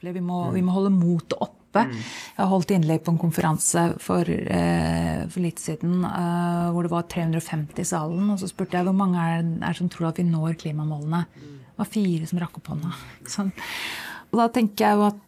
utilstrekkelig. 0.00 0.14
Vi 0.14 0.20
må, 0.20 0.50
vi 0.52 0.62
må 0.62 0.72
holde 0.72 0.90
motet 0.90 1.38
oppe. 1.40 1.86
Jeg 2.36 2.48
holdt 2.50 2.72
innlegg 2.74 3.04
på 3.04 3.12
en 3.12 3.20
konferanse 3.20 3.96
for, 4.00 4.24
eh, 4.26 5.26
for 5.28 5.40
litt 5.40 5.58
siden 5.58 6.04
eh, 6.04 6.70
hvor 6.72 6.82
det 6.82 6.90
var 6.90 7.06
350 7.08 7.80
i 7.80 7.84
salen. 7.84 8.30
Og 8.30 8.38
så 8.40 8.48
spurte 8.48 8.76
jeg 8.76 8.84
hvor 8.84 8.96
mange 8.96 9.18
er 9.18 9.42
det 9.42 9.76
som 9.76 9.88
tror 9.88 10.10
at 10.10 10.18
vi 10.18 10.24
når 10.24 10.58
klimamålene. 10.58 11.24
Det 11.34 11.78
var 11.78 11.86
fire 11.86 12.26
som 12.26 12.40
rakk 12.40 12.58
opp 12.58 12.72
hånda. 12.72 12.92
Sånn. 13.26 13.52
Og 14.32 14.38
da 14.38 14.48
tenker 14.48 14.86
jeg 14.86 14.98
jo 14.98 15.08
at 15.10 15.26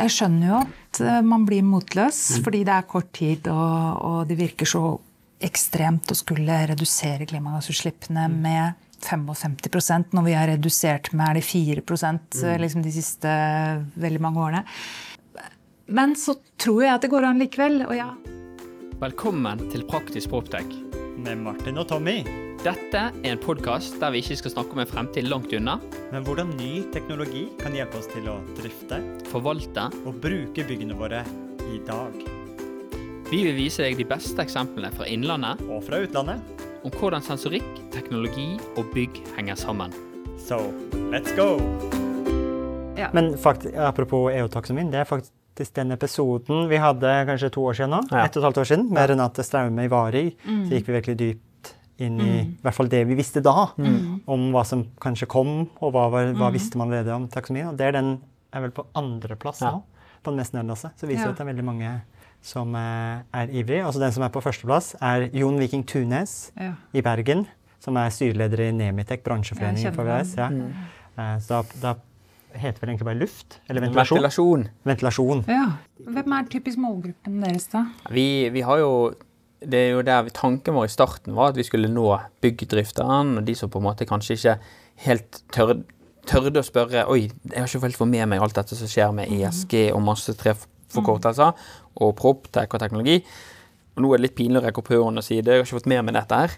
jeg 0.00 0.12
skjønner 0.14 0.46
jo 0.48 0.58
at 0.62 1.00
eh, 1.00 1.22
man 1.22 1.44
blir 1.44 1.66
motløs, 1.66 2.40
fordi 2.44 2.64
det 2.64 2.76
er 2.76 2.88
kort 2.88 3.12
tid, 3.12 3.50
og, 3.50 4.04
og 4.06 4.28
det 4.28 4.38
virker 4.38 4.68
så 4.68 4.84
ekstremt 5.40 6.12
å 6.12 6.16
skulle 6.16 6.66
redusere 6.68 7.26
klimagassutslippene 7.26 8.26
med 8.28 8.86
55% 9.06 10.16
når 10.16 10.26
vi 10.26 10.34
har 10.36 10.50
redusert 10.50 11.12
med 11.16 11.28
er 11.28 11.40
det 11.40 11.46
4 11.46 11.82
eh, 11.82 12.58
liksom 12.60 12.82
de 12.84 12.92
siste 12.94 13.30
veldig 13.94 14.20
mange 14.20 14.42
årene. 14.42 14.64
Men 15.90 16.14
så 16.16 16.36
tror 16.60 16.84
jeg 16.84 16.94
at 16.94 17.02
det 17.02 17.10
går 17.10 17.26
an 17.26 17.40
likevel. 17.42 17.82
Og 17.88 17.96
ja. 17.96 18.12
Velkommen 19.00 19.64
til 19.72 19.82
Praktisk 19.88 20.30
Proptech. 20.30 20.68
Med 21.20 21.42
Martin 21.42 21.80
og 21.80 21.88
Tommy. 21.90 22.20
Dette 22.60 23.00
er 23.08 23.30
en 23.32 23.40
podkast 23.40 23.96
der 24.00 24.12
vi 24.14 24.20
ikke 24.20 24.36
skal 24.36 24.52
snakke 24.52 24.76
om 24.76 24.82
en 24.82 24.88
fremtid 24.88 25.26
langt 25.28 25.52
unna. 25.56 25.78
Men 26.12 26.24
hvordan 26.26 26.52
ny 26.58 26.84
teknologi 26.94 27.46
kan 27.60 27.74
hjelpe 27.76 27.98
oss 27.98 28.10
til 28.12 28.28
å 28.28 28.38
drifte 28.58 29.00
Forvalte. 29.32 29.88
og 30.04 30.20
bruke 30.22 30.66
byggene 30.68 30.98
våre 30.98 31.24
i 31.72 31.80
dag. 31.88 32.20
Vi 33.30 33.44
vil 33.46 33.56
vise 33.56 33.84
deg 33.86 33.98
de 33.98 34.08
beste 34.10 34.42
eksemplene 34.42 34.90
fra 34.92 35.06
innlandet 35.06 35.62
Og 35.70 35.84
fra 35.86 36.02
utlandet. 36.04 36.68
Om 36.84 36.90
hvordan 36.96 37.22
sensorikk, 37.24 37.66
teknologi 37.92 38.54
og 38.78 38.88
bygg 38.94 39.20
henger 39.36 39.58
sammen. 39.60 39.92
So, 40.40 40.58
let's 41.12 41.32
go! 41.36 41.58
Ja. 42.98 43.10
Men 43.16 43.34
faktisk, 43.40 43.74
apropos 43.76 44.30
EU-taksonomien, 44.34 44.90
det 44.92 45.02
er 45.02 45.08
faktisk 45.08 45.74
den 45.76 45.92
episoden 45.92 46.66
vi 46.70 46.78
hadde 46.80 47.10
kanskje 47.28 47.50
to 47.52 47.64
år 47.68 47.76
siden 47.78 47.92
nå, 47.94 48.00
Ja. 48.10 48.24
ett 48.24 48.36
og 48.36 48.42
et 48.42 48.46
halvt 48.48 48.58
år 48.62 48.68
siden, 48.70 48.90
med 48.92 49.08
Renate 49.10 49.44
Straume 49.44 49.84
i 49.84 49.88
Varig. 49.92 50.36
Så 50.44 50.70
gikk 50.72 50.86
vi 50.88 50.96
virkelig 51.00 51.16
dypt 51.20 51.72
inn 52.00 52.20
i 52.20 52.30
i 52.40 52.56
hvert 52.64 52.74
fall 52.74 52.88
det 52.88 53.06
vi 53.08 53.14
visste 53.18 53.42
da, 53.44 53.68
om 54.26 54.50
hva 54.52 54.64
som 54.64 54.86
kanskje 55.00 55.28
kom, 55.28 55.68
og 55.80 55.92
hva, 55.92 56.08
var, 56.10 56.32
hva 56.32 56.50
visste 56.52 56.76
man 56.80 56.88
allerede 56.88 57.12
om 57.14 57.28
taksonomien. 57.28 57.68
Og 57.68 57.76
det 57.76 57.86
er 57.90 57.92
den 57.92 58.20
er 58.52 58.60
vel 58.64 58.70
på 58.70 58.86
andreplass 58.96 59.60
Ja. 59.60 59.70
nå, 59.72 59.82
på 60.24 60.30
den 60.32 60.36
mest 60.40 60.52
nedlaste. 60.54 60.90
Så 60.96 61.06
viser 61.06 61.24
Ja. 61.26 61.30
at 61.30 61.36
det 61.36 61.40
er 61.46 61.52
veldig 61.52 61.64
mange 61.64 62.02
som 62.42 62.74
eh, 62.74 63.22
er 63.36 63.50
ivrig. 63.52 63.82
Altså 63.84 64.00
den 64.00 64.12
som 64.16 64.22
er 64.26 64.32
på 64.32 64.40
førsteplass, 64.44 64.94
er 65.00 65.28
Jon 65.36 65.58
Viking 65.60 65.84
Tunes 65.86 66.52
Ja. 66.58 66.72
i 66.96 67.02
Bergen, 67.04 67.46
som 67.80 67.96
er 68.00 68.10
styreleder 68.12 68.60
i 68.68 68.70
Nemitek, 68.72 69.22
bransjeforeningen 69.24 69.94
for 69.94 70.04
VVS. 70.08 70.36
Ja. 70.38 70.48
Mm. 70.48 70.70
Eh, 71.18 71.38
Så 71.40 71.48
da, 71.48 71.62
da 71.82 71.94
heter 72.58 72.80
vel 72.82 72.90
egentlig 72.94 73.06
bare 73.06 73.20
luft? 73.20 73.60
Eller 73.68 73.80
ventilasjon? 73.84 74.18
Ventilasjon. 74.18 74.68
Ventilasjon. 74.84 75.44
ja. 75.48 75.66
Hvem 76.10 76.32
er 76.32 76.48
typisk 76.50 76.78
målgruppen 76.80 77.40
deres, 77.44 77.68
da? 77.70 77.84
Vi, 78.10 78.48
vi 78.50 78.60
har 78.66 78.78
jo 78.82 78.92
det 79.60 79.76
er 79.76 79.90
jo 79.92 80.00
der 80.02 80.28
Tanken 80.32 80.72
vår 80.72 80.86
i 80.88 80.88
starten 80.88 81.34
var 81.36 81.50
at 81.52 81.56
vi 81.60 81.62
skulle 81.68 81.90
nå 81.92 82.06
byggdrifteren 82.40 83.34
og 83.38 83.44
de 83.44 83.54
som 83.54 83.68
på 83.70 83.76
en 83.78 83.84
måte 83.90 84.06
kanskje 84.08 84.36
ikke 84.38 84.54
helt 85.04 85.42
tør, 85.52 85.74
tørde 86.28 86.62
å 86.62 86.64
spørre 86.64 87.02
Oi, 87.12 87.26
jeg 87.28 87.58
har 87.60 87.68
ikke 87.68 87.82
helt 87.84 87.98
fått 88.00 88.08
med 88.08 88.26
meg 88.32 88.40
alt 88.40 88.56
dette 88.56 88.76
som 88.78 88.88
skjer 88.88 89.12
med 89.12 89.28
ESG 89.28 89.90
og 89.92 90.00
masse 90.06 90.32
treforkortelser 90.90 91.54
og 92.00 92.12
proptech 92.18 92.68
og 92.74 92.82
teknologi. 92.82 93.20
Og 93.96 94.04
nå 94.04 94.10
er 94.12 94.20
det 94.20 94.28
litt 94.28 94.36
pinlig 94.38 94.60
å 94.60 94.64
rekke 94.64 94.82
opp 94.82 94.90
hånden 94.92 95.20
og 95.20 95.24
si 95.26 95.40
det, 95.40 95.54
jeg 95.54 95.62
har 95.62 95.66
ikke 95.66 95.78
fått 95.80 95.88
med 95.90 96.04
meg 96.06 96.14
dette 96.14 96.42
her. 96.42 96.52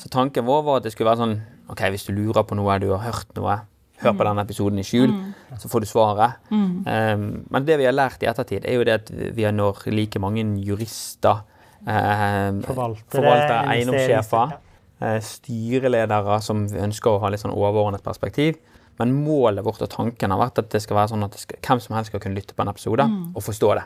Så 0.00 0.10
tanken 0.12 0.46
vår 0.46 0.62
var 0.66 0.76
at 0.80 0.86
det 0.86 0.92
skulle 0.94 1.10
være 1.10 1.24
sånn 1.24 1.38
Ok, 1.66 1.80
hvis 1.90 2.06
du 2.06 2.12
lurer 2.14 2.44
på 2.46 2.54
noe, 2.54 2.76
du 2.78 2.92
har 2.92 3.00
hørt 3.02 3.32
noe, 3.34 3.56
hør 3.98 4.12
på 4.14 4.26
denne 4.28 4.44
episoden 4.46 4.78
i 4.78 4.84
skjul, 4.86 5.10
så 5.58 5.66
får 5.72 5.82
du 5.82 5.86
svaret. 5.90 6.36
Um, 6.52 7.24
men 7.50 7.66
det 7.66 7.78
vi 7.80 7.88
har 7.88 7.96
lært 7.96 8.22
i 8.22 8.28
ettertid, 8.30 8.62
er 8.62 8.76
jo 8.78 8.84
det 8.86 8.94
at 9.00 9.10
vi 9.10 9.42
har 9.42 9.54
når 9.56 9.82
like 9.90 10.20
mange 10.22 10.44
jurister, 10.62 11.42
eh, 11.82 12.52
Forvaltere, 12.68 13.10
forvaltere, 13.16 13.58
eiendomssjefer, 13.72 14.54
eh, 15.00 15.18
styreledere 15.26 16.38
som 16.40 16.66
ønsker 16.70 17.16
å 17.16 17.20
ha 17.24 17.32
litt 17.34 17.42
sånn 17.42 17.56
overordnet 17.56 18.06
perspektiv. 18.06 18.60
Men 18.98 19.12
målet 19.24 19.64
vårt 19.66 19.82
og 19.84 19.90
tanken 19.92 20.32
har 20.32 20.38
vært 20.40 20.58
at 20.62 20.70
det 20.72 20.80
skal 20.82 20.96
være 20.96 21.10
sånn 21.12 21.24
at 21.26 21.34
det 21.36 21.40
skal, 21.42 21.58
hvem 21.66 21.80
som 21.84 21.96
helst 21.96 22.10
skal 22.12 22.22
kunne 22.24 22.38
lytte 22.38 22.54
på 22.56 22.64
en 22.64 22.70
episode 22.72 23.04
og 23.34 23.42
forstå 23.44 23.74
det. 23.76 23.84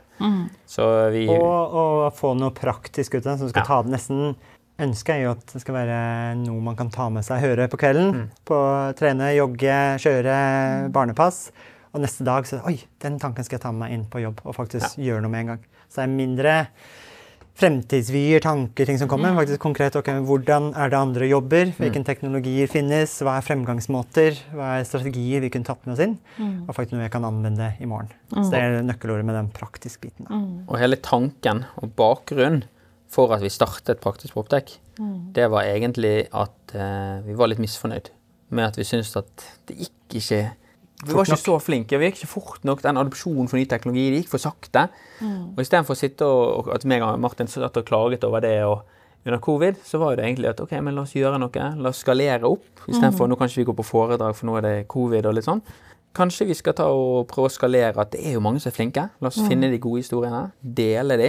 Så 0.70 0.86
vi 1.14 1.24
Og, 1.34 1.74
og 1.82 2.12
få 2.14 2.34
noe 2.38 2.54
praktisk 2.54 3.16
ut 3.18 3.24
av 3.26 3.32
det, 3.32 3.38
som 3.40 3.48
skal 3.50 3.62
Ja. 3.62 3.66
ta 3.66 3.82
det 3.82 3.96
nesten 3.96 4.36
Ønsket 4.80 5.10
er 5.12 5.18
jo 5.26 5.30
at 5.34 5.42
det 5.52 5.60
skal 5.60 5.74
være 5.76 5.96
noe 6.40 6.60
man 6.64 6.76
kan 6.78 6.88
ta 6.88 7.10
med 7.12 7.20
seg, 7.26 7.42
høre 7.42 7.66
på 7.68 7.76
kvelden. 7.76 8.14
Mm. 8.14 8.28
På 8.48 8.60
trene, 8.96 9.26
jogge, 9.36 9.74
kjøre 10.00 10.36
barnepass. 10.94 11.50
Og 11.92 12.00
neste 12.00 12.24
dag 12.24 12.46
så 12.48 12.62
Oi, 12.64 12.78
den 13.02 13.18
tanken 13.20 13.44
skal 13.44 13.58
jeg 13.58 13.64
ta 13.66 13.72
med 13.74 13.82
meg 13.82 13.92
inn 13.98 14.06
på 14.08 14.22
jobb 14.22 14.40
og 14.46 14.56
faktisk 14.56 14.96
gjøre 14.96 15.20
noe 15.20 15.28
med 15.34 15.40
en 15.42 15.50
gang. 15.52 15.66
Så 15.90 16.00
det 16.00 16.06
er 16.06 16.14
mindre 16.14 16.54
fremtidsvyer, 17.60 18.40
tanker, 18.44 18.86
ting 18.88 18.98
som 18.98 19.06
Mm. 19.08 19.10
kommer. 19.12 19.34
Faktisk 19.36 19.60
konkret 19.60 19.96
ok, 19.96 20.08
hvordan 20.26 20.70
er 20.74 20.88
det 20.90 20.98
andre 20.98 21.28
jobber? 21.28 21.72
Hvilke 21.76 22.02
teknologier 22.04 22.66
finnes? 22.68 23.18
Hva 23.22 23.36
er 23.38 23.46
fremgangsmåter? 23.46 24.38
Hva 24.54 24.80
er 24.80 24.84
strategier 24.88 25.40
vi 25.44 25.50
kunne 25.50 25.64
tatt 25.68 25.84
med 25.86 25.94
oss 25.94 26.04
inn? 26.04 26.18
Og 26.68 26.74
faktisk 26.74 26.92
noe 26.96 27.02
jeg 27.06 27.12
kan 27.12 27.24
anvende 27.24 27.74
i 27.80 27.86
morgen. 27.86 28.10
Så 28.32 28.50
det 28.50 28.60
er 28.62 28.82
nøkkelordet 28.82 29.24
med 29.24 29.34
den 29.36 29.48
praktiske 29.52 30.00
biten. 30.08 30.26
Da. 30.28 30.40
Og 30.72 30.78
hele 30.78 30.96
tanken 30.96 31.64
og 31.82 31.94
bakgrunnen 31.96 32.64
for 33.10 33.32
at 33.34 33.40
vi 33.42 33.48
startet 33.50 34.00
Praktisk 34.00 34.34
Proptek, 34.34 34.78
det 35.32 35.50
var 35.50 35.64
egentlig 35.64 36.28
at 36.32 36.74
eh, 36.74 37.20
vi 37.26 37.34
var 37.34 37.48
litt 37.48 37.58
misfornøyd 37.58 38.10
med 38.50 38.64
at 38.66 38.76
vi 38.76 38.84
syntes 38.84 39.16
at 39.16 39.44
det 39.66 39.76
gikk 39.78 40.20
ikke 40.20 40.50
Vi 41.06 41.14
var 41.16 41.24
ikke 41.24 41.40
så 41.40 41.56
flinke. 41.64 41.98
Vi 41.98 42.08
gikk 42.10 42.18
ikke 42.20 42.32
fort 42.34 42.64
nok. 42.68 42.82
Den 42.84 42.98
adopsjonen 43.00 43.48
for 43.48 43.56
ny 43.56 43.64
teknologi 43.70 44.08
det 44.12 44.22
gikk 44.22 44.32
for 44.34 44.42
sakte. 44.42 44.86
Og 45.56 45.60
istedenfor 45.64 45.96
å 45.96 46.00
sitte 46.00 46.26
og, 46.28 46.42
og 46.66 46.72
at 46.76 46.84
meg 46.84 47.02
og 47.06 47.20
Martin 47.22 47.48
satt 47.48 47.76
og 47.80 47.86
klaget 47.88 48.24
over 48.28 48.40
det 48.44 48.58
og 48.66 48.82
under 49.26 49.36
covid, 49.44 49.76
så 49.84 49.98
var 50.00 50.16
det 50.16 50.24
egentlig 50.24 50.48
at 50.48 50.60
ok, 50.64 50.70
men 50.80 50.94
la 50.96 51.02
oss 51.04 51.12
gjøre 51.16 51.36
noe. 51.40 51.64
La 51.76 51.90
oss 51.92 52.00
skalere 52.04 52.48
opp. 52.48 52.64
Istedenfor 52.88 53.28
nå 53.28 53.36
kan 53.36 53.48
ikke 53.50 53.60
vi 53.60 53.68
gå 53.68 53.74
på 53.76 53.84
foredrag, 53.84 54.36
for 54.36 54.48
nå 54.48 54.56
er 54.60 54.64
det 54.64 54.76
covid 54.88 55.26
og 55.28 55.34
litt 55.36 55.44
sånn. 55.48 55.60
Kanskje 56.16 56.46
vi 56.48 56.54
skal 56.58 56.74
ta 56.74 56.88
og 56.90 57.28
prøve 57.30 57.46
å 57.46 57.52
skalere 57.54 58.00
at 58.02 58.10
det 58.10 58.24
er 58.26 58.32
jo 58.34 58.40
mange 58.42 58.58
som 58.58 58.72
er 58.72 58.74
flinke. 58.74 59.04
La 59.22 59.28
oss 59.28 59.36
finne 59.46 59.68
de 59.70 59.78
gode 59.78 60.00
historiene, 60.02 60.40
dele 60.60 61.16
de, 61.20 61.28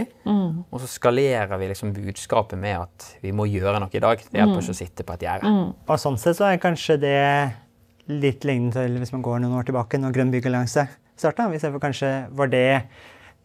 og 0.71 0.79
så 0.81 0.87
skalerer 0.89 1.51
vi 1.61 1.67
liksom 1.69 1.91
budskapet 1.93 2.57
med 2.57 2.79
at 2.79 3.11
vi 3.21 3.31
må 3.35 3.45
gjøre 3.45 3.77
noe 3.83 3.93
i 3.93 4.01
dag. 4.01 4.17
Det 4.23 4.39
hjelper 4.39 4.63
ikke 4.63 4.73
å 4.73 4.79
sitte 4.79 5.05
på 5.05 5.13
et 5.19 5.27
gjerde. 5.27 5.51
Og 5.85 5.99
sånn 6.01 6.17
sett 6.17 6.39
så 6.39 6.47
er 6.49 6.57
kanskje 6.63 6.97
det 7.03 7.19
litt 8.09 8.45
lignende 8.47 8.79
til 8.79 8.97
hvis 9.01 9.13
man 9.13 9.23
går 9.25 9.43
noen 9.43 9.59
år 9.59 9.67
tilbake, 9.67 9.99
når 10.01 10.15
Grønn 10.15 10.33
byggallianse 10.33 10.87
starta. 11.21 11.49
Vi 11.51 11.59
ser 11.61 11.73
for 11.73 11.83
kanskje 11.83 12.11
var 12.37 12.51
det 12.51 12.83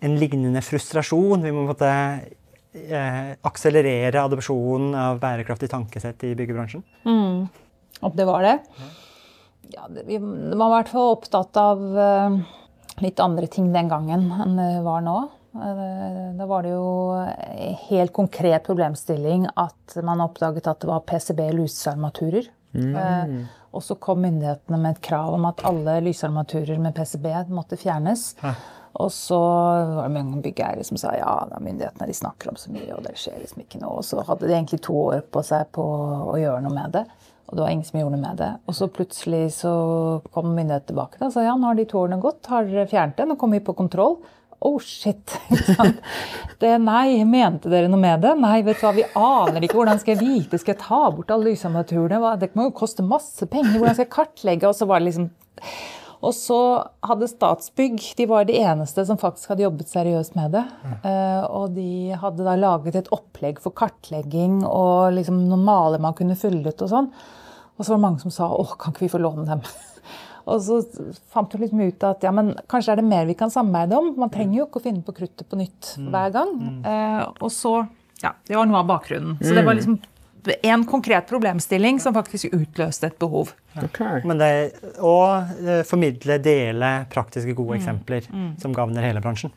en 0.04 0.18
lignende 0.20 0.62
frustrasjon. 0.64 1.44
Vi 1.44 1.54
må 1.54 1.66
måtte 1.68 1.90
eh, 1.90 3.32
akselerere 3.46 4.24
adopsjonen 4.24 4.96
av 4.98 5.20
bærekraftig 5.22 5.70
tankesett 5.72 6.24
i 6.28 6.34
byggebransjen. 6.38 6.84
Mm. 7.04 7.46
Om 8.00 8.16
det 8.16 8.28
var 8.28 8.44
det? 8.44 8.58
Ja, 9.72 9.88
det, 9.90 10.04
vi 10.06 10.20
man 10.20 10.58
var 10.60 10.68
i 10.68 10.76
hvert 10.80 10.92
fall 10.92 11.14
opptatt 11.16 11.58
av 11.60 11.82
eh, 12.06 12.38
litt 13.04 13.20
andre 13.22 13.48
ting 13.50 13.72
den 13.74 13.90
gangen 13.92 14.28
enn 14.44 14.60
det 14.60 14.70
var 14.86 15.04
nå. 15.04 15.16
Eh, 15.56 16.22
da 16.36 16.48
var 16.48 16.66
det 16.66 16.74
jo 16.74 16.90
en 17.16 17.78
helt 17.88 18.12
konkret 18.16 18.66
problemstilling 18.66 19.48
at 19.56 19.96
man 20.04 20.24
oppdaget 20.24 20.68
at 20.70 20.82
det 20.82 20.90
var 20.90 21.06
PCB 21.08 21.48
lysarmaturer. 21.56 22.50
Eh, 22.76 23.36
og 23.76 23.84
så 23.84 23.98
kom 24.00 24.24
myndighetene 24.24 24.80
med 24.80 24.96
et 24.96 25.04
krav 25.04 25.36
om 25.36 25.46
at 25.48 25.62
alle 25.68 25.98
lysarmaturer 26.06 26.80
med 26.82 26.96
PCB 26.96 27.28
måtte 27.52 27.78
fjernes. 27.80 28.32
Og 28.96 29.10
så 29.12 29.38
var 29.38 30.06
det 30.06 30.14
mange 30.14 30.40
byggeiere 30.44 30.84
som 30.88 30.96
sa 31.00 31.12
ja, 31.18 31.32
myndighetene 31.60 32.08
de 32.08 32.16
snakker 32.16 32.48
om 32.48 32.56
så 32.56 32.72
mye, 32.72 32.88
og 32.96 33.04
det 33.04 33.12
skjer 33.20 33.42
liksom 33.42 33.64
ikke 33.66 33.80
noe. 33.82 33.98
Og 34.00 34.06
så 34.08 34.24
hadde 34.24 34.48
de 34.48 34.56
egentlig 34.56 34.80
to 34.86 34.96
år 35.10 35.20
på 35.32 35.42
seg 35.44 35.68
på 35.76 35.84
å 36.32 36.36
gjøre 36.40 36.62
noe 36.64 36.72
med 36.72 36.96
det. 36.96 37.04
Og 37.46 37.58
det 37.58 37.62
var 37.62 37.74
ingen 37.74 37.86
som 37.86 38.00
gjorde 38.00 38.16
noe 38.16 38.24
med 38.24 38.40
det. 38.40 38.48
Og 38.66 38.78
så 38.78 38.88
plutselig 38.90 39.42
så 39.60 39.74
kom 40.32 40.48
myndighetene 40.54 40.88
tilbake 40.88 41.20
da, 41.20 41.28
og 41.28 41.36
sa 41.36 41.44
ja, 41.44 41.54
nå 41.60 41.68
har 41.68 41.78
de 41.78 41.86
to 41.90 42.00
årene 42.00 42.22
gått, 42.24 42.48
har 42.50 42.66
dere 42.66 42.88
fjernet 42.90 43.20
det, 43.20 43.28
nå 43.28 43.36
kommer 43.38 43.60
vi 43.60 43.66
på 43.68 43.76
kontroll. 43.76 44.16
Oh 44.64 44.78
shit. 44.80 45.36
Det, 46.56 46.70
nei, 46.80 47.20
mente 47.28 47.68
dere 47.68 47.90
noe 47.92 48.00
med 48.00 48.22
det? 48.24 48.30
Nei, 48.40 48.62
vet 48.64 48.78
du 48.80 48.86
hva, 48.86 48.94
vi 48.96 49.02
aner 49.20 49.66
ikke. 49.66 49.76
Hvordan 49.76 49.98
skal 50.00 50.14
jeg 50.14 50.22
vite? 50.24 50.56
Skal 50.62 50.72
jeg 50.72 50.80
ta 50.80 51.02
bort 51.12 51.34
alle 51.34 51.50
lysamaturene? 51.50 52.32
Det 52.40 52.54
må 52.56 52.70
jo 52.70 52.78
koste 52.78 53.04
masse 53.04 53.44
penger. 53.52 53.76
Hvordan 53.76 53.98
skal 53.98 54.06
jeg 54.06 54.14
kartlegge? 54.14 54.70
Og 54.70 54.78
så 54.78 54.88
var 54.88 55.02
det 55.02 55.10
liksom 55.10 55.28
og 56.24 56.32
så 56.34 56.58
hadde 57.04 57.28
Statsbygg 57.28 58.00
de 58.18 58.26
var 58.28 58.46
de 58.48 58.56
eneste 58.58 59.04
som 59.06 59.18
faktisk 59.20 59.52
hadde 59.52 59.66
jobbet 59.66 59.90
seriøst 59.92 60.36
med 60.38 60.54
det. 60.56 60.62
Eh, 61.06 61.42
og 61.44 61.74
de 61.76 62.16
hadde 62.18 62.46
da 62.46 62.56
laget 62.58 62.96
et 62.98 63.10
opplegg 63.14 63.60
for 63.62 63.76
kartlegging 63.76 64.62
og 64.64 65.12
liksom 65.18 65.42
noen 65.44 65.66
maler 65.66 66.02
man 66.02 66.16
kunne 66.16 66.38
fylle 66.38 66.64
ut. 66.64 66.82
Og 66.82 66.92
sånn. 66.92 67.10
Og 67.76 67.84
så 67.84 67.92
var 67.92 67.98
det 68.00 68.06
mange 68.06 68.24
som 68.24 68.32
sa 68.32 68.48
åh, 68.48 68.72
kan 68.80 68.94
ikke 68.94 69.06
vi 69.06 69.12
få 69.12 69.20
låne 69.22 69.44
dem? 69.48 69.62
og 70.46 70.60
så 70.62 70.76
fant 71.32 71.52
hun 71.56 71.60
liksom 71.64 71.80
ut 71.88 72.04
at 72.06 72.22
ja, 72.22 72.30
men 72.30 72.52
kanskje 72.70 72.92
er 72.94 73.00
det 73.00 73.06
mer 73.08 73.24
vi 73.26 73.34
kan 73.34 73.50
samarbeide 73.50 73.98
om. 73.98 74.12
Man 74.20 74.30
trenger 74.30 74.60
jo 74.60 74.66
ikke 74.68 74.78
å 74.78 74.84
finne 74.84 75.02
på 75.02 75.14
kruttet 75.16 75.48
på 75.50 75.58
nytt 75.58 75.94
hver 75.98 76.30
gang. 76.36 76.52
Eh, 76.86 77.22
og 77.42 77.50
så 77.50 77.80
Ja, 78.22 78.30
det 78.48 78.54
var 78.56 78.68
noe 78.70 78.78
av 78.80 78.86
bakgrunnen. 78.88 79.36
Så 79.42 79.52
det 79.56 79.64
var 79.66 79.74
liksom 79.76 79.98
en 80.62 80.84
konkret 80.86 81.26
problemstilling 81.26 81.98
som 82.00 82.14
faktisk 82.14 82.52
utløste 82.54 83.08
et 83.10 83.18
behov. 83.18 83.50
Okay. 83.82 84.22
Men 84.24 84.38
det, 84.38 84.50
og 85.02 85.50
eh, 85.66 85.82
formidle, 85.84 86.38
dele 86.38 86.92
praktiske, 87.10 87.52
gode 87.58 87.80
eksempler 87.80 88.28
som 88.62 88.72
gagner 88.72 89.02
hele 89.02 89.20
bransjen. 89.24 89.50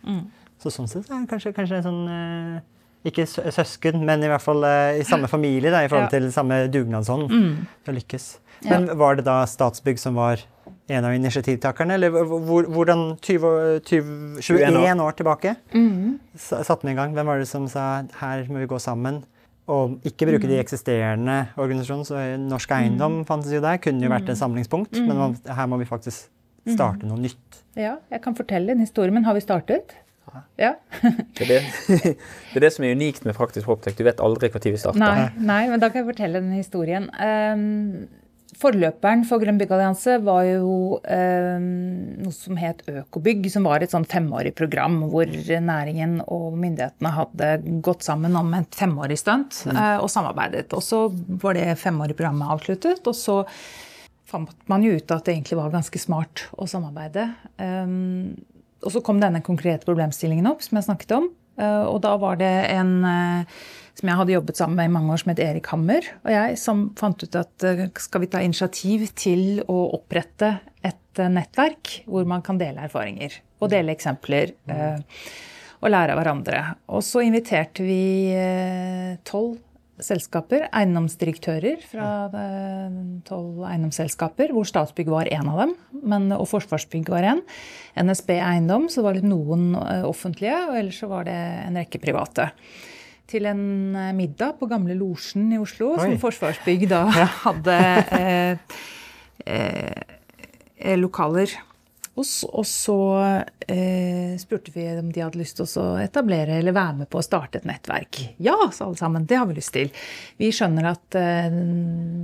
Så 0.59 0.73
sånn 0.73 0.89
sett 0.91 1.05
er 1.07 1.21
det 1.21 1.29
kanskje, 1.29 1.53
kanskje 1.55 1.77
en 1.79 1.85
sånn 1.85 2.01
eh, 2.11 2.59
Ikke 3.07 3.23
søsken, 3.29 4.01
men 4.03 4.25
i 4.25 4.27
hvert 4.27 4.43
fall 4.43 4.65
eh, 4.67 4.97
i 4.99 5.05
samme 5.07 5.29
familie, 5.31 5.69
da, 5.71 5.85
i 5.85 5.87
forhold 5.87 6.09
Ja. 6.09 6.17
til 6.17 6.31
samme 6.35 6.63
dugnadsånd. 6.73 7.29
til 7.85 7.93
å 7.93 7.97
lykkes. 8.01 8.25
Men 8.67 8.89
var 8.99 9.15
det 9.15 9.23
da 9.29 9.45
Statsbygg 9.47 10.01
som 10.01 10.17
var 10.19 10.41
en 10.89 11.05
av 11.05 11.13
initiativtakerne, 11.13 11.93
eller 11.99 12.09
hvor- 12.09 12.41
hvor- 12.45 12.69
hvordan 12.73 13.03
20, 13.21 13.79
20, 13.85 14.39
21 14.41 14.99
år 15.05 15.11
tilbake 15.19 15.55
sa- 16.35 16.63
satte 16.63 16.85
vi 16.87 16.91
i 16.91 16.95
gang? 16.95 17.13
Hvem 17.13 17.25
var 17.25 17.37
det 17.39 17.47
som 17.47 17.67
sa 17.67 18.03
her 18.19 18.45
må 18.49 18.59
vi 18.59 18.65
gå 18.67 18.79
sammen? 18.79 19.23
Og 19.69 19.99
ikke 20.03 20.25
bruke 20.25 20.47
de 20.49 20.57
eksisterende 20.57 21.49
organisasjonene. 21.55 22.05
Så 22.05 22.39
Norsk 22.39 22.71
Eiendom 22.71 23.23
fantes 23.25 23.51
jo 23.53 23.61
der, 23.61 23.77
kunne 23.77 24.01
jo 24.01 24.09
vært 24.09 24.27
et 24.29 24.37
samlingspunkt. 24.37 24.97
Men 24.97 25.15
man, 25.17 25.37
her 25.45 25.67
må 25.67 25.77
vi 25.77 25.85
faktisk 25.85 26.27
starte 26.67 27.03
noe 27.05 27.17
nytt. 27.21 27.61
Ja, 27.77 27.97
jeg 28.11 28.21
kan 28.23 28.33
fortelle 28.35 28.71
en 28.71 28.79
historie, 28.79 29.11
men 29.11 29.23
har 29.25 29.33
vi 29.35 29.41
startet? 29.41 29.93
Ja. 30.59 30.73
Det, 31.37 31.41
er 31.41 31.45
det, 31.47 31.63
det 31.97 32.55
er 32.55 32.59
det 32.59 32.73
som 32.73 32.83
er 32.85 32.93
unikt 32.95 33.23
med 33.25 33.33
Praktisk 33.35 33.65
Proptech. 33.65 33.95
Du 33.97 34.03
vet 34.03 34.17
aldri 34.19 34.49
når 34.49 34.61
vi 34.71 34.77
starter. 34.77 34.99
Nei, 34.99 35.29
nei, 35.39 35.67
men 35.69 35.79
da 35.79 35.89
kan 35.89 36.03
jeg 36.05 36.15
fortelle 36.15 36.41
den 36.41 36.51
historien. 36.53 37.07
Um, 37.17 38.07
forløperen 38.57 39.21
for 39.29 39.41
Grønn 39.41 39.59
byggallianse 39.59 40.15
var 40.25 40.43
jo 40.47 40.97
eh, 41.05 41.59
noe 41.59 42.33
som 42.33 42.57
het 42.59 42.81
Økobygg, 42.89 43.45
som 43.53 43.67
var 43.69 43.83
et 43.85 43.93
sånn 43.93 44.07
femårig 44.09 44.55
program 44.57 44.97
hvor 45.11 45.29
næringen 45.29 46.17
og 46.25 46.57
myndighetene 46.57 47.11
hadde 47.13 47.51
gått 47.85 48.07
sammen 48.07 48.37
om 48.39 48.49
et 48.57 48.79
femårig 48.79 49.19
stunt 49.21 49.61
eh, 49.69 49.97
og 49.99 50.09
samarbeidet. 50.09 50.73
Og 50.73 50.83
så 50.85 51.05
var 51.43 51.59
det 51.59 51.77
femårige 51.81 52.17
programmet 52.19 52.49
avsluttet, 52.55 53.05
og 53.05 53.17
så 53.17 53.41
fant 54.29 54.53
man 54.69 54.85
jo 54.85 54.95
ut 54.97 55.11
at 55.13 55.25
det 55.25 55.35
egentlig 55.35 55.57
var 55.59 55.73
ganske 55.73 56.01
smart 56.01 56.47
å 56.57 56.69
samarbeide. 56.69 57.27
Eh, 57.61 57.97
og 58.79 58.95
så 58.95 59.03
kom 59.03 59.19
denne 59.21 59.43
konkrete 59.45 59.85
problemstillingen 59.85 60.47
opp, 60.49 60.63
som 60.65 60.79
jeg 60.79 60.87
snakket 60.89 61.17
om. 61.17 61.29
Eh, 61.59 61.83
Og 61.91 62.01
da 62.05 62.15
var 62.21 62.39
det 62.39 62.53
en 62.71 62.93
eh, 63.05 63.59
som 63.99 64.09
jeg 64.09 64.19
hadde 64.21 64.35
jobbet 64.35 64.59
sammen 64.59 64.79
med 64.79 64.89
i 64.89 64.93
mange 64.93 65.13
år, 65.13 65.21
som 65.21 65.33
het 65.33 65.43
Erik 65.43 65.69
Hammer, 65.73 66.07
og 66.23 66.31
jeg, 66.31 66.57
som 66.61 66.87
fant 66.99 67.23
ut 67.23 67.37
at 67.39 67.67
eh, 67.67 67.85
skal 67.99 68.23
vi 68.23 68.31
ta 68.31 68.41
initiativ 68.45 69.05
til 69.19 69.61
å 69.67 69.79
opprette 69.97 70.55
et 70.79 71.19
eh, 71.19 71.31
nettverk 71.31 72.01
hvor 72.07 72.27
man 72.29 72.43
kan 72.45 72.59
dele 72.61 72.85
erfaringer 72.87 73.41
og 73.59 73.73
dele 73.73 73.91
eksempler 73.91 74.53
eh, 74.71 75.23
og 75.79 75.91
lære 75.91 76.15
av 76.15 76.19
hverandre. 76.21 76.61
Og 76.95 77.03
så 77.03 77.23
inviterte 77.23 77.83
vi 77.83 78.35
tolv 79.27 79.57
selskaper, 80.03 80.65
eiendomsdirektører 80.75 81.81
fra 81.87 82.09
tolv 83.27 83.65
eiendomsselskaper, 83.67 84.53
hvor 84.55 84.67
Statsbygg 84.67 85.11
var 85.11 85.27
en 85.31 85.49
av 85.51 85.61
dem, 85.63 85.73
men, 86.03 86.29
og 86.35 86.47
Forsvarsbygg 86.51 87.11
var 87.11 87.27
en. 87.31 87.41
NSB 87.99 88.31
Eiendom, 88.37 88.87
så 88.91 88.99
det 88.99 89.07
var 89.07 89.19
litt 89.19 89.27
noen 89.27 89.73
offentlige, 90.07 90.55
og 90.69 90.79
ellers 90.79 90.99
så 91.03 91.11
var 91.11 91.27
det 91.27 91.35
en 91.65 91.79
rekke 91.79 92.03
private. 92.03 92.49
Til 93.29 93.45
en 93.49 93.63
eh, 93.95 94.11
middag 94.17 94.57
på 94.59 94.69
Gamle 94.71 94.97
Losjen 94.97 95.51
i 95.53 95.61
Oslo, 95.61 95.93
Oi. 95.95 96.01
som 96.01 96.19
Forsvarsbygg 96.21 96.87
da 96.89 97.03
hadde 97.45 97.79
eh, 98.19 98.77
eh, 99.45 100.95
lokaler 100.97 101.53
hos. 102.19 102.43
Og 102.49 102.65
så 102.67 102.97
eh, 103.67 104.35
spurte 104.39 104.73
vi 104.75 104.85
om 104.99 105.11
de 105.13 105.23
hadde 105.23 105.39
lyst 105.39 105.59
til 105.59 105.69
å 105.81 105.87
etablere 106.01 106.59
eller 106.59 106.75
være 106.75 107.01
med 107.01 107.11
på 107.11 107.21
å 107.21 107.25
starte 107.25 107.61
et 107.61 107.67
nettverk. 107.69 108.21
Ja, 108.43 108.55
sa 108.73 108.87
alle 108.87 108.99
sammen. 108.99 109.27
Det 109.29 109.39
har 109.39 109.47
vi 109.49 109.57
lyst 109.59 109.73
til. 109.75 109.91
Vi 110.39 110.51
skjønner 110.55 110.91
at 110.91 111.19
eh, 111.19 111.49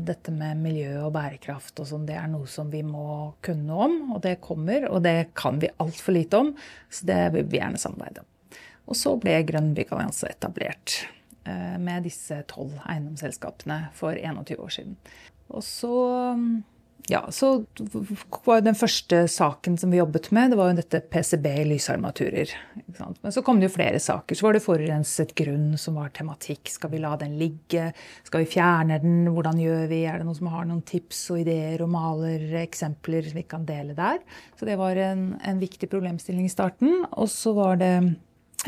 dette 0.08 0.34
med 0.36 0.62
miljø 0.64 1.06
og 1.06 1.14
bærekraft 1.16 1.82
og 1.84 1.90
sånn, 1.92 2.08
det 2.10 2.20
er 2.20 2.30
noe 2.32 2.50
som 2.52 2.72
vi 2.74 2.84
må 2.86 3.34
kunne 3.46 3.82
om. 3.88 3.98
Og 4.16 4.24
det 4.26 4.38
kommer, 4.44 4.90
og 4.92 5.04
det 5.06 5.32
kan 5.38 5.62
vi 5.62 5.72
altfor 5.82 6.18
lite 6.18 6.46
om. 6.46 6.56
Så 6.90 7.08
det 7.10 7.22
vil 7.36 7.52
vi 7.52 7.62
gjerne 7.62 7.82
samarbeide 7.82 8.26
om. 8.26 8.32
Og 8.86 8.98
så 9.00 9.16
ble 9.22 9.40
Grønn 9.48 9.74
byggallianse 9.78 10.30
etablert 10.36 11.00
eh, 11.48 11.76
med 11.82 12.06
disse 12.08 12.42
tolv 12.52 12.78
eiendomsselskapene 12.86 13.90
for 13.98 14.18
21 14.18 14.62
år 14.62 14.76
siden. 14.78 14.98
Og 15.54 15.64
så 15.66 15.96
ja, 17.08 17.32
så 17.32 17.66
var 18.46 18.64
den 18.66 18.76
første 18.78 19.26
saken 19.30 19.78
som 19.78 19.92
vi 19.94 20.00
jobbet 20.00 20.32
med, 20.34 20.52
det 20.52 20.58
var 20.58 20.72
jo 20.72 20.78
dette 20.80 21.02
PCB 21.12 21.46
i 21.52 21.66
lysarmaturer. 21.70 22.50
Men 22.98 23.34
så 23.34 23.44
kom 23.46 23.60
det 23.62 23.70
jo 23.70 23.76
flere 23.76 24.00
saker. 24.02 24.38
Så 24.38 24.46
var 24.48 24.58
det 24.58 24.64
forurenset 24.66 25.36
grunn 25.38 25.76
som 25.82 26.00
var 26.00 26.10
tematikk. 26.16 26.72
Skal 26.74 26.94
vi 26.96 27.02
la 27.04 27.14
den 27.22 27.38
ligge? 27.38 27.92
Skal 28.26 28.46
vi 28.46 28.50
fjerne 28.56 28.98
den? 29.04 29.30
Hvordan 29.36 29.62
gjør 29.62 29.86
vi? 29.92 30.02
Er 30.10 30.18
det 30.18 30.28
noen 30.28 30.40
som 30.40 30.50
har 30.54 30.66
noen 30.66 30.82
tips 30.88 31.22
og 31.36 31.44
ideer 31.44 31.84
og 31.86 31.94
maler 31.94 32.48
eksempler 32.64 33.30
vi 33.36 33.46
kan 33.46 33.68
dele 33.70 33.94
der? 33.98 34.24
Så 34.58 34.66
det 34.66 34.80
var 34.82 34.98
en, 34.98 35.36
en 35.46 35.62
viktig 35.62 35.92
problemstilling 35.92 36.50
i 36.50 36.54
starten. 36.54 37.04
Og 37.14 37.30
så 37.30 37.54
var 37.58 37.78
det 37.82 37.94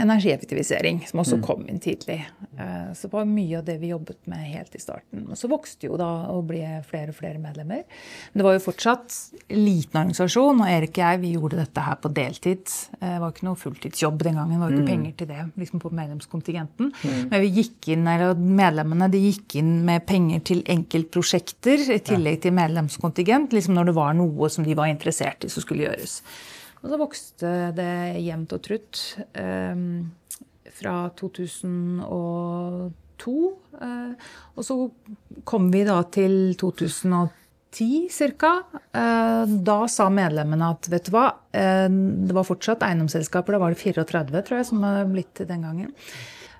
energieffektivisering, 0.03 1.01
som 1.09 1.19
også 1.23 1.39
kom 1.43 1.65
inn 1.69 1.79
tidlig. 1.83 2.19
Eh, 2.59 2.93
Så 2.93 3.07
det 3.07 3.13
var 3.13 3.25
mye 3.25 3.57
av 3.59 3.65
det 3.65 3.77
vi 3.81 3.89
jobbet 3.91 4.17
med 4.27 4.39
helt 4.53 4.75
i 4.75 4.79
starten. 4.79 5.25
Og 5.29 5.37
så 5.37 5.49
vokste 5.49 5.87
jo 5.87 5.97
da 5.97 6.27
og 6.31 6.47
ble 6.47 6.61
flere 6.87 7.09
og 7.09 7.15
flere 7.15 7.39
medlemmer. 7.41 7.83
Men 8.33 8.41
det 8.41 8.45
var 8.47 8.53
jo 8.57 8.63
fortsatt 8.71 9.15
liten 9.49 9.99
organisasjon, 10.01 10.61
og 10.61 10.67
Erik 10.69 10.97
og 10.97 11.03
jeg 11.03 11.21
vi 11.21 11.33
gjorde 11.35 11.59
dette 11.61 11.81
her 11.81 11.95
på 11.95 12.13
deltid. 12.13 12.65
Eh, 13.01 13.15
Det 13.17 13.21
var 13.21 13.31
ikke 13.31 13.47
noe 13.47 13.55
fulltidsjobb 13.55 14.23
den 14.23 14.35
gangen, 14.35 14.59
det 14.59 14.59
var 14.59 14.71
ikke 14.71 14.87
penger 14.87 15.13
til 15.17 15.27
det 15.27 15.51
liksom 15.57 15.79
på 15.81 15.91
medlemskontingenten. 15.91 16.93
Men 17.31 17.41
vi 17.41 17.49
gikk 17.61 17.87
inn, 17.93 18.07
eller 18.07 18.35
medlemmene 18.35 19.09
de 19.11 19.17
gikk 19.31 19.55
inn 19.55 19.85
med 19.85 20.05
penger 20.05 20.39
til 20.43 20.61
enkeltprosjekter 20.63 21.89
i 21.95 21.99
tillegg 21.99 22.41
til 22.41 22.53
medlemskontingent, 22.53 23.51
liksom 23.53 23.73
når 23.73 23.85
det 23.85 23.95
var 23.95 24.13
noe 24.13 24.49
som 24.49 24.63
de 24.63 24.75
var 24.75 24.87
interessert 24.91 25.43
i 25.43 25.49
som 25.49 25.63
skulle 25.63 25.87
gjøres. 25.87 26.21
Og 26.87 26.93
så 26.93 26.97
vokste 27.01 27.49
det 27.75 28.15
jevnt 28.23 28.53
og 28.55 28.61
trutt 28.63 28.99
eh, 29.35 29.75
fra 30.71 30.93
2002. 31.19 33.33
Eh, 33.81 34.29
og 34.55 34.63
så 34.63 34.77
kom 35.43 35.67
vi 35.73 35.81
da 35.83 35.97
til 36.15 36.55
2010 36.55 38.07
ca. 38.39 38.53
Eh, 38.71 39.57
da 39.67 39.77
sa 39.91 40.07
medlemmene 40.07 40.71
at 40.77 40.87
vet 40.93 41.09
du 41.09 41.11
hva, 41.17 41.25
eh, 41.51 41.91
det 41.91 42.37
var 42.39 42.47
fortsatt 42.47 42.87
eiendomsselskaper, 42.87 43.57
da 43.57 43.63
var 43.65 43.75
det 43.75 43.83
34 43.83 44.45
tror 44.47 44.61
jeg 44.61 44.69
som 44.71 44.87
har 44.87 45.11
blitt 45.11 45.43
den 45.43 45.67
gangen. 45.67 45.91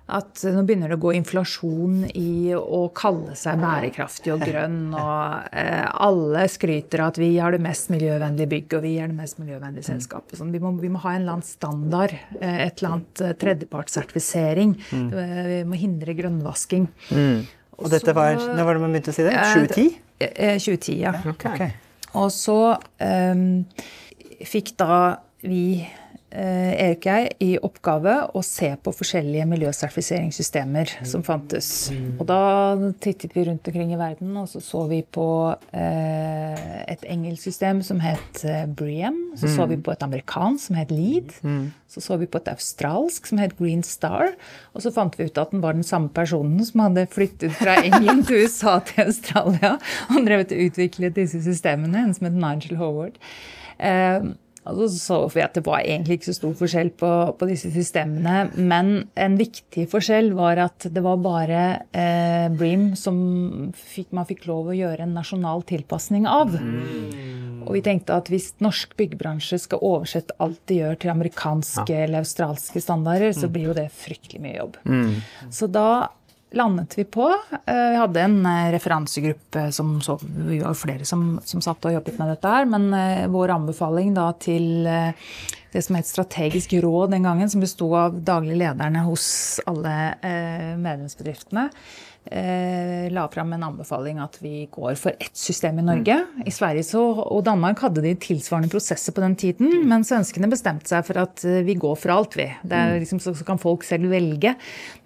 At 0.08 0.40
nå 0.48 0.62
begynner 0.64 0.92
det 0.92 0.96
å 0.96 1.04
gå 1.04 1.12
inflasjon 1.18 2.06
i 2.16 2.54
å 2.56 2.86
kalle 2.96 3.34
seg 3.36 3.60
bærekraftig 3.60 4.32
og 4.32 4.46
grønn. 4.48 4.94
Og 4.96 5.50
eh, 5.52 5.84
alle 5.84 6.46
skryter 6.52 7.04
av 7.04 7.12
at 7.12 7.20
vi 7.20 7.34
har 7.36 7.52
det 7.52 7.60
mest 7.66 7.92
miljøvennlige 7.92 8.52
bygget 8.54 8.78
og 8.80 8.86
vi 8.88 8.94
er 9.04 9.12
det 9.12 9.18
mest 9.18 9.42
miljøvennlige 9.42 9.90
selskapet. 9.90 10.38
Sånn, 10.40 10.54
vi, 10.56 10.64
må, 10.64 10.72
vi 10.80 10.92
må 10.94 11.04
ha 11.04 11.18
en 11.18 11.26
eller 11.26 11.38
annen 11.38 11.48
standard, 11.48 12.16
eh, 12.40 12.64
et 12.70 12.80
eller 12.80 12.96
annet 12.96 13.26
eh, 13.26 13.36
tredjepartssertifisering. 13.44 14.78
Mm. 14.96 15.12
Vi 15.52 15.62
må 15.68 15.82
hindre 15.82 16.16
grønnvasking. 16.18 16.88
Og 17.78 17.92
dette 17.94 18.16
var, 18.16 18.40
Når 18.40 18.64
var 18.66 18.78
det 18.78 18.84
man 18.86 18.96
begynte 18.96 19.14
å 19.14 19.18
si 19.18 19.28
det? 19.28 19.36
2010? 19.36 19.92
Eh, 20.24 20.58
2010, 20.58 20.98
ja. 21.04 21.14
Ok. 21.30 21.68
Og 22.18 22.32
så 22.34 22.58
ehm, 23.04 23.66
fikk 24.48 24.74
da 24.80 25.18
vi, 25.46 25.82
eh, 25.84 26.07
Erik 26.28 27.06
og 27.06 27.14
jeg, 27.14 27.28
i 27.40 27.50
oppgave 27.64 28.14
å 28.36 28.42
se 28.44 28.74
på 28.84 28.92
forskjellige 28.92 29.46
miljøsertifiseringssystemer 29.48 30.92
som 31.08 31.24
fantes. 31.24 31.70
Og 32.18 32.26
da 32.28 32.40
tittet 33.00 33.32
vi 33.36 33.46
rundt 33.48 33.68
omkring 33.70 33.94
i 33.96 34.00
verden, 34.00 34.34
og 34.36 34.50
så 34.52 34.60
så 34.64 34.84
vi 34.90 35.00
på 35.08 35.28
eh, 35.72 36.66
et 36.84 37.06
engelsk 37.08 37.48
system 37.48 37.80
som 37.86 38.02
het 38.04 38.42
eh, 38.44 38.66
Bream. 38.68 39.22
Så 39.40 39.54
så 39.54 39.68
vi 39.72 39.78
på 39.80 39.94
et 39.94 40.04
amerikansk 40.04 40.68
som 40.68 40.80
het 40.80 40.92
Lead. 40.92 41.32
Så 41.88 42.04
så 42.04 42.18
vi 42.20 42.28
på 42.28 42.42
et 42.42 42.50
australsk 42.52 43.30
som 43.30 43.40
het 43.40 43.56
Green 43.60 43.84
Star. 43.88 44.34
Og 44.76 44.84
så 44.84 44.92
fant 44.92 45.16
vi 45.16 45.30
ut 45.30 45.40
at 45.40 45.54
den 45.56 45.64
var 45.64 45.78
den 45.78 45.88
samme 45.88 46.12
personen 46.14 46.60
som 46.68 46.84
hadde 46.84 47.08
flyttet 47.14 47.56
fra 47.56 47.78
England 47.88 48.28
til 48.28 48.44
USA 48.44 48.82
til 48.84 49.08
Australia 49.08 49.78
og 50.12 50.28
drevet 50.28 50.52
og 50.52 50.68
utviklet 50.68 51.16
disse 51.16 51.40
systemene, 51.46 52.04
en 52.04 52.14
som 52.18 52.28
het 52.28 52.36
Nigel 52.36 52.82
Howard. 52.82 53.16
Eh, 53.80 54.28
og 54.72 54.90
så 54.92 55.20
vi 55.34 55.44
at 55.44 55.56
det 55.58 55.64
var 55.66 55.84
egentlig 55.84 56.20
ikke 56.20 56.30
så 56.30 56.38
stor 56.38 56.56
forskjell 56.60 56.92
på, 57.00 57.12
på 57.40 57.50
disse 57.50 57.72
systemene. 57.74 58.48
Men 58.58 58.92
en 59.20 59.38
viktig 59.40 59.88
forskjell 59.92 60.34
var 60.38 60.62
at 60.68 60.90
det 60.94 61.04
var 61.06 61.22
bare 61.24 61.64
eh, 61.92 62.48
Bream 62.58 62.90
som 63.00 63.18
fikk, 63.76 64.12
man 64.16 64.28
fikk 64.30 64.48
lov 64.50 64.72
å 64.72 64.78
gjøre 64.78 65.06
en 65.06 65.16
nasjonal 65.18 65.66
tilpasning 65.68 66.28
av. 66.30 66.56
Og 67.68 67.74
vi 67.76 67.84
tenkte 67.84 68.16
at 68.16 68.30
hvis 68.32 68.54
norsk 68.64 68.96
byggebransje 69.00 69.60
skal 69.66 69.84
oversette 69.84 70.36
alt 70.44 70.62
de 70.72 70.82
gjør 70.82 71.02
til 71.02 71.12
amerikanske 71.12 71.98
eller 72.06 72.24
australske 72.24 72.82
standarder, 72.84 73.36
så 73.36 73.50
blir 73.52 73.72
jo 73.72 73.78
det 73.78 73.90
fryktelig 73.92 74.44
mye 74.44 74.56
jobb. 74.56 74.80
Så 75.52 75.68
da 75.72 75.90
landet 76.52 76.98
vi 76.98 77.04
på. 77.04 77.28
eh, 77.66 77.90
Vi 77.92 78.00
hadde 78.00 78.22
en 78.22 78.46
eh, 78.46 78.72
referansegruppe 78.72 79.72
som 79.72 80.02
så 80.02 80.20
Vi 80.22 80.60
var 80.60 80.74
flere 80.74 81.06
som, 81.06 81.40
som 81.44 81.62
satt 81.62 81.86
og 81.86 81.94
jobbet 81.98 82.20
med 82.20 82.34
dette 82.36 82.48
her, 82.48 82.66
men 82.66 82.94
eh, 82.94 83.28
vår 83.28 83.56
anbefaling 83.58 84.14
da 84.16 84.32
til 84.40 84.88
eh, 84.88 85.12
det 85.74 85.84
som 85.84 85.98
het 86.00 86.08
strategisk 86.08 86.74
råd 86.82 87.12
den 87.12 87.28
gangen, 87.28 87.50
som 87.50 87.62
besto 87.62 87.92
av 87.98 88.16
daglig 88.24 88.58
lederne 88.58 89.04
hos 89.06 89.60
alle 89.68 89.96
eh, 90.24 90.74
medlemsbedriftene, 90.80 91.68
eh, 91.68 92.17
la 93.14 93.24
fram 93.32 93.54
en 93.56 93.64
anbefaling 93.64 94.20
at 94.22 94.38
vi 94.42 94.68
går 94.72 94.96
for 95.00 95.16
ett 95.20 95.38
system 95.38 95.80
i 95.80 95.86
Norge. 95.86 96.18
I 96.46 96.52
Sverige 96.52 96.84
så, 96.84 97.02
og 97.24 97.44
Danmark 97.46 97.82
hadde 97.86 98.04
de 98.04 98.14
tilsvarende 98.20 98.72
prosesser 98.72 99.16
på 99.16 99.24
den 99.24 99.36
tiden, 99.40 99.84
men 99.88 100.06
svenskene 100.08 100.50
bestemte 100.52 100.90
seg 100.92 101.06
for 101.08 101.22
at 101.22 101.44
eh, 101.48 101.62
vi 101.68 101.78
går 101.80 101.96
for 102.00 102.14
alt, 102.14 102.38
vi. 102.40 102.48
Det 102.64 102.80
er 102.80 102.98
liksom, 103.02 103.22
så, 103.24 103.36
kan 103.48 103.62
folk 103.62 103.86
selv 103.88 104.10
velge. 104.12 104.56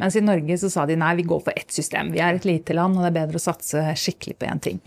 Mens 0.01 0.17
i 0.17 0.23
Norge 0.25 0.57
så 0.61 0.71
sa 0.73 0.87
de 0.89 0.97
nei, 0.99 1.13
vi 1.19 1.27
går 1.29 1.43
for 1.45 1.57
ett 1.57 1.71
system. 1.73 2.13
Vi 2.15 2.23
er 2.23 2.39
et 2.39 2.47
lite 2.47 2.75
land, 2.77 2.97
og 2.97 3.05
det 3.05 3.11
er 3.11 3.19
bedre 3.21 3.41
å 3.41 3.45
satse 3.45 3.85
skikkelig 3.99 4.39
på 4.39 4.49
én 4.49 4.63
ting. 4.63 4.81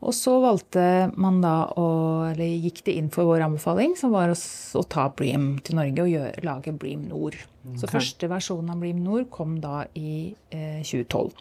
Og 0.00 0.14
så 0.16 0.32
valgte 0.40 0.82
man 1.20 1.42
da 1.42 1.54
å, 1.76 1.86
eller 2.30 2.48
gikk 2.64 2.82
det 2.86 2.96
inn 2.96 3.10
for 3.12 3.28
vår 3.28 3.44
anbefaling, 3.44 3.92
som 4.00 4.14
var 4.14 4.32
å, 4.32 4.36
å 4.36 4.84
ta 4.88 5.10
Bream 5.16 5.52
til 5.64 5.76
Norge 5.76 6.06
og 6.06 6.12
gjøre, 6.14 6.44
lage 6.46 6.72
Bream 6.72 7.04
Nord. 7.10 7.36
Så 7.76 7.90
første 7.90 8.30
versjon 8.30 8.72
av 8.72 8.80
Bream 8.80 9.02
Nord 9.04 9.28
kom 9.32 9.58
da 9.60 9.84
i 9.98 10.32
eh, 10.48 10.80
2012. 10.80 11.34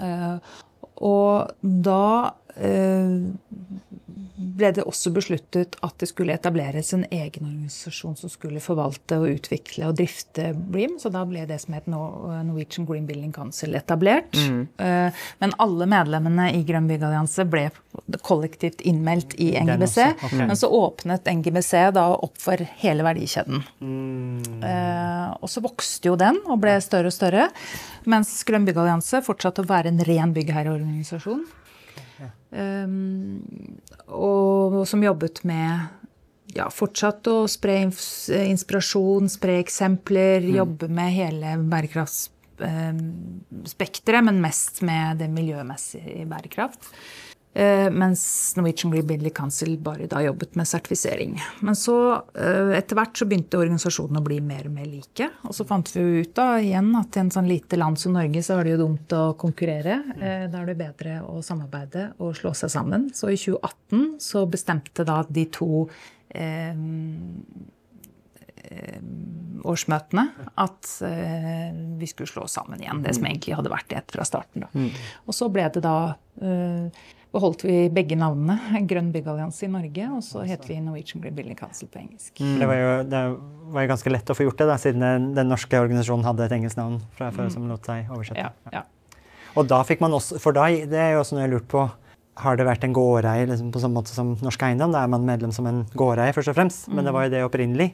Eh, 0.00 0.36
og 1.00 1.50
da 1.60 2.04
eh, 2.56 3.14
ble 4.60 4.70
det 4.76 4.84
også 4.86 5.12
besluttet 5.14 5.76
at 5.84 5.96
det 6.00 6.10
skulle 6.10 6.36
etableres 6.36 6.92
en 6.96 7.06
egen 7.08 7.46
organisasjon 7.48 8.16
som 8.20 8.32
skulle 8.32 8.62
forvalte 8.62 9.18
og 9.20 9.34
utvikle 9.38 9.88
og 9.88 9.96
drifte 9.98 10.50
Bream. 10.54 10.98
Så 11.00 11.12
da 11.12 11.24
ble 11.28 11.46
det 11.48 11.60
som 11.64 11.76
het 11.76 11.88
Norwegian 11.90 12.86
Green 12.88 13.08
Building 13.08 13.32
Council 13.34 13.74
etablert. 13.78 14.36
Mm. 14.36 14.66
Men 15.40 15.54
alle 15.62 15.88
medlemmene 15.90 16.50
i 16.56 16.62
Grønn 16.68 16.88
byggallianse 16.90 17.46
ble 17.50 17.68
kollektivt 18.26 18.82
innmeldt 18.86 19.34
i 19.40 19.52
NGBC. 19.60 19.98
Okay. 20.20 20.46
Men 20.46 20.56
så 20.56 20.70
åpnet 20.70 21.28
NGBC 21.30 21.72
da 21.96 22.06
opp 22.14 22.38
for 22.40 22.60
hele 22.82 23.06
verdikjeden. 23.06 23.64
Mm. 23.80 24.62
Eh, 24.64 25.28
og 25.40 25.50
så 25.50 25.62
vokste 25.64 26.12
jo 26.12 26.18
den 26.20 26.40
og 26.46 26.60
ble 26.62 26.76
større 26.84 27.10
og 27.10 27.16
større. 27.16 27.48
Mens 28.10 28.32
Grønn 28.48 28.68
byggallianse 28.68 29.22
fortsatte 29.26 29.64
å 29.64 29.70
være 29.70 29.92
en 29.92 30.04
ren 30.06 30.34
byggherreorganisasjon. 30.36 31.44
Um, 32.50 33.52
og 34.08 34.80
som 34.90 35.04
jobbet 35.04 35.44
med 35.46 35.86
ja, 36.56 36.70
fortsatt 36.72 37.26
å 37.30 37.46
spre 37.50 37.76
inspirasjon, 37.84 39.28
spre 39.30 39.58
eksempler, 39.62 40.42
jobbe 40.56 40.88
med 40.90 41.12
hele 41.14 41.56
bærekraftspekteret, 41.70 44.24
men 44.26 44.40
mest 44.42 44.82
med 44.86 45.18
det 45.22 45.28
miljømessige 45.32 46.26
bærekraft. 46.30 46.82
Eh, 47.52 47.88
mens 47.90 48.20
Norwegian 48.54 48.92
Green 48.92 49.06
Building 49.08 49.32
Council 49.34 49.72
bare 49.82 50.06
da 50.06 50.20
jobbet 50.22 50.54
med 50.54 50.68
sertifisering. 50.70 51.32
Men 51.66 51.74
så 51.74 51.96
eh, 52.38 52.76
etter 52.78 52.94
hvert 52.94 53.18
så 53.18 53.26
begynte 53.26 53.58
organisasjonene 53.58 54.22
å 54.22 54.26
bli 54.28 54.38
mer 54.44 54.68
og 54.70 54.76
mer 54.76 54.86
like. 54.86 55.26
Og 55.48 55.56
så 55.58 55.66
fant 55.66 55.90
vi 55.90 56.04
jo 56.04 56.22
ut 56.22 56.30
da 56.38 56.46
igjen 56.62 56.92
at 57.00 57.18
i 57.18 57.22
en 57.24 57.32
sånn 57.34 57.50
lite 57.50 57.80
land 57.80 57.98
som 57.98 58.14
Norge 58.14 58.44
så 58.46 58.60
er 58.60 58.68
det 58.70 58.76
jo 58.76 58.84
dumt 58.84 59.16
å 59.18 59.24
konkurrere. 59.40 59.98
Eh, 60.20 60.46
Da 60.52 60.62
er 60.62 60.70
det 60.70 60.78
bedre 60.78 61.18
å 61.26 61.42
samarbeide 61.42 62.12
og 62.22 62.36
slå 62.38 62.54
seg 62.54 62.70
sammen. 62.70 63.10
Så 63.18 63.32
i 63.34 63.36
2018 63.40 64.20
så 64.22 64.46
bestemte 64.50 65.04
da 65.08 65.20
de 65.26 65.48
to 65.50 65.88
eh, 66.30 66.74
årsmøtene 69.64 70.24
at 70.62 70.88
eh, 71.06 71.70
vi 71.98 72.06
skulle 72.08 72.30
slå 72.30 72.46
sammen 72.48 72.80
igjen. 72.82 73.02
Det 73.04 73.14
som 73.16 73.26
egentlig 73.26 73.56
hadde 73.58 73.72
vært 73.72 73.90
det 73.92 74.04
fra 74.14 74.24
starten. 74.28 74.64
Da. 74.68 74.84
Og 75.26 75.34
så 75.36 75.48
ble 75.52 75.66
det 75.74 75.82
da 75.84 75.96
eh, 76.40 77.08
beholdt 77.34 77.64
vi 77.66 77.76
begge 77.94 78.18
navnene. 78.18 78.82
Grønn 78.90 79.10
byggallianse 79.14 79.66
i 79.66 79.70
Norge, 79.72 80.06
og 80.16 80.22
så 80.26 80.44
het 80.48 80.66
vi 80.68 80.78
Norwegian 80.82 81.22
Green 81.22 81.36
Building 81.36 81.58
Council 81.58 81.90
på 81.90 82.02
engelsk. 82.02 82.32
Det, 82.38 82.68
var 82.68 82.78
jo, 82.78 82.92
det 83.10 83.22
var 83.74 83.86
jo 83.86 83.92
ganske 83.92 84.14
lett 84.14 84.32
å 84.32 84.36
få 84.36 84.48
gjort 84.48 84.62
det, 84.62 84.68
da, 84.70 84.78
siden 84.82 85.06
den, 85.36 85.50
norske 85.50 85.82
organisasjonen 85.82 86.26
hadde 86.26 86.46
et 86.46 86.56
engelsk 86.58 86.80
navn 86.80 87.00
fra 87.16 87.30
før 87.34 87.50
som 87.52 87.68
lot 87.70 87.86
seg 87.86 88.10
oversette. 88.10 88.50
Ja, 88.50 88.74
ja. 88.74 88.86
Og 89.58 89.66
da 89.70 89.80
fikk 89.86 90.02
man 90.02 90.14
også, 90.14 90.38
for 90.42 90.54
da, 90.54 90.68
det 90.70 90.98
er 90.98 91.16
jo 91.16 91.24
også 91.24 91.36
noe 91.36 91.42
jeg 91.42 91.50
har 91.50 91.56
lurt 91.56 91.70
på, 91.70 91.88
har 92.40 92.56
det 92.56 92.64
vært 92.64 92.84
en 92.86 92.94
gårdeier 92.96 93.48
liksom 93.50 93.72
på 93.74 93.82
samme 93.82 93.98
måte 94.00 94.14
som 94.14 94.32
Norsk 94.40 94.62
Eiendom? 94.64 94.94
Da 94.94 95.02
er 95.04 95.10
man 95.12 95.26
medlem 95.26 95.52
som 95.52 95.66
en 95.68 95.82
gårdeier, 95.98 96.32
først 96.36 96.52
og 96.52 96.56
fremst. 96.56 96.86
Men 96.88 97.04
det 97.04 97.12
var 97.12 97.26
jo 97.26 97.34
det 97.34 97.42
opprinnelig. 97.44 97.90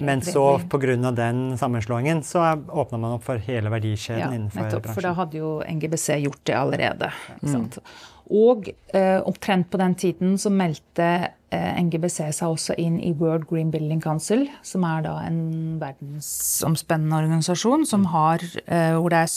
Men 0.00 0.22
så 0.22 0.58
pga. 0.70 1.10
den 1.16 1.58
sammenslåingen 1.58 2.22
så 2.22 2.42
åpna 2.68 2.98
man 2.98 3.16
opp 3.16 3.24
for 3.24 3.40
hele 3.40 3.70
verdikjeden 3.72 4.20
ja, 4.20 4.32
innenfor 4.34 4.66
nettopp, 4.66 4.90
for 4.92 5.06
da 5.06 5.14
hadde 5.16 5.40
jo 5.40 5.54
NGBC 5.64 6.18
gjort 6.26 6.42
det 6.44 6.56
allerede. 6.58 7.10
Sant? 7.40 7.78
Og 8.26 8.68
eh, 8.92 9.20
omtrent 9.22 9.70
på 9.70 9.80
den 9.80 9.94
tiden 9.94 10.38
så 10.38 10.50
meldte 10.50 11.10
NGBC 11.54 12.32
seg 12.34 12.50
også 12.50 12.74
inn 12.82 12.96
i 12.98 13.12
World 13.14 13.44
Green 13.46 13.68
Building 13.70 14.00
Council, 14.02 14.46
som 14.66 14.82
er 14.88 15.04
da 15.04 15.12
en 15.22 15.76
verdensomspennende 15.78 17.20
organisasjon 17.22 17.86
som 17.86 18.08
har 18.10 18.42
eh, 18.64 18.96
hvor 18.96 19.12
det 19.14 19.20
er, 19.26 19.34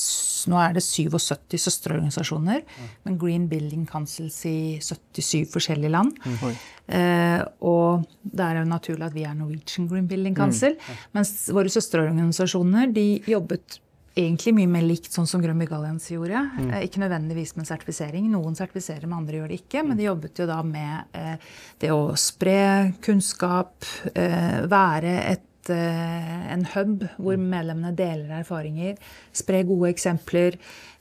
Nå 0.49 0.57
er 0.57 0.73
det 0.73 0.81
77 0.85 1.59
søsterorganisasjoner, 1.61 2.63
men 3.05 3.17
Green 3.21 3.45
Building 3.51 3.85
Councils 3.89 4.39
i 4.49 4.79
77 4.81 5.51
forskjellige 5.53 5.91
land. 5.93 6.15
Mm. 6.25 6.55
Eh, 6.97 7.43
og 7.61 8.07
det 8.23 8.45
er 8.47 8.61
jo 8.61 8.69
naturlig 8.71 9.09
at 9.09 9.17
vi 9.17 9.27
er 9.27 9.35
Norwegian 9.37 9.89
Green 9.91 10.07
Building 10.09 10.37
Council. 10.37 10.79
Mens 11.13 11.35
våre 11.53 11.69
søsterorganisasjoner 11.69 12.89
de 12.95 13.07
jobbet 13.29 13.81
egentlig 14.15 14.53
mye 14.57 14.67
mer 14.71 14.81
likt 14.87 15.11
sånn 15.13 15.27
som 15.29 15.41
Grønby 15.43 15.67
Gallians 15.69 16.07
gjorde. 16.11 16.41
Eh, 16.69 16.85
ikke 16.87 17.01
nødvendigvis 17.03 17.55
med 17.57 17.67
sertifisering. 17.69 18.29
Noen 18.31 18.55
sertifiserer, 18.57 19.05
men 19.07 19.19
andre 19.21 19.37
gjør 19.41 19.47
det 19.53 19.61
ikke. 19.63 19.83
Men 19.87 19.97
de 19.97 20.07
jobbet 20.09 20.39
jo 20.41 20.47
da 20.49 20.61
med 20.63 21.03
eh, 21.13 21.35
det 21.79 21.91
å 21.95 22.15
spre 22.19 22.93
kunnskap, 23.05 23.85
eh, 24.15 24.65
være 24.69 25.13
et 25.31 25.45
eh, 25.69 26.53
en 26.53 26.63
hub 26.73 27.03
hvor 27.21 27.37
medlemmene 27.37 27.91
deler 27.95 28.39
erfaringer, 28.39 28.95
spre 29.35 29.59
gode 29.69 29.91
eksempler, 29.93 30.55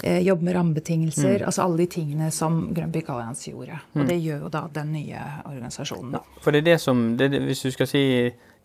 eh, 0.04 0.18
jobbe 0.26 0.44
med 0.44 0.54
rammebetingelser. 0.58 1.40
Altså 1.46 1.64
alle 1.64 1.78
de 1.84 1.86
tingene 1.94 2.28
som 2.34 2.66
Grønby 2.76 3.00
byggallianse 3.00 3.50
gjorde. 3.54 3.78
Og 3.96 4.04
det 4.10 4.18
gjør 4.20 4.42
jo 4.44 4.50
da 4.52 4.66
den 4.74 4.92
nye 4.92 5.22
organisasjonen. 5.48 6.12
Da. 6.18 6.22
For 6.44 6.52
det 6.52 6.58
er 6.66 6.70
det 6.74 6.80
som 6.84 7.16
det- 7.16 7.30
Hvis 7.32 7.62
du 7.62 7.70
skal 7.70 7.86
si 7.86 8.04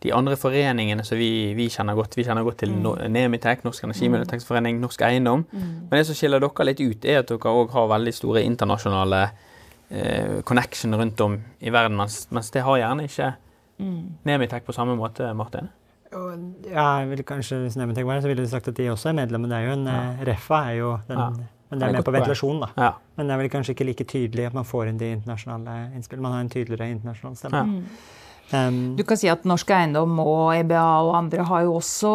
de 0.04 0.12
andre 0.12 0.36
foreningene 0.36 1.04
som 1.06 1.16
vi, 1.18 1.54
vi 1.56 1.66
kjenner 1.72 1.96
godt 1.96 2.14
Vi 2.18 2.24
kjenner 2.26 2.44
godt 2.44 2.58
til 2.60 2.70
no, 2.76 2.94
Nemitek, 3.08 3.62
Norsk 3.64 3.86
energimiljøtekstforening, 3.88 4.78
Norsk 4.82 5.00
Eiendom. 5.06 5.46
Men 5.54 5.90
det 5.96 6.04
som 6.06 6.14
skiller 6.18 6.42
dere 6.44 6.66
litt 6.68 6.80
ut, 6.84 7.04
er 7.08 7.22
at 7.22 7.30
dere 7.32 7.54
òg 7.62 7.72
har 7.72 7.88
veldig 7.94 8.12
store 8.14 8.42
internasjonale 8.44 9.22
eh, 9.90 10.42
connection 10.44 10.94
rundt 11.00 11.20
om 11.24 11.38
i 11.60 11.72
verden, 11.72 11.96
mens, 11.96 12.26
mens 12.30 12.50
det 12.54 12.62
har 12.66 12.78
gjerne 12.82 13.08
ikke 13.08 13.32
Nemitek 14.28 14.64
på 14.68 14.72
samme 14.76 14.94
måte, 14.96 15.32
Martin. 15.34 15.66
Ja, 16.70 17.00
jeg 17.02 17.08
vil 17.10 17.24
kanskje, 17.26 17.56
hvis 17.64 17.74
Nemitek 17.80 18.06
var 18.06 18.20
her, 18.20 18.22
så 18.22 18.28
ville 18.30 18.44
du 18.44 18.48
sagt 18.52 18.68
at 18.70 18.76
de 18.78 18.86
også 18.92 19.08
er 19.10 19.16
medlemmer. 19.18 19.50
Det 19.50 19.56
er 19.58 19.64
jo 19.66 19.72
en, 19.74 19.86
ja. 19.90 20.02
Refa 20.28 20.60
er 20.70 20.76
jo 20.78 20.92
den, 21.08 21.18
Ja. 21.18 21.30
men 21.32 21.40
det 21.40 21.80
Det 21.80 21.82
er 21.82 21.88
er 21.88 21.96
med 21.96 22.04
på 22.06 22.12
ventilasjon, 22.14 22.60
da. 22.62 22.68
Ja. 22.78 22.90
Men 23.16 23.26
det 23.26 23.34
er 23.34 23.38
vel 23.42 23.50
kanskje 23.50 23.74
ikke 23.74 23.86
like 23.88 24.04
tydelig 24.04 24.46
at 24.46 24.54
man 24.54 24.64
får 24.64 24.88
inn 24.92 24.98
de 25.00 25.08
internasjonale 25.16 25.74
innspill. 25.96 26.20
Man 26.20 26.32
har 26.32 26.40
en 26.44 26.50
tydeligere 26.50 26.90
internasjonal 26.94 27.34
stemme. 27.36 27.82
Um, 28.52 28.96
Du 28.96 29.04
kan 29.04 29.16
si 29.16 29.28
at 29.32 29.44
Norsk 29.48 29.70
Eiendom 29.70 30.18
og 30.20 30.54
EBA 30.56 30.82
og 31.06 31.14
andre 31.16 31.46
har 31.48 31.62
jo 31.64 31.78
også 31.80 32.14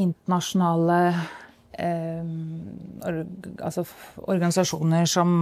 internasjonale 0.00 0.98
eh, 1.78 2.22
or, 3.06 3.24
altså 3.62 3.84
organisasjoner 4.26 5.06
som 5.10 5.34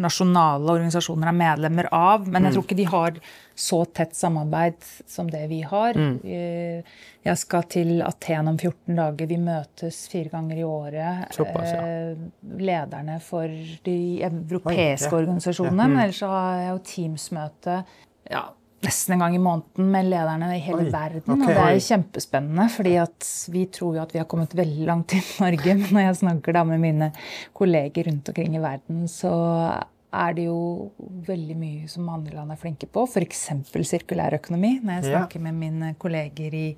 nasjonale 0.00 0.72
organisasjoner 0.72 1.28
er 1.30 1.36
medlemmer 1.38 1.86
av. 1.94 2.24
Men 2.26 2.48
jeg 2.48 2.56
tror 2.56 2.64
ikke 2.66 2.78
de 2.80 2.86
har 2.90 3.18
så 3.54 3.84
tett 3.94 4.16
samarbeid 4.18 4.80
som 5.06 5.28
det 5.30 5.44
vi 5.52 5.60
har. 5.62 5.94
Eh, 5.94 6.82
Jeg 7.24 7.38
skal 7.40 7.62
til 7.70 8.02
Aten 8.04 8.48
om 8.50 8.58
14 8.58 8.96
dager. 8.98 9.28
Vi 9.30 9.38
møtes 9.40 10.00
fire 10.12 10.28
ganger 10.32 10.58
i 10.58 10.64
året. 10.66 11.30
Såpass, 11.32 11.70
ja. 11.70 11.86
eh, 11.86 12.58
Lederne 12.58 13.20
for 13.22 13.46
de 13.86 13.98
europeiske 14.26 15.08
Oi, 15.08 15.14
ja. 15.14 15.22
organisasjonene. 15.22 15.86
Men 15.88 16.02
ellers 16.02 16.20
så 16.24 16.32
har 16.34 16.58
jeg 16.58 16.68
jo 16.72 16.82
Teams-møte 16.90 17.78
ja, 18.30 18.42
nesten 18.84 19.14
en 19.16 19.22
gang 19.24 19.34
i 19.36 19.40
måneden 19.42 19.88
med 19.94 20.06
lederne 20.12 20.50
i 20.56 20.60
hele 20.62 20.84
Oi, 20.84 20.90
verden. 20.92 21.24
Okay. 21.24 21.48
Og 21.48 21.48
det 21.48 21.64
er 21.64 21.80
kjempespennende, 21.88 22.68
fordi 22.74 22.92
vi 23.54 23.64
tror 23.72 23.96
jo 23.98 24.02
at 24.04 24.12
vi 24.14 24.20
har 24.22 24.28
kommet 24.30 24.54
veldig 24.58 24.86
langt 24.90 25.16
i 25.16 25.22
Norge. 25.40 25.74
Men 25.80 25.90
når 25.90 26.06
jeg 26.08 26.20
snakker 26.22 26.56
da 26.58 26.64
med 26.68 26.80
mine 26.84 27.10
kolleger 27.56 28.08
rundt 28.10 28.28
omkring 28.32 28.56
i 28.56 28.62
verden, 28.62 29.04
så 29.10 29.32
er 30.14 30.34
det 30.36 30.44
jo 30.46 30.90
veldig 31.26 31.56
mye 31.58 31.88
som 31.90 32.06
andre 32.12 32.36
land 32.36 32.52
er 32.54 32.60
flinke 32.60 32.86
på. 32.86 33.02
F.eks. 33.10 33.48
sirkulærøkonomi. 33.90 34.76
Når 34.84 35.00
jeg 35.00 35.04
Ja. 35.10 35.18
snakker 35.18 35.40
med 35.42 35.54
mine 35.58 35.94
kolleger 35.98 36.54
i 36.54 36.76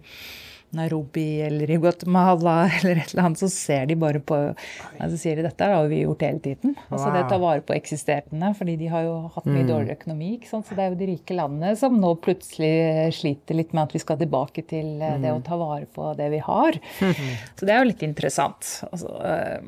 Nairobi 0.74 1.40
eller 1.46 1.70
i 1.70 1.76
Guatemala 1.80 2.54
eller 2.78 3.00
et 3.02 3.12
eller 3.12 3.28
annet, 3.28 3.40
så 3.40 3.48
ser 3.52 3.86
de 3.86 3.96
bare 3.98 4.20
på 4.20 4.38
altså, 4.38 5.12
Så 5.14 5.20
sier 5.22 5.38
de 5.38 5.46
dette 5.46 5.68
har 5.70 5.86
vi 5.90 6.02
gjort 6.02 6.24
hele 6.26 6.42
tiden. 6.42 6.74
Altså 6.88 7.12
det 7.14 7.22
å 7.24 7.30
tar 7.30 7.42
vare 7.42 7.64
på 7.66 7.76
eksisterende, 7.76 8.50
fordi 8.58 8.76
de 8.80 8.90
har 8.92 9.06
jo 9.06 9.14
hatt 9.36 9.48
mye 9.48 9.66
dårligere 9.68 9.98
økonomi. 10.00 10.32
Så 10.48 10.62
det 10.72 10.82
er 10.84 10.92
jo 10.92 11.00
de 11.00 11.10
rike 11.12 11.38
landene 11.38 11.72
som 11.78 11.96
nå 12.00 12.12
plutselig 12.24 13.14
sliter 13.16 13.58
litt 13.60 13.74
med 13.76 13.86
at 13.86 13.96
vi 13.96 14.02
skal 14.02 14.20
tilbake 14.20 14.66
til 14.68 15.00
eh, 15.00 15.16
det 15.22 15.32
å 15.32 15.42
ta 15.46 15.58
vare 15.60 15.86
på 15.86 16.12
det 16.18 16.30
vi 16.34 16.42
har. 16.44 16.78
Så 17.56 17.66
det 17.66 17.74
er 17.74 17.82
jo 17.82 17.90
litt 17.92 18.04
interessant. 18.06 18.72
Altså, 18.90 19.12
eh, 19.22 19.58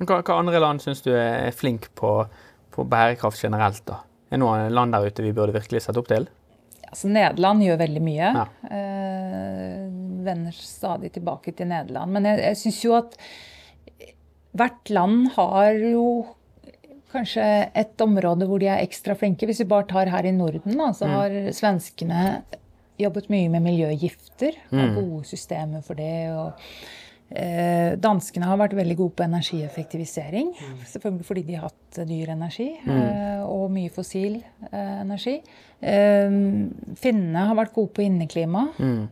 Hva, 0.00 0.20
hva 0.20 0.38
andre 0.40 0.60
land 0.62 0.82
syns 0.82 1.02
du 1.04 1.12
er 1.14 1.50
flink 1.56 1.90
på, 1.98 2.14
på 2.74 2.86
bærekraft 2.88 3.42
generelt? 3.44 3.84
da? 3.88 4.02
Er 4.30 4.38
det 4.38 4.44
noen 4.44 4.70
land 4.74 4.94
der 4.94 5.08
ute 5.10 5.24
vi 5.24 5.32
burde 5.34 5.56
virkelig 5.56 5.82
sette 5.86 5.98
opp 6.00 6.10
til? 6.10 6.28
Altså, 6.90 7.10
Nederland 7.12 7.64
gjør 7.64 7.80
veldig 7.84 8.02
mye. 8.02 8.32
Ja. 8.34 8.44
Eh, 8.70 9.86
vender 10.26 10.56
stadig 10.56 11.12
tilbake 11.14 11.54
til 11.56 11.70
Nederland. 11.70 12.12
Men 12.16 12.28
jeg, 12.28 12.42
jeg 12.48 12.60
syns 12.64 12.82
jo 12.84 12.98
at 12.98 13.16
hvert 14.58 14.90
land 14.90 15.30
har 15.36 15.78
jo 15.78 16.06
kanskje 17.10 17.44
et 17.78 18.02
område 18.02 18.46
hvor 18.46 18.62
de 18.62 18.68
er 18.70 18.84
ekstra 18.84 19.16
flinke. 19.18 19.48
Hvis 19.48 19.62
vi 19.64 19.70
bare 19.70 19.88
tar 19.90 20.10
her 20.12 20.26
i 20.26 20.34
Norden, 20.34 20.76
da, 20.78 20.90
så 20.96 21.10
har 21.10 21.36
svenskene 21.56 22.40
jobbet 23.00 23.30
mye 23.32 23.50
med 23.52 23.64
miljøgifter. 23.64 24.58
Har 24.70 24.94
gode 24.98 25.24
systemer 25.28 25.84
for 25.86 25.98
det. 25.98 26.12
og 26.34 26.52
eh, 27.30 27.96
Danskene 28.00 28.50
har 28.50 28.60
vært 28.60 28.76
veldig 28.78 28.98
gode 28.98 29.16
på 29.18 29.26
energieffektivisering. 29.26 30.52
Selvfølgelig 30.92 31.26
fordi 31.26 31.46
de 31.48 31.58
har 31.58 31.70
hatt 31.70 32.02
dyr 32.08 32.34
energi 32.36 32.70
eh, 32.78 33.42
og 33.46 33.70
mye 33.74 33.92
fossil 33.94 34.40
eh, 34.70 34.96
energi. 35.00 35.38
Eh, 35.80 36.30
finnene 37.00 37.44
har 37.48 37.56
vært 37.56 37.72
gode 37.76 37.94
på 37.96 38.02
inneklima. 38.04 38.66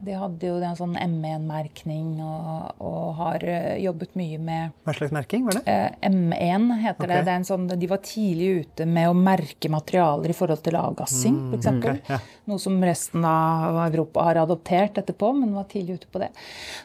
De 0.04 0.16
hadde 0.16 0.50
jo 0.50 0.58
en 0.60 0.76
sånn 0.76 0.96
M1-merkning 1.00 2.18
og, 2.24 2.74
og 2.84 3.06
har 3.22 3.44
eh, 3.48 3.78
jobbet 3.84 4.12
mye 4.18 4.38
med 4.42 4.74
Hva 4.84 4.94
slags 4.98 5.14
merking 5.16 5.46
var 5.46 5.58
det? 5.58 5.62
Eh, 5.72 6.10
M1 6.10 6.68
heter 6.82 7.08
det. 7.08 7.22
Det 7.24 7.32
er 7.32 7.40
en 7.40 7.48
sånn, 7.48 7.68
de 7.72 7.88
var 7.90 8.02
tidlig 8.04 8.50
ute 8.64 8.88
med 8.88 9.08
å 9.08 9.16
merke 9.16 9.70
materialer 9.72 10.34
i 10.34 10.36
forhold 10.36 10.64
til 10.66 10.76
avgassing, 10.80 11.36
Mm, 11.38 11.52
f.eks. 11.54 11.66
Okay, 11.78 11.98
ja. 12.08 12.18
Noe 12.48 12.60
som 12.60 12.76
resten 12.82 13.24
av 13.28 13.76
Europa 13.84 14.24
har 14.24 14.40
adoptert 14.42 14.98
etterpå, 15.00 15.30
men 15.36 15.52
var 15.54 15.66
tidlig 15.70 16.00
ute 16.00 16.08
på 16.12 16.20
det. 16.22 16.30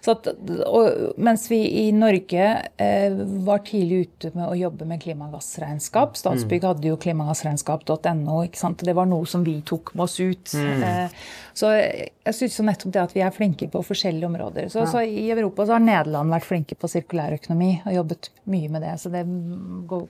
Så 0.04 0.14
at, 0.18 0.28
og, 0.68 1.14
mens 1.18 1.48
vi 1.52 1.60
i 1.84 1.86
Norge 1.96 2.48
eh, 2.78 3.16
var 3.48 3.64
tidlig 3.66 4.04
ute 4.08 4.32
med 4.36 4.46
å 4.46 4.58
jobbe 4.60 4.86
med 4.90 5.02
klimagassregnskap 5.04 6.18
Statsbygg 6.20 6.68
hadde 6.68 6.92
jo 6.92 6.98
klimagassregnskap.no, 7.02 8.44
ikke 8.46 8.60
sant? 8.60 8.84
og 8.84 8.90
det 8.90 8.96
var 8.98 9.08
noe 9.10 9.26
som 9.30 9.44
vi 9.46 9.58
tok 9.66 9.73
med 9.94 10.04
oss 10.06 10.20
ut. 10.20 10.54
Mm. 10.54 11.10
så 11.54 11.72
jeg 11.74 12.36
syns 12.38 12.60
nettopp 12.66 12.94
det 12.94 13.02
at 13.04 13.16
vi 13.16 13.24
er 13.26 13.36
flinke 13.36 13.68
på 13.72 13.84
forskjellige 13.86 14.30
områder. 14.30 14.70
Så, 14.74 14.86
så 14.90 15.04
I 15.06 15.28
Europa 15.34 15.66
så 15.68 15.78
har 15.78 15.84
Nederland 15.84 16.34
vært 16.34 16.48
flinke 16.50 16.78
på 16.80 16.90
sirkulærøkonomi 16.92 17.72
og 17.84 17.98
jobbet 17.98 18.32
mye 18.54 18.72
med 18.74 18.86
det. 18.86 18.96
Så 19.02 19.14
det 19.14 19.26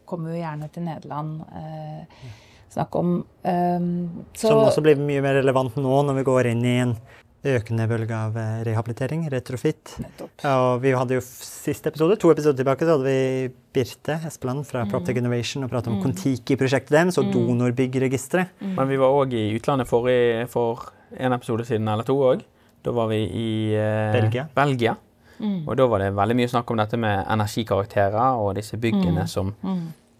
kommer 0.09 0.33
jo 0.33 0.41
gjerne 0.41 0.69
til 0.73 0.87
Nederland. 0.87 1.41
Eh, 1.59 2.29
snakk 2.73 2.95
om. 2.99 3.15
Eh, 3.43 3.89
så, 4.33 4.47
Som 4.47 4.63
også 4.67 4.85
blir 4.85 5.01
mye 5.01 5.23
mer 5.25 5.39
relevant 5.41 5.77
nå 5.81 6.03
når 6.07 6.21
vi 6.21 6.27
går 6.31 6.53
inn 6.53 6.65
i 6.65 6.77
en 6.85 6.95
økende 7.43 7.85
bølge 7.91 8.15
av 8.15 8.37
eh, 8.39 8.61
rehabilitering, 8.67 9.25
retrofit. 9.31 9.95
Nettopp. 9.99 10.31
Og 10.47 10.81
vi 10.83 10.93
hadde 10.95 11.17
jo 11.17 11.23
siste 11.23 11.91
episode, 11.91 12.15
to 12.21 12.31
episoder 12.31 12.61
tilbake, 12.61 12.87
så 12.87 12.95
hadde 12.95 13.09
vi 13.09 13.51
Birte 13.75 14.17
Espeland 14.29 14.63
fra 14.69 14.85
Proptech 14.89 15.19
Innovation 15.19 15.65
og 15.65 15.71
pratet 15.73 15.91
om 15.91 15.99
Kon-Tiki-prosjektet 16.03 16.95
deres 16.95 17.19
og 17.19 17.31
donorbyggregisteret. 17.33 18.53
Men 18.63 18.87
vi 18.89 18.99
var 19.01 19.15
òg 19.17 19.35
i 19.35 19.49
utlandet 19.57 19.89
forrige, 19.89 20.45
for 20.53 20.87
en 21.13 21.35
episode 21.35 21.65
siden 21.67 21.89
eller 21.91 22.07
to 22.07 22.15
òg. 22.23 22.45
Da 22.83 22.93
var 22.95 23.09
vi 23.11 23.19
i 23.27 23.49
eh, 23.75 24.13
Belgia. 24.15 24.47
Belgia. 24.55 24.95
Og 25.43 25.75
da 25.75 25.89
var 25.91 25.99
det 25.99 26.13
veldig 26.15 26.37
mye 26.39 26.51
snakk 26.51 26.71
om 26.71 26.79
dette 26.79 26.95
med 26.99 27.25
energikarakterer 27.33 28.39
og 28.39 28.53
disse 28.55 28.77
byggene 28.79 29.25
som 29.27 29.51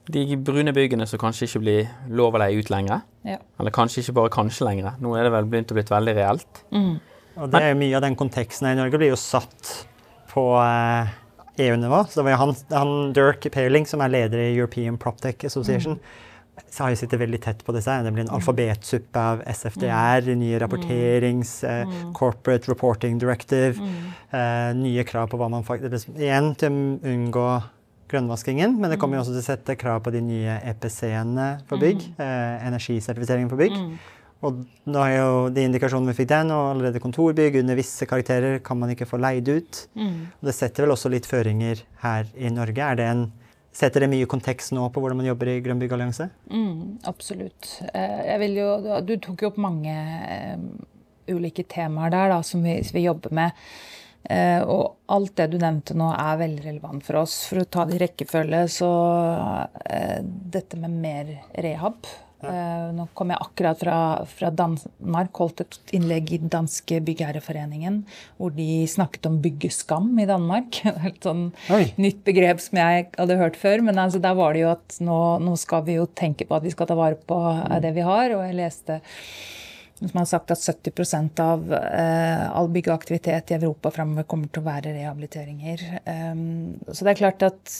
De 0.03 0.24
brune 0.36 0.74
byggene 0.75 1.06
som 1.08 1.22
kanskje 1.22 1.48
ikke 1.48 1.62
blir 1.63 1.92
lov 2.12 2.36
å 2.36 2.42
leie 2.42 2.60
ut 2.60 2.68
lenger. 2.74 3.06
Ja. 3.24 3.38
Eller 3.62 3.72
kanskje 3.72 4.01
ikke 4.01 4.18
bare 4.18 4.34
kanskje 4.36 4.65
lenger. 4.68 4.98
Nå 5.00 5.13
er 5.15 5.24
det 5.24 5.32
vel 5.32 5.48
begynt 5.48 5.72
å 5.72 5.77
blitt 5.77 5.94
veldig 5.94 6.15
reelt. 6.18 6.63
Og 7.38 7.50
det 7.50 7.62
er 7.62 7.74
jo 7.74 7.80
mye 7.82 7.98
av 7.98 8.06
den 8.06 8.18
konteksten 8.20 8.68
her 8.68 8.78
i 8.78 8.82
Norge 8.84 9.00
blir 9.02 9.13
jo 9.13 9.20
satt 9.20 9.72
på 10.34 10.44
eh, 10.62 11.13
EU-nivå. 11.66 12.04
Så 12.10 12.20
det 12.20 12.28
var 12.28 12.42
han, 12.42 12.54
han 12.74 12.94
Dirk 13.16 13.48
Paling, 13.54 13.88
som 13.90 14.04
er 14.04 14.13
leder 14.13 14.42
i 14.44 14.54
European 14.54 14.98
PropTech 15.02 15.46
Association, 15.50 16.00
så 16.70 16.86
har 16.86 16.94
jo 16.94 17.00
sittet 17.02 17.22
veldig 17.22 17.40
tett 17.42 17.62
på 17.66 17.74
disse. 17.75 17.94
Det 18.06 18.13
blir 18.13 18.25
en 18.25 18.34
alfabetsuppe 18.38 19.22
av 19.34 19.44
SFDR, 19.50 20.34
nye 20.38 20.60
rapporterings, 20.62 21.56
eh, 21.66 22.00
Corporate 22.18 22.70
Reporting 22.72 23.18
Directive, 23.22 23.82
eh, 24.32 24.74
nye 24.78 25.06
krav 25.10 25.30
på 25.32 25.40
hva 25.42 25.50
man 25.54 25.66
faktisk 25.66 26.13
Igjen 26.18 26.54
til 26.58 26.74
å 26.74 27.13
unngå 27.13 27.48
grønnvaskingen, 28.13 28.78
men 28.78 28.92
det 28.92 29.00
kommer 29.02 29.18
jo 29.18 29.24
også 29.24 29.34
til 29.34 29.42
å 29.42 29.48
sette 29.48 29.78
krav 29.80 30.04
på 30.06 30.13
de 30.13 30.22
nye 30.22 30.60
EPC-ene 30.70 31.48
for 31.70 31.82
bygg. 31.82 32.04
Eh, 32.22 32.68
energisertifiseringen 32.68 33.50
for 33.50 33.62
bygg. 33.62 33.78
Og 34.44 34.64
nå 34.92 35.04
er 35.06 35.14
jo 35.16 35.36
de 35.56 35.64
indikasjonene 35.70 36.12
vi 36.12 36.18
fikk 36.18 36.30
der, 36.34 36.44
nå 36.50 36.58
allerede 36.74 37.00
kontorbygg 37.04 37.56
under 37.62 37.78
visse 37.80 38.08
karakterer 38.10 38.58
kan 38.66 38.80
man 38.82 38.92
ikke 38.92 39.08
få 39.08 39.20
leid 39.24 39.48
ut. 39.48 39.86
Og 40.42 40.50
det 40.50 40.56
setter 40.58 40.84
vel 40.84 40.96
også 40.98 41.12
litt 41.14 41.30
føringer 41.30 41.86
her 42.04 42.28
i 42.36 42.52
Norge. 42.52 42.84
Er 42.84 43.00
det 43.00 43.08
en, 43.08 43.24
setter 43.74 44.04
det 44.04 44.10
mye 44.12 44.28
kontekst 44.30 44.74
nå 44.76 44.89
på 44.91 45.00
hvordan 45.02 45.22
man 45.22 45.30
jobber 45.30 45.54
i 45.54 45.62
Grønn 45.63 45.80
byggallianse? 45.82 46.28
Mm, 46.52 47.00
absolutt. 47.10 47.70
Eh, 47.94 48.20
Jeg 48.34 48.41
vil 48.44 48.60
jo, 48.60 48.70
du 49.08 49.15
tok 49.24 49.46
jo 49.46 49.54
opp 49.54 49.62
mange 49.63 49.96
eh, 49.96 50.67
ulike 51.32 51.63
temaer 51.63 52.12
der 52.13 52.36
da, 52.36 52.41
som 52.44 52.67
vi, 52.67 52.82
vi 52.94 53.06
jobber 53.08 53.32
med. 53.39 53.63
Eh, 54.28 54.60
og 54.60 55.00
alt 55.12 55.34
det 55.39 55.50
du 55.52 55.58
nevnte 55.60 55.96
nå 56.00 56.12
er 56.12 56.44
veldig 56.44 56.67
relevant 56.67 57.08
for 57.08 57.22
oss. 57.24 57.39
For 57.48 57.63
å 57.63 57.65
ta 57.65 57.88
det 57.88 57.96
i 57.96 58.04
rekkefølge, 58.04 58.65
så 58.76 58.91
dette 60.52 60.84
med 60.84 61.00
mer 61.00 61.34
rehab. 61.63 62.04
Eh, 62.43 62.88
nå 62.95 63.06
kom 63.15 63.32
jeg 63.32 63.39
akkurat 63.39 63.79
fra, 63.79 63.97
fra 64.27 64.49
Danmark, 64.51 65.32
holdt 65.39 65.63
et 65.63 65.95
innlegg 65.95 66.34
i 66.36 66.41
Danske 66.41 66.99
Byggherreforeningen, 67.06 68.01
hvor 68.38 68.53
de 68.56 68.84
snakket 68.89 69.29
om 69.29 69.39
byggeskam 69.43 70.12
i 70.19 70.27
Danmark. 70.29 70.82
Helt 71.06 71.23
sånn 71.23 71.47
Oi. 71.73 71.86
nytt 72.01 72.23
begrep 72.27 72.62
som 72.63 72.82
jeg 72.82 73.08
hadde 73.15 73.39
hørt 73.39 73.60
før. 73.60 73.86
Men 73.88 74.01
altså, 74.01 74.21
der 74.23 74.38
var 74.39 74.56
det 74.56 74.65
jo 74.65 74.73
at 74.73 74.99
nå, 75.03 75.19
nå 75.43 75.56
skal 75.60 75.88
vi 75.88 75.97
jo 75.99 76.08
tenke 76.12 76.47
på 76.49 76.60
at 76.60 76.67
vi 76.67 76.73
skal 76.75 76.89
ta 76.89 76.99
vare 76.99 77.19
på 77.19 77.39
eh, 77.56 77.79
det 77.84 77.95
vi 77.95 78.06
har. 78.06 78.36
Og 78.36 78.45
jeg 78.47 78.60
leste 78.60 79.01
som 80.03 80.19
har 80.19 80.25
sagt 80.27 80.51
at 80.51 80.60
70 80.60 81.39
av 81.39 81.62
uh, 81.71 82.58
all 82.58 82.67
byggeaktivitet 82.73 83.53
i 83.53 83.56
Europa 83.56 83.91
framover 83.93 84.25
kommer 84.27 84.49
til 84.51 84.60
å 84.60 84.65
være 84.65 84.91
rehabiliteringer. 84.97 85.84
Um, 86.03 86.73
så 86.89 87.06
det 87.06 87.13
er 87.13 87.21
klart 87.21 87.45
at 87.47 87.75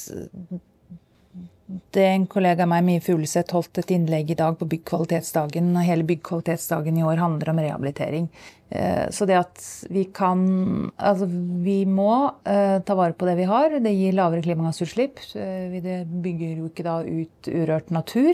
det 1.66 2.04
en 2.06 2.26
kollega 2.28 2.66
av 2.66 2.70
meg, 2.70 2.84
Mie 2.84 3.02
Fugleseth, 3.04 3.54
holdt 3.56 3.80
et 3.80 3.94
innlegg 3.96 4.34
i 4.34 4.38
dag 4.38 4.58
på 4.60 4.68
byggkvalitetsdagen. 4.68 5.72
og 5.78 5.88
Hele 5.88 6.04
byggkvalitetsdagen 6.08 6.98
i 7.00 7.06
år 7.08 7.22
handler 7.22 7.54
om 7.54 7.62
rehabilitering. 7.64 8.28
Eh, 8.70 9.10
Så 9.10 9.26
det 9.26 9.38
at 9.38 9.88
vi 9.90 10.06
kan 10.06 10.92
Altså, 10.98 11.28
vi 11.64 11.86
må 11.86 12.34
eh, 12.46 12.80
ta 12.80 12.96
vare 12.96 13.14
på 13.14 13.26
det 13.26 13.38
vi 13.38 13.44
har. 13.44 13.80
Det 13.80 13.96
gir 13.96 14.14
lavere 14.14 14.44
klimagassutslipp. 14.44 15.20
Eh, 15.36 15.80
Det 15.82 16.06
bygger 16.08 16.58
jo 16.58 16.70
ikke 16.70 16.84
da 16.84 17.02
ut 17.04 17.48
urørt 17.48 17.92
natur. 17.92 18.34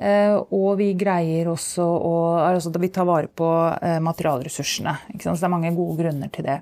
Eh, 0.00 0.32
og 0.32 0.78
vi 0.80 0.94
greier 0.96 1.50
også 1.52 1.84
å 1.84 2.14
altså 2.40 2.72
Vi 2.80 2.88
tar 2.88 3.04
vare 3.04 3.28
på 3.28 3.48
eh, 3.76 3.98
materialressursene. 4.00 4.94
Ikke 5.12 5.26
sant? 5.26 5.36
Så 5.36 5.44
det 5.44 5.50
er 5.50 5.56
mange 5.58 5.74
gode 5.76 5.98
grunner 6.00 6.32
til 6.32 6.48
det. 6.48 6.60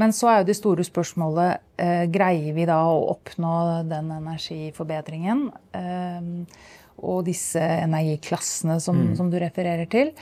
Men 0.00 0.12
så 0.12 0.28
er 0.28 0.42
jo 0.42 0.48
det 0.50 0.58
store 0.58 0.84
spørsmålet 0.84 1.80
eh, 1.80 2.04
greier 2.12 2.52
vi 2.56 2.68
da 2.68 2.82
å 2.90 3.06
oppnå 3.14 3.54
den 3.88 4.10
energiforbedringen 4.18 5.46
og 7.04 7.24
disse 7.26 7.60
energiklassene 7.60 8.76
som, 8.82 9.00
som 9.18 9.30
du 9.32 9.38
refererer 9.42 9.88
til. 9.90 10.12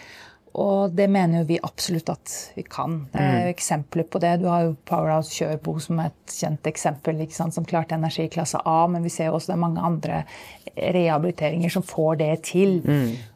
Og 0.60 0.92
det 0.92 1.06
mener 1.08 1.40
jo 1.40 1.48
vi 1.48 1.56
absolutt 1.64 2.10
at 2.12 2.32
vi 2.56 2.62
kan. 2.68 2.98
Det 3.12 3.20
er 3.24 3.38
jo 3.46 3.52
eksempler 3.54 4.04
på 4.04 4.20
det. 4.20 4.34
Du 4.42 4.48
har 4.50 4.66
jo 4.66 4.74
Powerhouse 4.88 5.32
Kjørbo 5.32 5.78
som 5.80 6.02
er 6.02 6.10
et 6.10 6.34
kjent 6.36 6.68
eksempel, 6.68 7.22
som 7.32 7.64
klarte 7.68 7.96
energiklasse 7.96 8.60
A. 8.68 8.82
Men 8.92 9.04
vi 9.04 9.12
ser 9.14 9.30
jo 9.30 9.38
også 9.38 9.52
det 9.52 9.56
er 9.56 9.62
mange 9.62 9.86
andre 9.88 10.18
rehabiliteringer 10.76 11.72
som 11.72 11.84
får 11.86 12.20
det 12.20 12.32
til. 12.50 12.82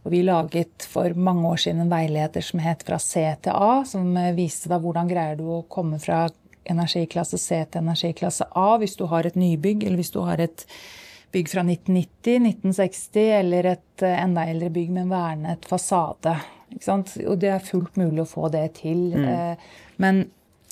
Og 0.05 0.13
vi 0.13 0.21
laget 0.27 0.85
for 0.93 1.17
mange 1.17 1.49
år 1.49 1.63
siden 1.65 1.87
en 1.87 1.93
veileder 1.93 2.45
som 2.45 2.61
het 2.61 2.85
Fra 2.87 2.99
C 3.01 3.25
til 3.43 3.53
A, 3.57 3.85
som 3.89 4.13
eh, 4.17 4.35
viste 4.37 4.69
da 4.69 4.79
hvordan 4.83 5.09
greier 5.09 5.41
du 5.41 5.47
å 5.49 5.65
komme 5.73 5.99
fra 6.03 6.27
energiklasse 6.67 7.39
C 7.39 7.63
til 7.71 7.85
energiklasse 7.85 8.49
A 8.59 8.77
hvis 8.83 8.97
du 8.99 9.07
har 9.11 9.27
et 9.27 9.39
nybygg, 9.39 9.87
eller 9.87 10.03
hvis 10.03 10.13
du 10.15 10.21
har 10.27 10.43
et 10.43 10.67
bygg 11.33 11.49
fra 11.51 11.65
1990, 11.65 12.51
1960 12.73 13.33
eller 13.41 13.73
et 13.73 14.05
eh, 14.05 14.21
enda 14.21 14.47
eldre 14.49 14.71
bygg 14.75 14.93
med 14.93 15.07
en 15.07 15.17
vernet 15.17 15.67
fasade. 15.69 16.37
Og 16.75 17.37
det 17.41 17.53
er 17.53 17.63
fullt 17.65 17.97
mulig 18.01 18.25
å 18.25 18.29
få 18.29 18.51
det 18.53 18.67
til. 18.83 19.09
Mm. 19.15 19.63
Men 20.03 20.25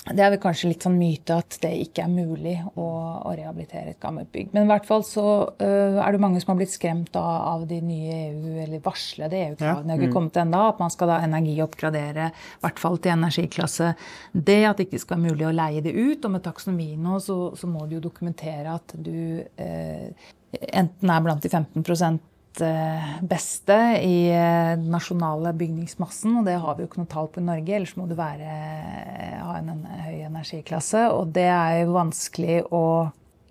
det 0.05 0.21
er 0.21 0.35
vel 0.35 0.41
kanskje 0.43 0.69
litt 0.69 0.85
sånn 0.85 0.99
myte 1.01 1.39
at 1.41 1.57
det 1.63 1.71
ikke 1.81 2.03
er 2.05 2.11
mulig 2.13 2.59
å, 2.77 2.85
å 3.25 3.31
rehabilitere 3.33 3.95
et 3.95 4.01
gammelt 4.03 4.29
bygg. 4.35 4.51
Men 4.53 4.67
i 4.67 4.69
hvert 4.69 4.85
fall 4.85 5.05
så 5.07 5.25
uh, 5.49 5.97
er 6.05 6.13
det 6.13 6.21
mange 6.21 6.43
som 6.43 6.53
har 6.53 6.59
blitt 6.59 6.75
skremt 6.75 7.17
av, 7.17 7.31
av 7.55 7.65
de 7.71 7.79
nye 7.81 8.19
EU, 8.27 8.51
eller 8.67 8.83
varslede 8.85 9.41
EU-kravene. 9.47 9.89
Ja. 9.89 9.97
har 9.97 10.05
ikke 10.05 10.17
kommet 10.19 10.37
ennå, 10.43 10.61
at 10.75 10.83
man 10.83 10.93
skal 10.93 11.09
da 11.09 11.23
energioppgradere, 11.25 12.29
i 12.35 12.67
hvert 12.67 12.85
fall 12.85 13.01
til 13.01 13.15
energiklasse 13.15 13.95
D. 14.35 14.61
At 14.69 14.77
det 14.83 14.91
ikke 14.91 15.01
skal 15.07 15.17
være 15.17 15.33
mulig 15.33 15.49
å 15.49 15.57
leie 15.57 15.87
det 15.87 15.97
ut. 15.97 16.21
Og 16.21 16.37
med 16.37 16.45
taksonomi 16.45 16.91
nå 17.01 17.17
så, 17.25 17.39
så 17.57 17.71
må 17.71 17.89
du 17.89 17.97
jo 17.97 18.05
dokumentere 18.05 18.77
at 18.77 18.97
du 19.01 19.41
uh, 19.41 20.31
enten 20.69 21.17
er 21.17 21.25
blant 21.25 21.49
de 21.49 21.49
15 21.49 22.21
eh, 22.63 23.15
beste 23.27 23.77
i 24.05 24.29
eh, 24.31 24.75
den 24.79 24.91
nasjonale 24.93 25.55
bygningsmassen, 25.59 26.37
og 26.41 26.47
det 26.49 26.59
har 26.63 26.77
vi 26.77 26.85
jo 26.85 26.91
ikke 26.91 27.03
noe 27.03 27.11
tall 27.11 27.31
på 27.33 27.43
i 27.43 27.47
Norge. 27.49 27.75
Ellers 27.75 27.97
må 27.99 28.07
du 28.11 28.15
være, 28.19 28.45
eh, 28.45 29.41
ha 29.41 29.57
en, 29.59 29.73
en 29.75 30.05
høy 30.05 30.23
energiklasse, 30.29 31.07
og 31.15 31.35
det 31.35 31.49
er 31.51 31.81
jo 31.83 31.99
vanskelig 31.99 32.63
å 32.71 32.85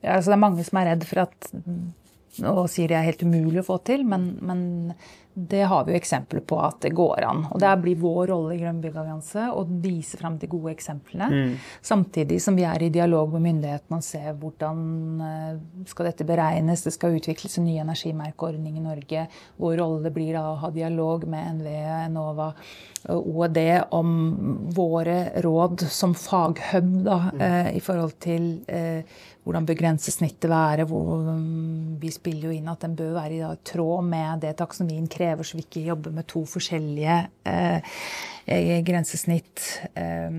altså 0.04 0.34
Det 0.34 0.36
er 0.36 0.42
mange 0.42 0.64
som 0.68 0.78
er 0.82 0.88
redd 0.90 1.06
for 1.08 1.22
at 1.22 1.46
og 2.42 2.66
sier 2.72 2.90
det 2.90 2.98
er 2.98 3.06
helt 3.08 3.22
umulig 3.24 3.62
å 3.62 3.68
få 3.68 3.78
til, 3.88 4.02
men, 4.10 4.34
men 4.44 4.64
det 5.34 5.64
har 5.64 5.86
vi 5.86 5.94
jo 5.94 5.98
eksempler 5.98 6.44
på 6.46 6.60
at 6.62 6.80
det 6.86 6.92
går 6.94 7.24
an. 7.26 7.44
Og 7.52 7.62
der 7.62 7.80
blir 7.82 7.98
vår 8.00 8.28
rolle 8.30 8.54
i 8.54 8.60
Grønn 8.62 8.82
byggallianse 8.84 9.48
å 9.54 9.64
vise 9.82 10.20
fram 10.20 10.38
de 10.38 10.50
gode 10.52 10.74
eksemplene. 10.76 11.30
Mm. 11.32 11.56
Samtidig 11.82 12.38
som 12.44 12.58
vi 12.58 12.68
er 12.70 12.86
i 12.86 12.92
dialog 12.94 13.34
med 13.34 13.48
myndighetene 13.48 13.98
og 13.98 14.06
ser 14.06 14.38
hvordan 14.38 15.24
eh, 15.26 15.60
skal 15.90 16.12
dette 16.12 16.28
beregnes. 16.30 16.86
Det 16.86 16.94
skal 16.94 17.18
utvikles 17.18 17.58
en 17.58 17.68
ny 17.68 17.80
energimerkeordning 17.82 18.78
i 18.78 18.86
Norge. 18.86 19.28
Vår 19.58 19.78
rolle 19.82 20.14
blir 20.14 20.38
da 20.38 20.48
å 20.52 20.58
ha 20.64 20.74
dialog 20.74 21.26
med 21.30 21.62
NVE, 21.62 21.86
Enova 22.06 22.52
OED 23.10 23.84
om 23.90 24.12
våre 24.76 25.42
råd 25.44 25.82
som 25.92 26.14
faghub 26.16 27.04
da, 27.04 27.18
mm. 27.34 27.42
eh, 27.42 27.70
i 27.78 27.82
forhold 27.84 28.16
til 28.24 28.46
eh, 28.68 29.04
hvordan 29.44 29.68
bør 29.68 29.80
grensesnittet 29.80 30.50
være. 30.52 30.88
Hvor, 30.90 31.28
um, 31.30 31.96
vi 32.02 32.12
spiller 32.14 32.50
jo 32.50 32.56
inn 32.56 32.72
at 32.72 32.84
den 32.86 32.98
bør 33.00 33.16
være 33.20 33.40
i 33.40 33.62
tråd 33.68 34.10
med 34.10 34.44
det 34.46 34.56
taksonomien 34.60 35.08
krever, 35.12 35.46
så 35.46 35.60
vi 35.60 35.68
ikke 35.68 35.88
jobber 35.92 36.16
med 36.16 36.28
to 36.32 36.46
forskjellige 36.50 37.22
eh, 37.50 37.96
eh 38.48 38.82
grensesnitt. 38.88 39.64
Eh, 39.96 40.30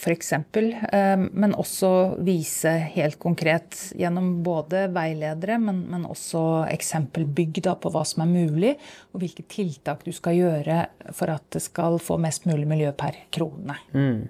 f.eks. 0.00 0.32
Eh, 0.32 1.22
men 1.32 1.54
også 1.58 1.90
vise 2.24 2.72
helt 2.94 3.18
konkret 3.20 3.76
gjennom 3.98 4.32
både 4.44 4.86
veiledere, 4.94 5.58
men, 5.60 5.84
men 5.90 6.06
også 6.08 6.64
eksempelbygg 6.70 7.62
da, 7.66 7.76
på 7.80 7.92
hva 7.92 8.04
som 8.08 8.24
er 8.24 8.32
mulig, 8.32 8.74
og 9.12 9.24
hvilke 9.24 9.44
tiltak 9.50 10.04
du 10.06 10.12
skal 10.16 10.38
gjøre 10.38 10.82
for 11.16 11.32
at 11.32 11.46
det 11.54 11.64
skal 11.64 12.00
få 12.02 12.18
mest 12.22 12.48
mulig 12.48 12.68
miljø 12.70 12.92
per 12.96 13.26
krone. 13.34 13.76
Mm. 13.92 14.28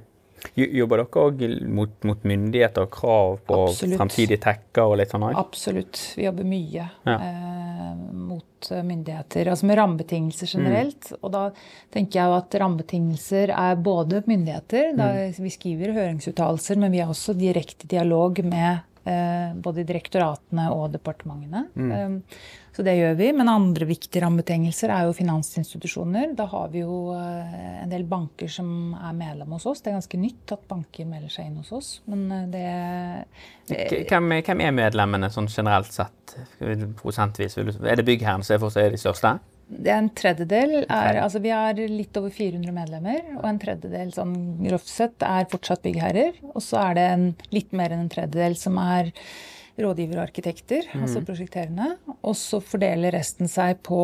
Jobber 0.54 1.02
dere 1.02 1.22
òg 1.22 1.42
mot, 1.68 1.92
mot, 2.08 2.24
myndigheter 2.26 2.86
og 2.86 2.92
krav 2.94 3.38
på 3.46 3.58
Absolutt. 3.68 3.96
fremtidige 3.98 4.40
tekker 4.42 4.92
og 4.92 4.98
litt 5.00 5.12
sånn? 5.12 5.26
Absolutt. 5.36 6.00
Vi 6.16 6.26
jobber 6.26 6.48
mye 6.48 6.86
ja. 6.86 7.16
eh, 7.16 7.94
mot 8.16 8.70
myndigheter. 8.70 9.50
Altså 9.52 9.68
med 9.68 9.78
rammebetingelser 9.80 10.50
generelt. 10.58 11.12
Mm. 11.12 11.20
Og 11.22 11.34
da 11.34 11.44
tenker 11.94 12.20
jeg 12.20 12.36
at 12.40 12.58
rammebetingelser 12.62 13.54
er 13.56 13.80
både 13.80 14.22
myndigheter, 14.26 14.92
mm. 14.96 15.40
vi 15.40 15.54
skriver 15.54 15.94
høringsuttalelser, 15.96 16.80
men 16.80 16.94
vi 16.94 17.02
har 17.02 17.12
også 17.12 17.36
direkte 17.38 17.88
dialog 17.90 18.42
med 18.44 18.86
eh, 19.04 19.52
både 19.54 19.84
direktoratene 19.88 20.68
og 20.74 20.90
departementene. 20.94 21.66
Mm. 21.74 21.92
Eh, 21.92 22.40
så 22.76 22.84
det 22.86 22.94
gjør 22.96 23.16
vi. 23.18 23.30
Men 23.36 23.50
andre 23.52 23.88
viktige 23.88 24.22
rammebetingelser 24.24 24.92
er 24.94 25.08
jo 25.08 25.16
finansinstitusjoner. 25.16 26.34
Da 26.38 26.46
har 26.52 26.70
vi 26.72 26.84
jo 26.84 27.00
eh, 27.16 27.82
en 27.82 27.92
del 27.92 28.06
banker 28.08 28.50
som 28.52 28.94
er 28.98 29.16
medlem 29.16 29.56
hos 29.56 29.66
oss. 29.70 29.82
Det 29.82 29.92
er 29.92 29.98
ganske 29.98 30.20
nytt 30.20 30.56
at 30.56 30.66
banker 30.70 31.08
melder 31.10 31.32
seg 31.32 31.50
inn 31.50 31.60
hos 31.62 31.72
oss. 31.76 31.92
Men 32.10 32.50
det 32.52 32.66
hvem, 34.10 34.32
hvem 34.46 34.64
er 34.66 34.74
medlemmene 34.74 35.30
sånn 35.32 35.50
generelt 35.50 35.92
sett, 35.94 36.36
prosentvis? 37.00 37.58
Er 37.58 38.00
det 38.00 38.06
byggherren 38.06 38.46
som 38.46 38.70
er 38.80 38.94
de 38.94 39.00
største? 39.00 39.38
Det 39.70 39.90
er 39.92 40.00
en 40.00 40.10
tredjedel 40.18 40.72
er, 40.82 41.20
altså 41.22 41.40
Vi 41.42 41.52
er 41.54 41.78
litt 41.90 42.16
over 42.18 42.32
400 42.34 42.74
medlemmer, 42.74 43.20
og 43.38 43.46
en 43.46 43.60
tredjedel 43.62 44.10
sånn 44.14 44.34
grovt 44.64 44.90
sett 44.90 45.22
er 45.26 45.46
fortsatt 45.50 45.84
byggherrer. 45.84 46.40
Og 46.54 46.58
så 46.64 46.80
er 46.88 46.98
det 46.98 47.06
en, 47.12 47.24
litt 47.54 47.70
mer 47.76 47.94
enn 47.94 48.04
en 48.04 48.12
tredjedel 48.12 48.58
som 48.58 48.80
er 48.82 49.12
rådgivere 49.80 50.18
og 50.18 50.26
arkitekter, 50.26 50.90
mm. 50.90 51.06
altså 51.06 51.22
prosjekterende. 51.24 51.94
Og 52.18 52.34
så 52.36 52.60
fordeler 52.64 53.14
resten 53.14 53.48
seg 53.48 53.78
på 53.86 54.02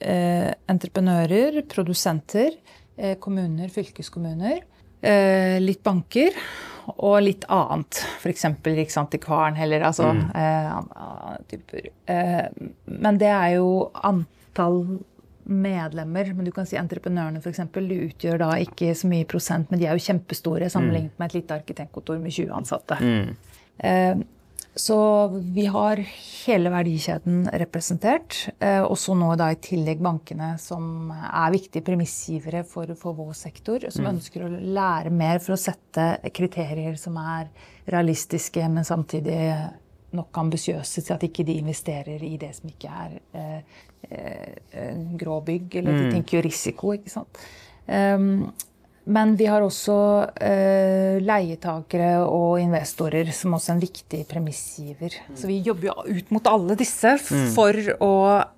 eh, 0.00 0.48
entreprenører, 0.72 1.60
produsenter, 1.70 2.56
eh, 2.96 3.14
kommuner, 3.20 3.70
fylkeskommuner, 3.70 4.64
eh, 5.04 5.60
litt 5.60 5.84
banker 5.86 6.34
og 6.96 7.20
litt 7.22 7.44
annet. 7.52 8.00
F.eks. 8.18 8.48
Riksantikvaren 8.64 9.60
heller. 9.60 9.84
altså 9.92 10.10
mm. 10.16 10.26
Eh, 10.40 11.38
typer. 11.52 11.88
Eh, 12.10 12.44
men 12.90 13.20
det 13.20 13.30
er 13.30 13.58
jo 13.60 13.72
antall 14.00 14.38
medlemmer, 15.50 16.32
men 16.34 16.46
du 16.46 16.52
kan 16.54 16.66
si 16.68 16.78
entreprenørene 16.78 17.40
f.eks. 17.42 17.62
Utgjør 17.74 18.42
da 18.42 18.50
ikke 18.62 18.92
så 18.96 19.08
mye 19.10 19.28
prosent, 19.28 19.70
men 19.70 19.80
de 19.80 19.88
er 19.88 19.96
jo 19.98 20.04
kjempestore 20.10 20.68
sammenlignet 20.70 21.16
med 21.18 21.30
et 21.30 21.40
lite 21.40 21.56
arkitektkontor 21.56 22.20
med 22.22 22.34
20 22.36 22.52
ansatte. 22.60 23.00
Mm. 23.00 23.56
Eh, 23.78 24.20
så 24.80 25.28
vi 25.28 25.64
har 25.66 25.98
hele 26.46 26.70
verdikjeden 26.70 27.48
representert. 27.58 28.36
Eh, 28.62 28.80
også 28.84 29.16
nå 29.18 29.32
da 29.40 29.50
i 29.50 29.58
tillegg 29.58 29.98
bankene, 30.04 30.52
som 30.62 31.10
er 31.10 31.50
viktige 31.56 31.84
premissgivere 31.88 32.62
for, 32.68 32.94
for 33.00 33.18
vår 33.18 33.34
sektor. 33.34 33.88
Som 33.90 34.06
mm. 34.06 34.10
ønsker 34.14 34.46
å 34.46 34.52
lære 34.78 35.10
mer 35.10 35.42
for 35.42 35.56
å 35.56 35.60
sette 35.60 36.12
kriterier 36.36 36.94
som 37.00 37.18
er 37.18 37.50
realistiske, 37.90 38.62
men 38.70 38.86
samtidig 38.86 39.40
nok 40.16 40.38
ambisiøse 40.42 41.04
til 41.06 41.14
at 41.14 41.22
ikke 41.26 41.46
de 41.46 41.58
investerer 41.60 42.22
i 42.26 42.36
det 42.40 42.50
som 42.56 42.70
ikke 42.70 42.90
er 42.90 43.16
eh, 43.34 43.78
eh, 44.10 45.04
grå 45.20 45.40
bygg. 45.46 45.76
Eller 45.80 45.96
de 45.96 46.06
mm. 46.08 46.10
tenker 46.16 46.38
jo 46.38 46.44
risiko, 46.48 46.92
ikke 46.96 47.12
sant. 47.12 47.44
Um, 47.90 48.50
men 49.10 49.32
vi 49.38 49.46
har 49.50 49.64
også 49.64 49.96
eh, 50.38 51.18
leietakere 51.24 52.22
og 52.22 52.60
investorer 52.62 53.32
som 53.34 53.56
også 53.56 53.72
er 53.72 53.76
en 53.76 53.82
viktig 53.82 54.20
premissgiver. 54.30 55.16
Så 55.34 55.50
vi 55.50 55.58
jobber 55.66 55.90
jo 55.90 56.16
ut 56.20 56.32
mot 56.34 56.50
alle 56.50 56.76
disse 56.78 57.16
mm. 57.18 57.50
for 57.56 57.76
å 58.06 58.14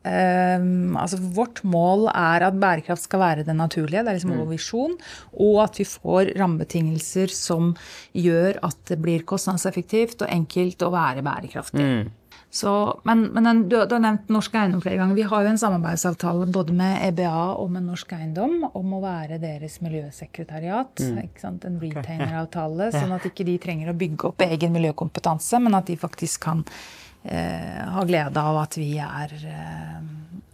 eh, 0.08 0.68
Altså 1.02 1.18
vårt 1.34 1.62
mål 1.66 2.06
er 2.12 2.44
at 2.46 2.58
bærekraft 2.60 3.06
skal 3.06 3.22
være 3.22 3.46
det 3.46 3.56
naturlige, 3.56 4.02
det 4.04 4.12
er 4.12 4.18
liksom 4.18 4.34
vår 4.36 4.48
mm. 4.48 4.52
visjon. 4.52 4.96
Og 5.40 5.60
at 5.64 5.80
vi 5.80 5.88
får 5.88 6.34
rammebetingelser 6.38 7.32
som 7.32 7.72
gjør 8.16 8.60
at 8.66 8.80
det 8.90 9.00
blir 9.02 9.24
kostnadseffektivt 9.28 10.26
og 10.26 10.32
enkelt 10.32 10.84
å 10.84 10.92
være 10.92 11.24
bærekraftig. 11.26 11.86
Mm. 11.86 12.10
Så, 12.54 13.00
men, 13.08 13.22
men 13.32 13.62
du, 13.68 13.78
du, 13.88 13.94
har 13.94 14.00
nevnt 14.04 14.28
Norsk 14.28 14.56
Eiendom 14.60 14.82
flere 14.84 14.98
ganger. 15.00 15.16
Vi 15.16 15.24
har 15.24 15.44
jo 15.44 15.52
en 15.54 15.60
samarbeidsavtale 15.60 16.50
både 16.52 16.74
med 16.76 16.98
EBA 17.06 17.30
og 17.56 17.70
med 17.72 17.86
Norsk 17.86 18.12
Eiendom 18.12 18.66
om 18.68 18.92
å 18.92 19.00
være 19.00 19.38
deres 19.40 19.78
miljøsekretariat. 19.80 21.00
Mm. 21.00 21.22
En 21.48 21.78
retaineravtale, 21.80 22.90
sånn 22.92 23.16
at 23.16 23.24
ikke 23.30 23.48
de 23.48 23.56
trenger 23.62 23.88
å 23.88 23.96
bygge 23.96 24.28
opp 24.28 24.44
egen 24.44 24.76
miljøkompetanse, 24.76 25.62
men 25.64 25.80
at 25.80 25.88
de 25.88 25.96
faktisk 25.96 26.44
kan 26.44 26.60
eh, 27.24 27.80
ha 27.96 28.04
glede 28.04 28.44
av 28.44 28.60
at 28.66 28.76
vi 28.76 28.90
er 29.00 29.32
eh, 29.40 29.98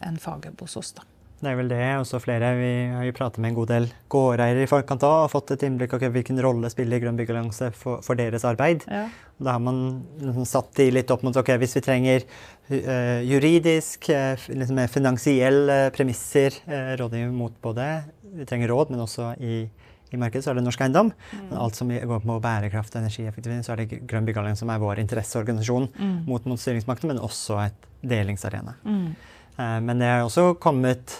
en 0.07 0.23
faghub 0.23 0.63
hos 0.69 0.79
oss. 0.79 0.95
da. 1.01 1.09
Det 1.39 1.47
er 1.47 1.59
vel 1.59 1.71
det. 1.71 1.83
Også 2.01 2.19
flere. 2.23 2.51
Vi 2.59 2.71
har 2.91 3.05
jo 3.07 3.15
pratet 3.15 3.39
med 3.43 3.53
en 3.53 3.59
god 3.61 3.71
del 3.71 3.87
gårdeiere 4.11 4.65
i 4.65 4.71
forkant 4.71 5.05
òg 5.07 5.27
og 5.27 5.31
fått 5.31 5.53
et 5.55 5.65
innblikk 5.69 5.95
av 5.95 6.09
hvilken 6.15 6.41
rolle 6.43 6.71
spiller 6.73 7.03
Grønn 7.03 7.19
byggallianse 7.21 7.71
for, 7.79 8.03
for, 8.03 8.19
deres 8.19 8.47
arbeid. 8.49 8.83
Ja. 8.91 9.05
Da 9.39 9.55
har 9.55 9.63
man 9.63 10.03
liksom 10.19 10.49
satt 10.51 10.73
de 10.81 10.89
litt 10.91 11.13
opp 11.15 11.23
mot 11.27 11.37
ok, 11.39 11.53
hvis 11.63 11.77
vi 11.79 11.85
trenger 11.87 12.27
uh, 12.27 13.21
juridisk, 13.23 14.11
uh, 14.11 14.49
liksom 14.51 14.83
finansielle 14.91 15.79
premisser, 15.95 16.59
uh, 16.67 16.97
rådgivning 16.99 17.37
mot 17.39 17.55
både 17.63 17.87
Vi 18.35 18.45
trenger 18.45 18.69
råd, 18.75 18.91
men 18.93 19.07
også 19.07 19.31
i, 19.39 19.63
i 20.11 20.19
markedet 20.21 20.43
så 20.45 20.51
er 20.51 20.59
det 20.59 20.67
Norsk 20.67 20.83
Eiendom. 20.85 21.15
Mm. 21.15 21.47
Men 21.53 21.59
alt 21.63 21.79
som 21.79 21.89
går 21.89 22.27
på 22.27 22.43
bærekraft 22.43 22.99
og 22.99 23.05
energieffektivitet, 23.05 23.65
så 23.65 23.77
er 23.77 23.85
det 23.85 24.03
Grønn 24.11 24.27
byggallianse 24.27 24.67
som 24.67 24.75
er 24.75 24.83
vår 24.83 25.01
interesseorganisasjon 25.07 25.89
mm. 25.95 26.21
mot, 26.27 26.51
mot 26.51 26.61
styringsmakten, 26.61 27.15
men 27.15 27.23
også 27.23 27.63
et 27.63 27.91
delingsarena. 28.03 28.75
Mm. 28.83 29.13
Eh, 29.59 29.79
men 29.85 30.03
det 30.03 30.11
har 30.11 30.25
også 30.27 30.53
kommet 30.63 31.19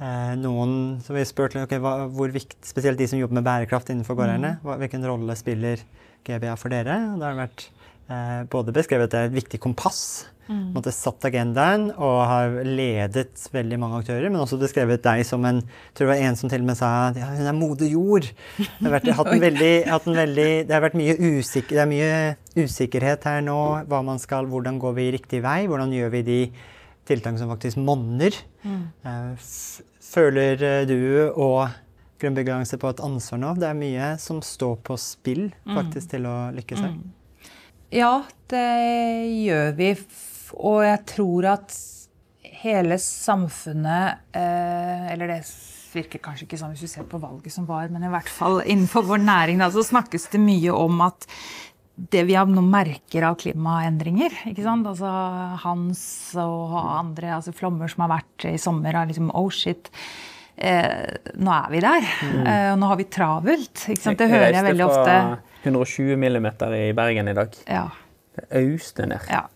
eh, 0.00 0.32
noen 0.40 1.00
som 1.04 1.18
vi 1.18 1.26
spurte 1.28 1.64
okay, 1.66 1.82
hva, 1.82 2.06
hvor 2.12 2.32
viktig, 2.34 2.60
spesielt 2.66 3.00
de 3.00 3.08
som 3.10 3.20
jobber 3.20 3.40
med 3.40 3.48
bærekraft 3.48 3.92
innenfor 3.92 4.18
gårdeierne. 4.18 4.56
Mm. 4.62 4.74
Hvilken 4.84 5.06
rolle 5.10 5.38
spiller 5.38 5.82
GBA 6.26 6.56
for 6.60 6.72
dere? 6.72 7.00
Og 7.12 7.22
det 7.22 7.30
har 7.30 7.40
vært 7.40 7.70
eh, 8.10 8.42
både 8.52 8.76
beskrevet 8.76 9.12
det 9.12 9.24
er 9.24 9.32
et 9.32 9.40
viktig 9.40 9.62
kompass. 9.62 10.04
Mm. 10.50 10.72
Måtte 10.74 10.90
satt 10.90 11.22
agendaen 11.28 11.92
og 11.92 12.16
har 12.26 12.56
ledet 12.66 13.44
veldig 13.54 13.76
mange 13.78 14.00
aktører. 14.00 14.26
Men 14.32 14.42
også 14.42 14.58
beskrevet 14.58 15.02
deg 15.04 15.22
som 15.26 15.44
en 15.46 15.60
tror 15.94 16.08
det 16.08 16.10
var 16.10 16.24
en 16.26 16.38
som 16.38 16.50
til 16.50 16.64
og 16.64 16.70
med 16.72 16.78
sa 16.80 16.88
at 17.10 17.20
ja, 17.20 17.28
hun 17.36 17.46
er 17.46 17.54
moder 17.54 17.90
jord. 17.90 18.26
Det 18.58 18.80
har 18.82 18.96
vært, 18.96 19.12
hatt 19.20 19.30
en 19.34 19.44
veldig, 19.48 19.72
hatt 19.92 20.10
en 20.10 20.18
veldig, 20.18 20.50
det 20.66 20.74
har 20.74 20.82
vært 20.82 20.98
mye, 20.98 21.14
usikker, 21.38 21.76
det 21.78 21.84
er 21.84 21.92
mye 21.92 22.66
usikkerhet 22.66 23.30
her 23.30 23.46
nå. 23.46 23.60
Hva 23.90 24.02
man 24.06 24.18
skal, 24.22 24.50
hvordan 24.50 24.82
går 24.82 24.98
vi 24.98 25.08
riktig 25.18 25.44
vei? 25.46 25.62
Hvordan 25.70 25.94
gjør 25.94 26.14
vi 26.18 26.26
de 26.26 26.42
tiltak 27.08 27.38
som 27.38 27.52
faktisk 27.52 27.80
monner. 27.82 28.34
Mm. 28.62 28.82
Eh, 29.04 29.46
føler 30.10 30.66
eh, 30.66 30.82
du 30.88 31.30
og 31.30 31.68
Grønn 32.20 32.36
byggallianse 32.36 32.76
på 32.76 32.90
et 32.92 33.00
ansvar 33.00 33.40
nå? 33.40 33.54
Det 33.56 33.64
er 33.70 33.78
mye 33.78 34.10
som 34.20 34.42
står 34.44 34.74
på 34.84 34.96
spill 35.00 35.46
mm. 35.48 35.72
faktisk 35.72 36.04
mm. 36.04 36.10
til 36.12 36.28
å 36.28 36.34
lykkes 36.52 36.82
her. 36.84 36.92
Mm. 36.98 37.48
Ja, 37.96 38.12
det 38.52 38.66
gjør 39.46 39.72
vi. 39.78 39.88
Og 40.60 40.84
jeg 40.84 41.00
tror 41.08 41.48
at 41.54 41.78
hele 42.60 42.98
samfunnet 43.00 44.36
eh, 44.36 45.12
Eller 45.14 45.30
det 45.30 45.40
virker 45.90 46.22
kanskje 46.22 46.46
ikke 46.46 46.58
sånn 46.60 46.74
hvis 46.74 46.84
du 46.86 46.90
ser 46.90 47.06
på 47.08 47.18
valget 47.18 47.54
som 47.54 47.64
var, 47.66 47.88
men 47.90 48.04
i 48.06 48.10
hvert 48.12 48.28
fall 48.30 48.60
innenfor 48.62 49.08
vår 49.08 49.24
næring 49.24 49.58
da, 49.58 49.66
så 49.74 49.82
snakkes 49.82 50.28
det 50.30 50.38
mye 50.42 50.70
om 50.70 51.00
at 51.02 51.26
det 52.08 52.24
vi 52.28 52.36
nå 52.36 52.64
merker 52.64 53.26
av 53.28 53.36
klimaendringer. 53.40 54.32
ikke 54.50 54.64
sant? 54.64 54.88
Altså 54.88 55.10
Hans 55.64 56.02
og 56.40 56.74
andre 56.80 57.36
altså 57.36 57.52
flommer 57.56 57.90
som 57.92 58.06
har 58.06 58.14
vært 58.16 58.48
i 58.48 58.56
sommer, 58.60 58.96
er 58.96 59.10
liksom 59.10 59.32
oh 59.36 59.50
shit. 59.52 59.90
Eh, 60.56 61.30
nå 61.40 61.52
er 61.54 61.70
vi 61.72 61.84
der. 61.84 62.08
Mm. 62.24 62.42
Eh, 62.46 62.72
nå 62.80 62.90
har 62.90 63.00
vi 63.00 63.08
travelt. 63.12 63.86
ikke 63.86 64.02
sant? 64.02 64.20
Det 64.20 64.28
hører 64.32 64.56
jeg 64.56 64.68
veldig 64.70 64.86
ofte. 64.88 65.06
Jeg 65.08 65.30
reiste 65.30 65.46
fra 65.62 65.70
120 65.70 66.20
millimeter 66.20 66.76
i 66.76 66.84
Bergen 66.96 67.28
i 67.28 67.36
dag. 67.36 67.56
Ja. 67.68 67.86
Det 68.36 68.46
auste 68.62 69.08
ned. 69.08 69.28
Ja. 69.28 69.46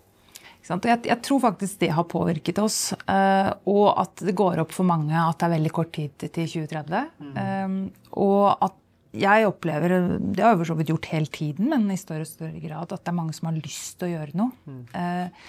Og 0.73 0.87
jeg, 0.89 1.03
jeg, 1.11 1.21
tror 1.21 1.43
faktisk 1.43 1.81
det 1.83 1.91
har 1.93 2.07
påvirket 2.09 2.61
oss. 2.63 2.79
Uh, 3.05 3.51
og 3.69 3.89
at 4.01 4.23
det 4.25 4.33
går 4.37 4.63
opp 4.63 4.73
for 4.73 4.89
mange 4.89 5.13
at 5.13 5.37
det 5.41 5.49
er 5.49 5.55
veldig 5.59 5.73
kort 5.77 5.93
tid 5.93 6.17
til 6.25 6.49
2030. 6.49 7.11
Mm. 7.21 7.35
Um, 7.37 7.77
og 8.25 8.65
at 8.65 8.79
jeg 9.15 9.47
opplever, 9.49 9.95
det 10.19 10.43
har 10.43 10.55
jeg 10.55 10.61
for 10.63 10.71
så 10.73 10.77
vidt 10.79 10.91
gjort 10.93 11.11
hele 11.13 11.31
tiden, 11.31 11.71
men 11.71 11.87
i 11.93 12.01
større 12.01 12.27
og 12.27 12.31
større 12.31 12.61
grad, 12.63 12.93
at 12.93 13.05
det 13.05 13.13
er 13.13 13.17
mange 13.21 13.37
som 13.37 13.51
har 13.51 13.59
lyst 13.59 13.99
til 14.01 14.11
å 14.11 14.15
gjøre 14.17 14.39
noe. 14.41 14.53
Mm. 14.67 14.85
Uh, 14.95 15.49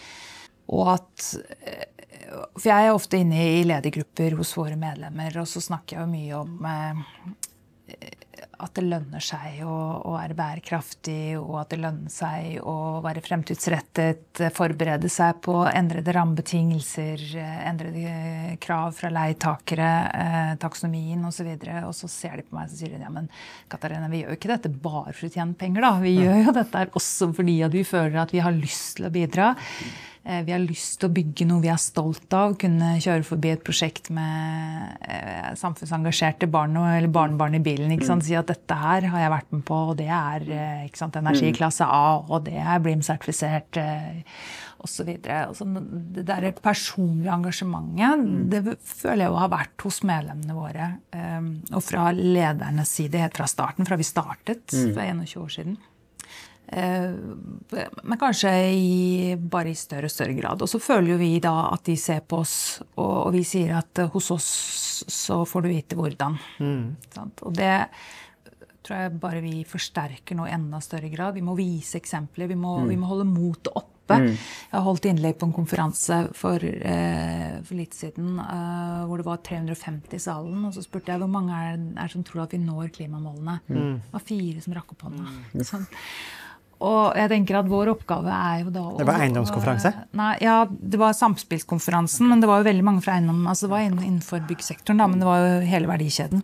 og 0.75 0.87
at 0.95 1.25
For 2.57 2.69
jeg 2.71 2.87
er 2.87 2.95
ofte 2.95 3.19
inne 3.21 3.37
i 3.59 3.65
ledergrupper 3.67 4.33
hos 4.39 4.55
våre 4.57 4.77
medlemmer, 4.79 5.35
og 5.41 5.49
så 5.49 5.61
snakker 5.61 5.97
jeg 5.97 6.05
jo 6.05 6.13
mye 6.13 6.39
om 6.39 6.65
uh, 6.65 7.03
at 8.61 8.73
det 8.77 8.85
lønner 8.85 9.23
seg 9.23 9.61
å, 9.65 9.75
å, 10.05 10.13
være 10.15 10.37
bærekraftig, 10.37 11.35
og 11.39 11.57
at 11.61 11.73
det 11.73 11.79
lønner 11.81 12.11
seg 12.13 12.59
å 12.63 13.01
være 13.03 13.23
fremtidsrettet, 13.25 14.41
forberede 14.55 15.09
seg 15.11 15.41
på 15.45 15.57
endrede 15.69 16.15
rammebetingelser, 16.15 17.25
endrede 17.67 18.55
krav 18.63 18.95
fra 18.97 19.11
leietakere, 19.13 19.91
eh, 20.23 20.53
taksonomien 20.61 21.23
osv. 21.27 21.51
Og, 21.55 21.67
så 21.67 21.85
og 21.89 21.95
så 21.99 22.11
ser 22.11 22.39
de 22.39 22.47
på 22.47 22.57
meg 22.57 22.71
og 22.71 22.79
sier 22.79 22.95
de, 22.95 23.03
ja, 23.03 23.11
men 23.13 23.29
Katarina, 23.71 24.09
vi 24.11 24.23
gjør 24.23 24.33
jo 24.33 24.39
ikke 24.39 24.53
dette 24.55 24.71
bare 24.71 25.13
for 25.13 25.27
å 25.27 25.33
tjene 25.35 25.59
penger. 25.59 25.85
da. 25.85 25.93
Vi 26.03 26.17
gjør 26.19 26.41
jo 26.47 26.57
dette 26.59 26.87
også 26.95 27.31
fordi 27.35 27.61
at 27.65 27.75
vi 27.75 27.85
føler 27.87 28.19
at 28.23 28.35
vi 28.35 28.43
har 28.43 28.55
lyst 28.55 28.97
til 28.99 29.09
å 29.09 29.13
bidra. 29.13 29.53
Eh, 30.25 30.41
vi 30.41 30.53
har 30.55 30.61
lyst 30.63 30.97
til 30.99 31.11
å 31.11 31.13
bygge 31.13 31.45
noe 31.45 31.61
vi 31.61 31.69
er 31.69 31.81
stolt 31.81 32.33
av. 32.33 32.55
Kunne 32.61 32.95
kjøre 33.03 33.25
forbi 33.27 33.51
et 33.53 33.63
prosjekt 33.65 34.09
med 34.13 34.97
eh, 35.05 35.51
samfunnsengasjerte 35.59 36.49
barn 36.49 36.73
eller 36.81 37.11
barnebarn 37.13 37.59
i 37.59 37.63
bilen. 37.63 37.93
Si 38.01 38.37
at 38.37 38.49
dette 38.49 38.79
her 38.79 39.05
har 39.13 39.25
jeg 39.25 39.33
vært 39.35 39.53
med 39.53 39.65
på, 39.69 39.79
og 39.91 39.99
det 40.01 40.09
er 40.09 40.47
eh, 40.49 40.85
sant, 40.97 41.19
energiklasse 41.21 41.85
A, 41.85 42.17
og 42.25 42.47
det 42.49 42.57
er 42.57 42.81
BLIM-sertifisert 42.81 43.77
osv. 44.85 45.13
Altså, 45.29 45.69
det 46.17 46.25
der 46.25 46.51
personlige 46.57 47.33
engasjementet 47.33 48.49
det 48.49 48.77
føler 48.81 49.27
jeg 49.27 49.33
jo 49.33 49.41
har 49.43 49.53
vært 49.53 49.85
hos 49.85 50.01
medlemmene 50.05 50.57
våre. 50.57 50.89
Og 51.71 51.81
fra 51.85 52.09
ledernes 52.17 52.97
side 52.97 53.21
helt 53.21 53.37
fra 53.37 53.49
starten, 53.49 53.85
fra 53.85 53.97
vi 53.99 54.07
startet 54.07 54.73
for 54.73 55.01
21 55.05 55.43
år 55.45 55.53
siden. 55.59 55.77
Eh, 56.67 57.11
men 58.03 58.19
kanskje 58.19 58.51
i, 58.73 59.35
bare 59.39 59.71
i 59.71 59.77
større 59.77 60.09
og 60.09 60.13
større 60.13 60.35
grad. 60.37 60.61
Og 60.65 60.69
så 60.69 60.81
føler 60.81 61.13
jo 61.13 61.21
vi 61.21 61.31
da 61.43 61.53
at 61.71 61.85
de 61.87 61.97
ser 61.99 62.23
på 62.25 62.41
oss, 62.41 62.57
og, 62.97 63.31
vi 63.35 63.43
sier 63.47 63.75
at 63.79 64.03
eh, 64.03 64.11
hos 64.13 64.31
oss 64.33 64.51
så 65.11 65.41
får 65.47 65.65
du 65.65 65.71
vite 65.71 65.97
hvordan. 65.99 66.37
Mm. 66.59 66.85
Og 67.45 67.51
det 67.55 67.73
tror 68.85 69.01
jeg 69.01 69.17
bare 69.21 69.41
vi 69.41 69.65
forsterker 69.67 70.37
nå 70.37 70.45
i 70.47 70.53
enda 70.55 70.79
større 70.83 71.09
grad. 71.13 71.35
Vi 71.37 71.43
må 71.45 71.57
vise 71.57 71.99
eksempler. 71.99 72.49
Vi 72.51 72.57
må, 72.59 72.79
mm. 72.83 72.89
vi 72.93 72.97
må 73.01 73.09
holde 73.09 73.27
motet 73.29 73.73
oppe. 73.73 74.19
Mm. 74.21 74.29
Jeg 74.35 74.75
har 74.75 74.85
holdt 74.85 75.07
innlegg 75.09 75.37
på 75.41 75.47
en 75.49 75.55
konferanse 75.55 76.19
for, 76.37 76.61
eh, 76.61 77.55
for 77.65 77.77
litt 77.77 77.97
siden 77.97 78.37
eh, 78.43 79.01
hvor 79.09 79.21
det 79.21 79.25
var 79.25 79.41
350 79.41 80.13
i 80.13 80.21
salen. 80.21 80.63
Og 80.67 80.75
så 80.75 80.85
spurte 80.85 81.13
jeg 81.13 81.23
hvor 81.23 81.31
mange 81.31 81.57
er 81.57 81.79
det 81.81 82.09
som 82.13 82.25
tror 82.25 82.45
at 82.45 82.53
vi 82.53 82.61
når 82.61 82.93
klimamålene. 82.95 83.59
Mm. 83.65 83.93
Det 84.05 84.17
var 84.17 84.27
fire 84.29 84.65
som 84.65 84.77
rakk 84.77 84.93
opp 84.93 85.07
hånda. 85.09 85.25
Mm. 85.25 85.63
Sånn. 85.71 85.89
Og 86.83 87.15
jeg 87.15 87.31
tenker 87.31 87.59
at 87.61 87.69
vår 87.69 87.93
oppgave 87.93 88.31
er 88.35 88.65
jo 88.65 88.73
da 88.75 88.83
Det 88.99 89.07
var 89.07 89.21
eiendomskonferanse? 89.23 89.91
Nei, 90.19 90.33
ja, 90.43 90.57
det 90.67 90.99
var 90.99 91.15
Samspillskonferansen. 91.15 92.27
Men 92.27 92.43
det 92.43 92.49
var 92.51 92.59
jo 92.61 92.67
veldig 92.67 92.83
mange 92.85 93.05
fra 93.05 93.15
eiendom. 93.15 93.45
Altså 93.47 93.69
det 93.69 93.75
var 93.75 93.85
innenfor 93.85 94.43
byggsektoren, 94.49 94.99
da, 94.99 95.07
men 95.11 95.23
det 95.23 95.29
var 95.29 95.39
jo 95.43 95.53
hele 95.69 95.89
verdikjeden. 95.89 96.43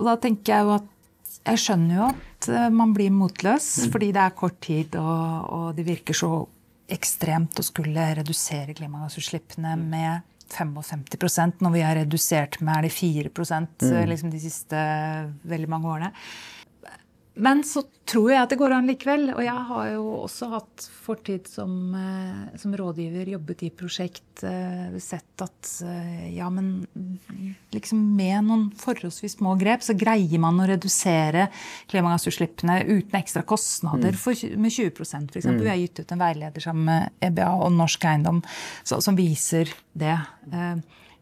Og 0.00 0.10
da 0.10 0.18
tenker 0.20 0.56
jeg 0.56 0.66
jo 0.66 0.74
at 0.80 0.90
Jeg 1.44 1.60
skjønner 1.60 1.98
jo 1.98 2.04
at 2.08 2.46
eh, 2.48 2.70
man 2.72 2.94
blir 2.96 3.10
motløs, 3.12 3.66
mm. 3.84 3.88
fordi 3.92 4.06
det 4.16 4.20
er 4.22 4.36
kort 4.38 4.54
tid, 4.64 4.94
og, 4.96 5.50
og 5.52 5.66
det 5.76 5.84
virker 5.84 6.16
så 6.16 6.30
ekstremt 6.88 7.60
å 7.60 7.64
skulle 7.66 8.06
redusere 8.16 8.72
klimagassutslippene 8.78 9.74
med 9.76 10.24
55% 10.48 11.60
når 11.64 11.74
vi 11.74 11.82
har 11.84 11.98
redusert 12.00 12.58
med 12.62 12.78
er 12.78 12.88
det 12.88 12.94
4 12.96 13.32
mm. 13.34 14.08
liksom 14.08 14.32
de 14.32 14.40
siste 14.40 14.80
veldig 15.44 15.70
mange 15.70 15.92
årene. 15.92 16.10
Men 17.34 17.64
så 17.66 17.82
tror 18.06 18.28
jeg 18.30 18.44
at 18.44 18.52
det 18.52 18.58
går 18.60 18.72
an 18.76 18.86
likevel. 18.86 19.24
Og 19.34 19.40
jeg 19.42 19.62
har 19.68 19.88
jo 19.90 20.04
også 20.22 20.48
hatt 20.52 20.84
fortid 21.04 21.48
som, 21.50 21.72
eh, 21.98 22.58
som 22.60 22.74
rådgiver, 22.78 23.32
jobbet 23.34 23.64
i 23.66 23.70
prosjekt, 23.74 24.44
eh, 24.46 24.94
sett 25.02 25.42
at 25.42 25.70
eh, 25.82 26.36
ja, 26.36 26.46
men 26.52 26.86
liksom 27.74 28.04
med 28.14 28.46
noen 28.46 28.64
forholdsvis 28.78 29.38
små 29.40 29.56
grep 29.58 29.82
så 29.82 29.96
greier 29.98 30.38
man 30.42 30.62
å 30.62 30.68
redusere 30.70 31.48
klimagassutslippene 31.90 32.84
uten 32.86 33.18
ekstra 33.18 33.42
kostnader 33.42 34.14
mm. 34.14 34.20
for, 34.20 34.46
med 34.54 34.76
20 34.76 34.94
f.eks. 34.94 35.16
Mm. 35.48 35.62
Vi 35.64 35.72
har 35.72 35.80
gitt 35.80 36.04
ut 36.04 36.14
en 36.14 36.22
veileder 36.22 36.68
sammen 36.68 36.86
med 36.86 37.30
EBA 37.32 37.50
og 37.66 37.74
Norsk 37.74 38.06
Eiendom 38.10 38.44
så, 38.86 39.00
som 39.02 39.18
viser 39.18 39.74
det. 39.90 40.20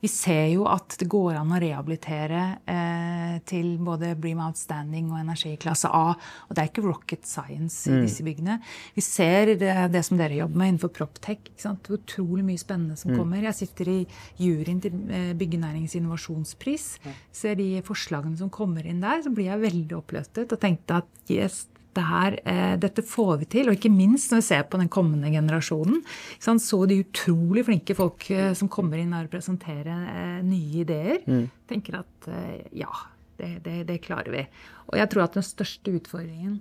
Vi 0.03 0.11
ser 0.11 0.49
jo 0.51 0.65
at 0.67 0.97
det 0.99 1.07
går 1.11 1.37
an 1.39 1.53
å 1.55 1.61
rehabilitere 1.63 2.41
eh, 2.67 3.37
til 3.47 3.77
både 3.83 4.17
Bream 4.19 4.41
Outstanding 4.43 5.13
og 5.13 5.21
energiklasse 5.21 5.91
A. 5.95 6.17
Og 6.49 6.57
det 6.57 6.65
er 6.65 6.71
ikke 6.73 6.85
rocket 6.89 7.29
science 7.29 7.87
i 7.87 7.95
mm. 7.95 8.01
disse 8.03 8.27
byggene. 8.27 8.59
Vi 8.97 9.05
ser 9.07 9.55
det, 9.61 9.71
det 9.95 10.03
som 10.03 10.19
dere 10.19 10.41
jobber 10.41 10.59
med 10.59 10.73
innenfor 10.73 10.91
Proptech. 10.97 11.53
Utrolig 11.63 12.43
mye 12.49 12.59
spennende 12.59 12.99
som 12.99 13.13
mm. 13.13 13.21
kommer. 13.21 13.47
Jeg 13.47 13.61
sitter 13.61 13.93
i 13.93 13.99
juryen 14.43 14.83
til 14.83 14.99
eh, 15.07 15.31
Byggenæringens 15.39 15.95
innovasjonspris. 16.01 16.89
Ser 17.31 17.61
de 17.63 17.69
forslagene 17.87 18.41
som 18.43 18.51
kommer 18.51 18.89
inn 18.89 19.05
der, 19.05 19.23
så 19.23 19.31
blir 19.31 19.53
jeg 19.53 19.67
veldig 19.69 20.01
oppløftet 20.01 20.51
og 20.51 20.63
tenkte 20.67 20.99
at 21.05 21.31
yes, 21.31 21.69
dette, 21.93 22.07
her, 22.09 22.39
eh, 22.45 22.77
dette 22.79 23.03
får 23.05 23.39
vi 23.43 23.49
til. 23.53 23.69
Og 23.69 23.77
ikke 23.77 23.93
minst 23.93 24.33
når 24.33 24.41
vi 24.41 24.49
ser 24.49 24.65
på 24.65 24.81
den 24.81 24.89
kommende 24.89 25.31
generasjonen. 25.31 26.03
Så 26.41 26.87
de 26.87 27.03
utrolig 27.03 27.67
flinke 27.67 27.95
folk 27.95 28.31
eh, 28.31 28.53
som 28.55 28.69
kommer 28.69 28.99
inn 28.99 29.13
og 29.13 29.31
presenterer 29.31 30.09
eh, 30.09 30.43
nye 30.43 30.83
ideer, 30.85 31.23
mm. 31.27 31.49
tenker 31.69 32.01
at 32.01 32.29
ja, 32.73 32.91
det, 33.37 33.63
det, 33.65 33.83
det, 33.89 34.03
klarer 34.05 34.33
vi. 34.33 34.45
Og 34.89 34.99
jeg 34.99 35.11
tror 35.11 35.27
at 35.27 35.35
den 35.39 35.47
største 35.47 35.93
utfordringen 35.99 36.61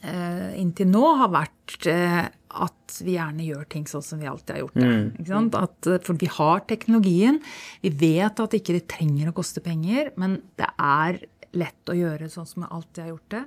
inntil 0.00 0.86
nå 0.88 1.02
har 1.18 1.28
vært 1.28 1.84
at 1.90 2.94
vi 3.04 3.16
gjerne 3.18 3.44
gjør 3.44 3.66
ting 3.68 3.82
sånn 3.90 4.04
som 4.06 4.20
vi 4.22 4.28
alltid 4.30 4.54
har 4.54 4.60
gjort 4.62 4.78
det. 4.78 4.92
Mm. 5.26 5.48
At, 5.58 5.88
for 6.06 6.16
vi 6.16 6.28
har 6.30 6.62
teknologien. 6.70 7.40
Vi 7.82 7.90
vet 8.00 8.40
at 8.40 8.56
ikke 8.56 8.78
det 8.78 8.86
trenger 8.88 9.28
å 9.28 9.34
koste 9.36 9.60
penger, 9.60 10.08
men 10.16 10.38
det 10.56 10.70
er 10.80 11.20
lett 11.58 11.92
å 11.92 11.98
gjøre 11.98 12.30
sånn 12.32 12.48
som 12.48 12.64
vi 12.64 12.70
alltid 12.70 13.02
har 13.02 13.12
gjort 13.12 13.34
det 13.34 13.42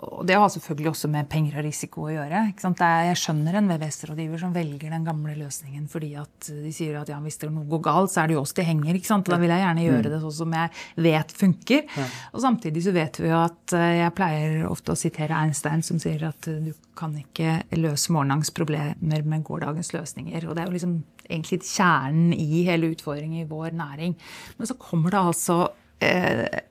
og 0.00 0.24
det 0.26 0.36
har 0.38 0.48
selvfølgelig 0.48 0.88
også 0.92 1.08
med 1.12 1.28
penger 1.30 1.58
og 1.60 1.66
risiko 1.66 2.06
å 2.06 2.12
gjøre. 2.14 2.40
Er, 2.48 3.08
jeg 3.08 3.18
skjønner 3.20 3.58
en 3.58 3.68
VVS-rådgiver 3.68 4.40
som 4.40 4.54
velger 4.54 4.92
den 4.94 5.04
gamle 5.04 5.34
løsningen 5.36 5.84
fordi 5.90 6.12
at 6.20 6.48
de 6.48 6.72
sier 6.74 6.96
at 7.00 7.10
ja, 7.12 7.18
hvis 7.20 7.40
det 7.42 7.50
noe 7.52 7.68
går 7.68 7.82
galt, 7.84 8.12
så 8.14 8.22
er 8.22 8.30
det 8.30 8.36
jo 8.38 8.42
oss 8.44 8.54
det 8.56 8.66
henger. 8.68 8.96
Da 9.28 9.38
vil 9.40 9.52
jeg 9.52 9.64
gjerne 9.64 9.84
gjøre 9.84 10.02
mm. 10.06 10.08
det 10.14 10.20
sånn 10.24 10.36
som 10.38 10.56
jeg 10.56 11.04
vet 11.08 11.36
funker. 11.42 11.84
Ja. 11.98 12.08
Og 12.32 12.44
samtidig 12.46 12.84
så 12.86 12.96
vet 12.96 13.20
vi 13.20 13.28
jo 13.28 13.38
at 13.42 13.76
eh, 13.76 13.98
jeg 14.00 14.16
pleier 14.16 14.56
ofte 14.70 14.94
å 14.94 14.98
sitere 14.98 15.38
Einstein 15.42 15.84
som 15.84 16.00
sier 16.02 16.24
at 16.30 16.48
eh, 16.50 16.70
du 16.70 16.88
kan 16.98 17.14
ikke 17.18 17.60
løse 17.76 18.14
morgendagens 18.14 18.52
problemer 18.56 19.28
med 19.28 19.46
gårdagens 19.46 19.92
løsninger. 19.96 20.48
Og 20.48 20.56
det 20.56 20.64
er 20.64 20.70
jo 20.70 20.76
liksom 20.78 20.98
egentlig 21.28 21.62
kjernen 21.68 22.32
i 22.36 22.64
hele 22.68 22.92
utfordringen 22.94 23.44
i 23.44 23.48
vår 23.48 23.76
næring. 23.76 24.16
Men 24.56 24.68
så 24.70 24.78
kommer 24.80 25.12
det 25.12 25.22
altså 25.22 25.58
eh, 26.02 26.62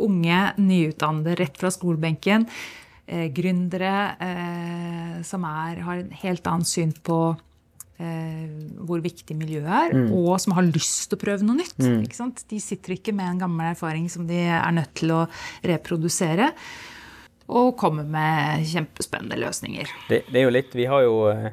unge 0.00 0.40
nyutdannede 0.60 1.36
rett 1.40 1.60
fra 1.60 1.70
skolebenken. 1.74 2.46
Eh, 3.10 3.28
gründere 3.34 3.94
eh, 4.22 5.14
som 5.26 5.44
er, 5.48 5.80
har 5.86 6.02
en 6.02 6.10
helt 6.22 6.46
annet 6.46 6.70
syn 6.70 6.92
på 7.06 7.18
eh, 7.98 8.44
hvor 8.86 9.02
viktig 9.02 9.34
miljøet 9.38 9.66
er, 9.66 9.96
mm. 9.96 10.12
og 10.14 10.36
som 10.42 10.54
har 10.56 10.68
lyst 10.68 11.08
til 11.10 11.18
å 11.18 11.22
prøve 11.24 11.46
noe 11.46 11.58
nytt. 11.58 11.80
Mm. 11.82 12.30
De 12.52 12.60
sitter 12.62 12.96
ikke 12.96 13.14
med 13.16 13.32
en 13.32 13.42
gammel 13.44 13.72
erfaring 13.72 14.06
som 14.12 14.28
de 14.30 14.38
er 14.46 14.76
nødt 14.76 14.94
til 15.00 15.14
å 15.16 15.24
reprodusere. 15.66 16.52
Og 17.50 17.72
kommer 17.74 18.06
med 18.06 18.62
kjempespennende 18.70 19.40
løsninger. 19.42 19.90
Det, 20.06 20.22
det 20.30 20.38
er 20.38 20.46
jo 20.46 20.54
litt, 20.54 20.76
Vi 20.78 20.86
har 20.86 21.02
jo 21.02 21.16
eh, 21.32 21.50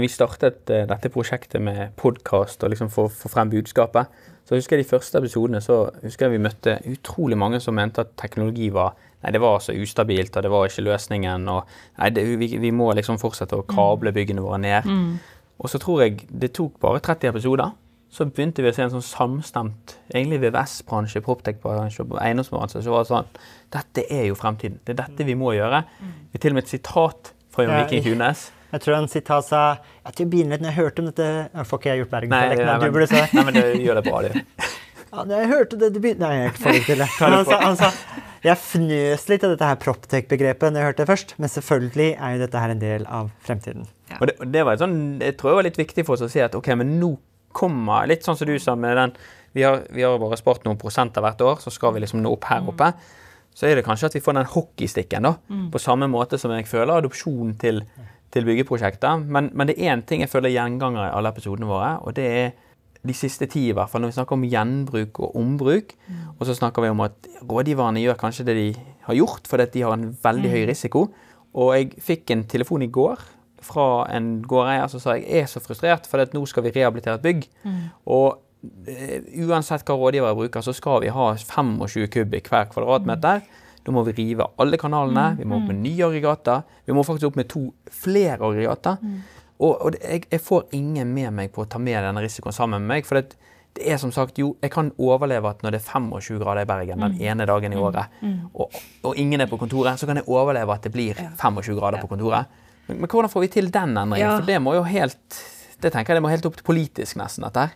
når 0.00 0.06
vi 0.06 0.14
startet 0.14 0.70
eh, 0.72 0.86
dette 0.88 1.10
prosjektet 1.12 1.60
med 1.60 1.92
podkast 2.00 2.62
og 2.64 2.72
liksom 2.72 2.88
få, 2.92 3.04
få 3.12 3.28
frem 3.28 3.50
budskapet, 3.52 4.08
så 4.48 4.56
husker 4.56 4.78
jeg 4.78 4.86
de 4.86 4.88
første 4.88 5.20
episodene 5.20 5.60
så 5.60 5.82
husker 6.00 6.26
jeg 6.26 6.38
vi 6.38 6.44
møtte 6.46 6.78
utrolig 6.88 7.36
mange 7.38 7.60
som 7.60 7.76
mente 7.76 8.00
at 8.00 8.14
teknologi 8.18 8.70
var 8.72 8.94
nei, 9.20 9.34
det 9.34 9.42
var 9.42 9.58
så 9.60 9.74
ustabilt, 9.76 10.32
og 10.32 10.46
det 10.46 10.50
var 10.50 10.70
ikke 10.70 10.86
løsningen. 10.86 11.44
og 11.52 11.68
nei, 12.00 12.08
det, 12.16 12.24
vi, 12.40 12.48
vi, 12.62 12.70
må 12.72 12.88
liksom 12.96 13.20
fortsette 13.20 13.58
å 13.58 13.66
kable 13.68 14.14
byggene 14.16 14.40
våre 14.40 14.58
ned. 14.62 14.88
Mm. 14.88 15.18
Og 15.60 15.68
så 15.68 15.80
tror 15.82 16.06
jeg 16.06 16.24
det 16.32 16.54
tok 16.56 16.78
bare 16.80 17.02
30 17.04 17.28
episoder. 17.34 17.74
Så 18.10 18.24
begynte 18.26 18.64
vi 18.64 18.70
å 18.70 18.74
se 18.74 18.86
en 18.86 18.94
sånn 18.94 19.04
samstemt 19.04 19.98
egentlig 20.08 20.40
VVS-bransje, 20.46 21.20
Proptech-bransje 21.26 22.06
og 22.06 22.16
eiendomsbransje. 22.22 22.80
Så 22.82 22.94
var 22.94 23.04
det 23.04 23.12
sånn 23.12 23.28
Dette 23.76 24.06
er 24.08 24.24
jo 24.30 24.38
fremtiden. 24.40 24.80
Det 24.80 24.96
er 24.96 25.02
dette 25.04 25.28
vi 25.28 25.36
må 25.38 25.52
gjøre. 25.54 25.84
Mm. 26.00 26.16
Vi 26.32 26.40
til 26.40 26.56
og 26.56 26.58
med 26.58 26.64
et 26.64 26.72
sitat 26.72 27.34
fra 27.52 27.68
Jon 27.68 27.76
Viking 27.76 28.08
Kunes. 28.08 28.48
Jeg 28.70 28.84
tror 28.84 28.96
han 28.96 29.08
sitat 29.10 29.46
sa 29.46 29.62
jeg 30.06 30.16
tror 30.18 30.30
bilen 30.32 30.54
når 30.54 30.70
jeg 30.70 30.78
hørte 30.78 31.02
om 31.02 31.10
dette 31.10 31.28
Nå 31.54 31.64
får 31.66 31.80
ikke 31.80 31.90
jeg 31.90 32.02
gjort 32.04 32.12
du 32.14 33.10
si 33.10 33.22
Nei, 33.36 33.44
men 33.44 33.56
det 33.56 33.64
gjør 33.86 34.00
det 34.00 34.04
bra, 34.06 34.22
du. 34.24 34.66
ja, 35.10 35.22
når 35.24 35.36
jeg 35.36 35.52
hørte 35.54 35.80
det, 35.80 35.92
du 35.94 36.02
begynte 36.02 36.26
Nei, 36.26 36.34
jeg 36.44 36.58
får 36.58 36.78
ikke 36.80 36.92
til 36.92 37.04
det. 37.04 37.08
Han 37.20 37.46
sa, 37.48 37.62
han 37.64 37.80
sa 37.80 37.92
jeg 38.40 38.56
fnøs 38.56 39.26
litt 39.28 39.42
av 39.44 39.50
dette 39.52 39.66
her 39.68 39.80
proptech-begrepet 39.82 40.72
når 40.72 40.80
jeg 40.80 40.88
hørte 40.88 41.02
det 41.02 41.10
først, 41.10 41.34
men 41.36 41.50
selvfølgelig 41.52 42.06
er 42.14 42.36
jo 42.36 42.38
dette 42.40 42.62
her 42.62 42.72
en 42.72 42.80
del 42.80 43.02
av 43.04 43.26
fremtiden. 43.44 43.84
Ja. 44.08 44.16
Og, 44.16 44.30
det, 44.30 44.36
det, 44.54 44.62
var 44.64 44.78
sånn, 44.80 44.94
jeg 45.20 45.36
tror 45.36 45.52
det 45.52 45.58
var 45.58 45.66
litt 45.68 45.80
viktig 45.80 46.04
for 46.08 46.16
oss 46.16 46.24
å 46.24 46.30
si 46.32 46.40
at 46.40 46.56
ok, 46.56 46.70
men 46.80 46.96
nå 47.02 47.18
kommer 47.56 48.06
Litt 48.06 48.22
sånn 48.22 48.36
som 48.38 48.46
du 48.46 48.54
sa 48.62 48.76
med 48.78 48.94
den 48.94 49.12
Vi 49.56 49.64
har, 49.66 49.80
vi 49.90 50.04
har 50.06 50.14
bare 50.22 50.38
spart 50.38 50.62
noen 50.62 50.78
prosenter 50.78 51.24
hvert 51.24 51.40
år, 51.42 51.56
så 51.58 51.72
skal 51.74 51.96
vi 51.96 52.04
liksom 52.04 52.22
nå 52.22 52.30
opp 52.36 52.46
her 52.46 52.68
oppe. 52.70 52.92
Så 53.50 53.66
er 53.66 53.74
det 53.74 53.82
kanskje 53.84 54.06
at 54.06 54.14
vi 54.14 54.22
får 54.22 54.36
den 54.38 54.46
hockeystikken, 54.52 55.26
da. 55.26 55.32
Mm. 55.50 55.64
På 55.74 55.80
samme 55.82 56.06
måte 56.08 56.38
som 56.38 56.54
jeg 56.54 56.68
føler 56.70 57.00
adopsjon 57.00 57.56
til, 57.60 57.82
til 58.34 58.46
byggeprosjekter. 58.46 59.22
Men, 59.26 59.50
men 59.54 59.70
det 59.70 59.76
er 59.78 59.94
én 59.94 60.04
ting 60.06 60.24
jeg 60.24 60.30
føler 60.32 60.52
gjenganger 60.54 61.08
i 61.08 61.14
alle 61.14 61.32
episodene 61.34 61.68
våre, 61.70 61.96
og 62.04 62.14
det 62.18 62.26
er 62.26 62.50
de 63.00 63.16
siste 63.16 63.48
ti, 63.48 63.70
i 63.70 63.74
hvert 63.76 63.88
fall, 63.88 64.02
når 64.04 64.12
vi 64.12 64.16
snakker 64.18 64.36
om 64.36 64.44
gjenbruk 64.44 65.22
og 65.24 65.36
ombruk. 65.40 65.94
Mm. 66.06 66.22
Og 66.36 66.46
så 66.46 66.56
snakker 66.58 66.84
vi 66.84 66.92
om 66.92 67.00
at 67.06 67.30
rådgiverne 67.48 68.02
gjør 68.02 68.18
kanskje 68.20 68.44
det 68.50 68.56
de 68.58 68.68
har 69.06 69.16
gjort, 69.16 69.48
fordi 69.48 69.66
de 69.74 69.84
har 69.86 69.96
en 69.96 70.10
veldig 70.22 70.50
høy 70.52 70.60
mm. 70.60 70.68
risiko. 70.68 71.06
Og 71.56 71.72
jeg 71.74 72.04
fikk 72.04 72.34
en 72.34 72.44
telefon 72.50 72.84
i 72.84 72.90
går 72.92 73.24
fra 73.64 73.86
en 74.12 74.28
gårdeier 74.48 74.92
som 74.92 75.02
sa 75.02 75.16
jeg 75.16 75.42
er 75.42 75.48
så 75.48 75.62
frustrert, 75.64 76.06
for 76.08 76.22
nå 76.36 76.44
skal 76.48 76.64
vi 76.66 76.74
rehabilitere 76.76 77.16
et 77.18 77.24
bygg. 77.24 77.48
Mm. 77.64 77.80
Og 78.12 78.28
uh, 78.36 79.16
uansett 79.48 79.84
hva 79.88 79.96
rådgivere 79.96 80.36
bruker, 80.36 80.64
så 80.64 80.76
skal 80.76 81.00
vi 81.06 81.14
ha 81.16 81.32
25 81.40 82.12
kubikk 82.12 82.52
hver 82.52 82.68
kvadratmeter. 82.74 83.40
Mm. 83.40 83.66
Da 83.84 83.92
må 83.94 84.02
vi 84.08 84.14
rive 84.16 84.46
alle 84.60 84.78
kanalene, 84.80 85.30
mm. 85.32 85.38
vi 85.40 85.48
må 85.48 85.58
opp 85.60 85.68
med 85.70 85.78
nye 85.84 86.08
aggregater. 86.08 86.64
Vi 86.84 86.96
må 86.96 87.04
faktisk 87.06 87.30
opp 87.30 87.38
med 87.40 87.48
to 87.50 87.62
flere 88.02 88.38
aggregater. 88.38 88.98
Mm. 89.00 89.20
Og, 89.60 89.72
og 89.74 89.96
jeg, 90.00 90.24
jeg, 90.30 90.40
får 90.40 90.74
ingen 90.76 91.12
med 91.14 91.34
meg 91.36 91.52
på 91.54 91.64
å 91.64 91.68
ta 91.68 91.80
med 91.80 92.00
denne 92.00 92.22
risikoen 92.24 92.56
sammen 92.56 92.80
med 92.84 92.94
meg. 92.94 93.08
For 93.08 93.20
det, 93.20 93.36
det, 93.76 93.84
er 93.92 94.00
som 94.00 94.12
sagt, 94.14 94.40
jo, 94.40 94.54
jeg 94.62 94.72
kan 94.72 94.92
overleve 95.00 95.52
at 95.52 95.64
når 95.64 95.76
det 95.76 95.82
er 95.82 95.86
25 95.88 96.40
grader 96.40 96.64
i 96.64 96.68
Bergen 96.70 97.04
den 97.04 97.16
mm. 97.16 97.22
ene 97.32 97.48
dagen 97.48 97.76
i 97.76 97.78
mm. 97.78 97.84
året, 97.84 98.18
mm. 98.20 98.38
og, 98.54 98.80
og, 99.04 99.14
ingen 99.20 99.44
er 99.44 99.50
på 99.50 99.60
kontoret, 99.60 100.00
så 100.00 100.08
kan 100.08 100.20
jeg 100.20 100.28
overleve 100.28 100.76
at 100.76 100.88
det 100.88 100.92
blir 100.96 101.20
25 101.40 101.76
grader 101.80 102.04
på 102.04 102.10
kontoret. 102.12 102.60
Men, 102.88 103.02
men 103.02 103.08
hvordan 103.08 103.32
får 103.32 103.46
vi 103.46 103.52
til 103.58 103.72
den 103.72 103.96
endringen? 103.96 104.36
For 104.40 104.48
det 104.48 104.60
må 104.64 104.76
jo 104.76 104.84
helt 104.88 105.40
det 105.82 105.92
tenker 105.94 106.12
jeg 106.12 106.20
det 106.20 106.24
må 106.24 106.32
helt 106.32 106.46
opp 106.48 106.56
til 106.58 106.66
politisk, 106.66 107.18
nesten. 107.20 107.46
dette 107.46 107.66
her. 107.66 107.74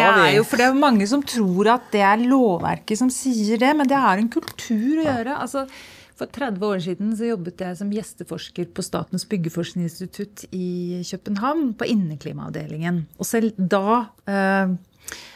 Ja, 0.00 0.10
det 0.16 0.26
er 0.26 0.36
jo 0.38 0.44
for 0.48 0.60
det 0.60 0.66
er 0.68 0.82
mange 0.82 1.06
som 1.10 1.24
tror 1.26 1.72
at 1.76 1.88
det 1.94 2.04
er 2.06 2.26
lovverket 2.26 3.00
som 3.00 3.10
sier 3.14 3.60
det, 3.60 3.72
men 3.78 3.88
det 3.90 3.98
er 3.98 4.22
en 4.22 4.30
kultur 4.32 5.00
å 5.00 5.08
gjøre. 5.08 5.40
altså 5.40 5.66
for 6.20 6.28
30 6.28 6.66
år 6.66 6.80
siden 6.84 7.12
så 7.16 7.30
jobbet 7.30 7.62
jeg 7.64 7.76
som 7.78 7.92
gjesteforsker 7.94 8.66
på 8.76 8.84
Statens 8.84 9.24
byggeforskningsinstitutt 9.30 10.50
i 10.52 11.00
København, 11.08 11.72
på 11.80 11.88
inneklimaavdelingen. 11.88 13.06
Og 13.16 13.28
selv 13.28 13.56
da 13.56 14.02
eh, 14.28 14.74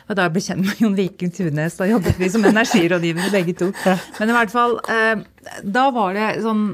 og 0.04 0.16
da 0.18 0.26
jeg 0.26 0.34
ble 0.34 0.42
kjent 0.44 0.66
med 0.66 0.80
Jon 0.82 0.96
Viking 0.98 1.32
Tunes. 1.32 1.78
Da 1.78 1.88
jobbet 1.88 2.18
vi 2.20 2.28
som 2.32 2.44
energirådgivere 2.50 3.32
begge 3.32 3.56
to. 3.56 3.70
Men 4.18 4.32
i 4.32 4.36
hvert 4.36 4.52
fall, 4.52 4.76
eh, 4.92 5.24
da 5.64 5.88
var 5.94 6.16
det 6.16 6.30
sånn 6.44 6.64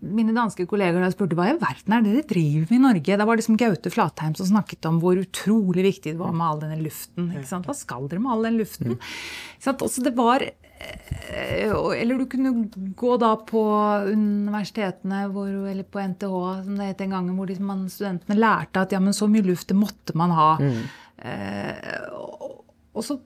Mine 0.00 0.34
danske 0.36 0.66
kolleger 0.70 1.02
da 1.02 1.10
spurte 1.12 1.38
hva 1.38 1.50
i 1.52 1.56
verden 1.60 1.96
er 1.96 2.04
det 2.04 2.16
dere 2.16 2.28
driver 2.34 2.66
med 2.70 2.78
i 2.78 2.82
Norge? 2.86 3.18
Da 3.20 3.28
var 3.28 3.40
liksom 3.40 3.58
Gaute 3.60 3.92
Flatheim 3.92 4.34
som 4.38 4.50
snakket 4.50 4.88
om 4.90 5.00
hvor 5.02 5.20
utrolig 5.20 5.86
viktig 5.90 6.14
det 6.14 6.20
var 6.20 6.34
med 6.34 6.46
all 6.46 6.62
denne 6.64 6.80
luften. 6.82 7.32
Hva 7.34 7.76
skal 7.76 8.10
dere 8.10 8.24
med 8.24 8.34
all 8.34 8.48
den 8.48 8.60
luften? 8.62 8.94
Mm. 8.96 9.08
Altså, 9.74 10.04
det 10.04 10.14
var 10.18 10.46
Eh, 11.28 11.70
eller 12.00 12.18
du 12.18 12.26
kunne 12.26 12.52
gå 12.96 13.16
da 13.20 13.32
på 13.48 13.62
universitetene 14.10 15.24
hvor, 15.32 15.48
eller 15.70 15.86
på 15.88 16.02
NTH 16.02 16.34
som 16.66 16.74
det 16.78 16.90
het 16.90 17.04
en 17.04 17.14
gang, 17.16 17.30
hvor 17.36 17.48
liksom 17.48 17.86
studentene 17.92 18.38
lærte 18.38 18.84
at 18.84 18.92
ja, 18.94 19.00
men 19.02 19.16
så 19.16 19.28
mye 19.30 19.46
luft 19.46 19.70
det 19.70 19.78
måtte 19.78 20.16
man 20.18 20.34
ha. 20.36 20.50
Mm. 20.60 20.82
Eh, 21.24 22.02
og, 22.18 22.60
og, 22.92 23.02
så 23.06 23.18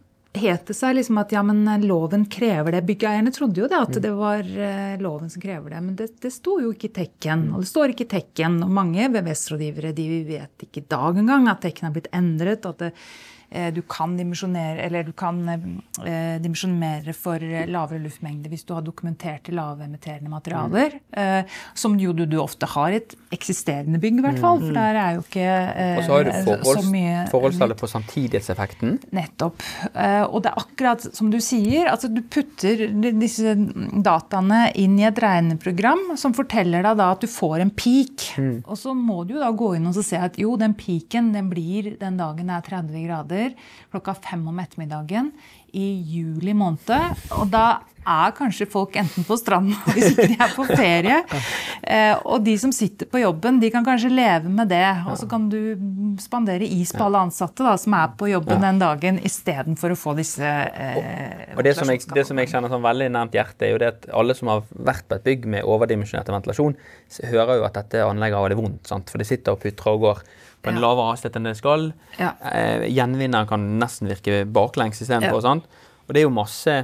het 0.43 0.69
det 0.71 0.77
seg 0.77 0.97
liksom 0.99 1.21
at 1.23 1.33
ja, 1.35 1.43
men 1.47 1.65
loven 1.87 2.27
krever 2.31 2.75
det. 2.75 2.85
Byggeierne 2.89 3.33
trodde 3.35 3.63
jo 3.63 3.71
det, 3.71 3.79
at 3.79 3.97
mm. 3.97 4.03
det 4.05 4.13
var 4.19 4.53
eh, 4.69 4.95
loven 5.03 5.33
som 5.33 5.43
krever 5.43 5.75
det. 5.75 5.81
Men 5.87 5.97
det, 5.99 6.11
det 6.23 6.33
sto 6.35 6.59
jo 6.63 6.75
ikke 6.75 6.91
i 6.91 6.97
Tekken. 7.01 7.49
Og 7.53 7.65
det 7.65 7.71
står 7.71 7.95
ikke 7.95 8.07
i 8.07 8.13
Tekken. 8.17 8.61
Og 8.67 8.77
mange 8.81 9.11
VVS-rådgivere 9.15 9.95
de 9.97 10.07
vet 10.29 10.69
ikke 10.69 10.85
i 10.85 10.89
dag 10.91 11.19
engang 11.25 11.51
at 11.51 11.63
Tekken 11.65 11.91
har 11.91 11.97
blitt 11.97 12.13
endret. 12.17 12.67
at 12.69 12.87
det 12.87 12.93
Eh, 12.93 13.38
du 13.49 13.81
kan 13.89 14.13
dimensjonere, 14.19 14.83
eller 14.85 15.07
du 15.07 15.15
kan 15.17 15.39
eh, 15.49 16.37
dimensjonere 16.43 17.15
for 17.17 17.41
lavere 17.41 18.03
luftmengde 18.03 18.51
hvis 18.53 18.67
du 18.69 18.75
har 18.77 18.85
dokumenterte 18.85 19.55
lavemitterende 19.57 20.29
materialer. 20.29 20.99
Mm. 21.09 21.49
som 21.75 21.95
jo 21.99 22.13
du, 22.13 22.25
du, 22.29 22.37
ofte 22.41 22.67
har 22.69 22.93
i 22.93 22.99
et 22.99 23.15
eksisterende 23.35 23.99
bygg, 24.01 24.19
i 24.21 24.25
hvert 24.25 24.41
fall. 24.43 24.61
For 24.61 24.71
mm. 24.71 24.77
der 24.77 24.99
er 25.01 25.17
jo 25.17 25.23
ikke 25.25 25.47
Og 25.49 26.03
så 26.05 26.13
har 26.13 26.27
du 26.27 26.31
forholds, 26.47 26.85
så 26.85 26.93
mye 26.93 27.23
Forholdstallet 27.33 27.81
på 27.81 27.91
samtidighetseffekten. 27.91 28.95
Nettopp. 29.17 29.65
og 30.29 30.39
det 30.45 30.53
er 30.53 30.61
akkurat 30.63 31.09
som 31.17 31.33
du 31.33 31.39
sier. 31.45 31.89
altså 31.91 32.11
Du 32.13 32.21
putter 32.23 32.85
disse 33.19 33.55
dataene 34.05 34.61
inn 34.79 34.99
i 35.01 35.09
et 35.09 35.23
regneprogram 35.25 36.15
som 36.21 36.37
forteller 36.37 36.85
deg 36.85 37.01
da 37.01 37.11
at 37.17 37.25
du 37.25 37.31
får 37.31 37.65
en 37.65 37.73
peak. 37.73 38.29
Mm. 38.37 38.61
Og 38.67 38.79
så 38.79 38.95
må 38.95 39.23
du 39.25 39.37
jo 39.37 39.43
da 39.43 39.51
gå 39.57 39.75
inn 39.79 39.89
og 39.89 39.99
se 39.99 40.21
at 40.21 40.39
jo, 40.41 40.55
den 40.61 40.77
peaken 40.79 41.33
den 41.35 41.49
blir 41.51 41.95
den 41.99 42.21
dagen 42.21 42.53
det 42.53 42.61
er 42.61 42.69
30 42.69 43.07
grader 43.09 43.38
grader 43.39 43.55
klokka 43.91 44.15
fem 44.15 44.49
om 44.49 44.59
ettermiddagen 44.59 45.31
i 45.73 45.87
juli 46.09 46.55
måned. 46.57 47.23
Og 47.37 47.49
da 47.53 47.81
er 48.09 48.33
kanskje 48.33 48.65
folk 48.71 48.95
enten 48.97 49.25
på 49.27 49.37
stranden 49.37 49.77
hvis 49.93 50.15
ikke 50.15 50.29
de 50.31 50.37
er 50.41 50.53
på 50.57 50.65
ferie. 50.69 51.19
Eh, 51.83 52.15
og 52.25 52.41
de 52.45 52.55
som 52.61 52.73
sitter 52.73 53.09
på 53.09 53.21
jobben, 53.21 53.59
de 53.61 53.69
kan 53.73 53.85
kanskje 53.85 54.09
leve 54.13 54.49
med 54.49 54.71
det. 54.73 54.87
Og 55.11 55.19
så 55.21 55.29
kan 55.29 55.49
du 55.53 55.59
spandere 56.23 56.65
is 56.65 56.95
på 56.97 57.05
alle 57.05 57.21
ansatte 57.29 57.67
da, 57.67 57.77
som 57.81 57.97
er 57.99 58.15
på 58.19 58.31
jobben 58.33 58.65
den 58.65 58.81
dagen, 58.81 59.21
istedenfor 59.25 59.93
å 59.93 59.99
få 59.99 60.17
disse 60.19 60.47
eh, 60.49 61.53
Og 61.57 61.65
det 61.67 61.77
som, 61.77 61.93
jeg, 61.93 62.07
det 62.17 62.25
som 62.29 62.41
jeg 62.41 62.53
kjenner 62.53 62.73
sånn 62.73 62.85
veldig 62.85 63.11
nært 63.13 63.37
hjertet, 63.37 63.69
er 63.69 63.75
jo 63.75 63.83
det 63.85 63.93
at 63.93 64.11
alle 64.17 64.37
som 64.39 64.53
har 64.55 64.65
vært 64.73 65.09
på 65.09 65.19
et 65.19 65.29
bygg 65.29 65.49
med 65.57 65.69
overdimensjonert 65.69 66.33
ventilasjon, 66.33 66.77
hører 67.29 67.61
jo 67.61 67.69
at 67.69 67.77
dette 67.77 68.05
anlegget 68.09 68.41
har 68.41 68.53
det 68.53 68.61
vondt. 68.61 68.85
Sant? 68.89 69.13
For 69.13 69.21
det 69.21 69.29
sitter 69.29 69.57
og 69.57 69.65
putrer 69.65 69.97
og 69.97 70.07
går 70.09 70.27
på 70.63 70.73
en 70.73 70.79
ja. 70.79 70.83
lavere 70.83 71.13
hastighet 71.13 71.39
enn 71.39 71.49
det 71.49 71.57
skal. 71.59 71.91
Ja. 72.19 72.33
Eh, 72.53 72.87
gjenvinner 72.91 73.49
kan 73.51 73.67
nesten 73.81 74.11
virke 74.11 74.43
baklengs 74.45 75.03
istedenfor. 75.05 75.45
Ja. 75.45 75.55
Og 76.09 76.15
det 76.15 76.23
er 76.23 76.27
jo 76.27 76.35
masse 76.35 76.79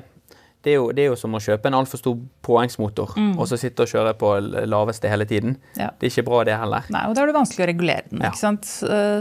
det 0.64 0.72
er, 0.72 0.78
jo, 0.78 0.88
det 0.96 1.04
er 1.04 1.10
jo, 1.12 1.18
som 1.20 1.36
å 1.36 1.42
kjøpe 1.42 1.70
en 1.70 1.78
altfor 1.78 2.00
stor 2.00 2.18
påhengsmotor 2.44 3.14
mm. 3.18 3.32
og 3.36 3.48
så 3.50 3.58
sitte 3.60 3.84
og 3.84 3.90
kjøre 3.90 4.14
på 4.20 4.32
laveste 4.64 5.10
hele 5.12 5.28
tiden. 5.28 5.58
Ja. 5.76 5.90
Det 5.92 6.08
er 6.08 6.14
ikke 6.14 6.26
bra, 6.30 6.42
det 6.48 6.58
heller. 6.60 6.88
Nei, 6.94 7.04
og 7.08 7.16
da 7.16 7.24
er 7.24 7.30
det 7.30 7.36
vanskelig 7.36 7.66
å 7.66 7.70
regulere 7.70 8.08
den. 8.10 8.24
Ja. 8.24 8.32
ikke 8.32 8.42
sant? 8.42 8.68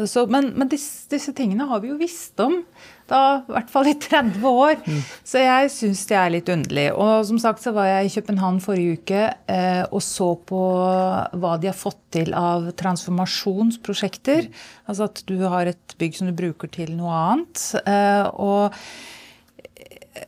Så, 0.09 0.25
men, 0.31 0.53
men 0.57 0.71
disse, 0.71 1.05
disse, 1.11 1.35
tingene 1.35 1.67
har 1.69 1.83
vi 1.83 1.91
jo 1.91 1.99
visst 1.99 2.39
om 2.43 2.61
da, 3.09 3.43
i 3.43 3.53
hvert 3.53 3.71
fall 3.71 3.89
i 3.89 3.95
30 3.99 4.45
år. 4.47 4.77
Mm. 4.85 4.99
Så 5.27 5.41
jeg 5.41 5.71
syns 5.73 6.03
det 6.09 6.17
er 6.19 6.33
litt 6.33 6.51
underlig. 6.53 6.85
Og 6.95 7.25
som 7.27 7.39
sagt 7.41 7.63
så 7.63 7.73
var 7.75 7.89
jeg 7.89 8.09
i 8.09 8.13
København 8.15 8.61
forrige 8.63 8.99
uke 8.99 9.23
eh, 9.51 9.83
og 9.89 10.03
så 10.05 10.33
på 10.49 10.61
hva 10.63 11.55
de 11.61 11.69
har 11.71 11.77
fått 11.77 11.99
til 12.15 12.33
av 12.37 12.71
transformasjonsprosjekter. 12.79 14.47
Altså 14.87 15.09
at 15.09 15.23
du 15.29 15.35
har 15.43 15.71
et 15.71 15.97
bygg 15.99 16.19
som 16.19 16.29
du 16.29 16.35
bruker 16.37 16.71
til 16.73 16.95
noe 16.97 17.17
annet. 17.33 17.65
Eh, 17.83 18.29
og 18.33 18.79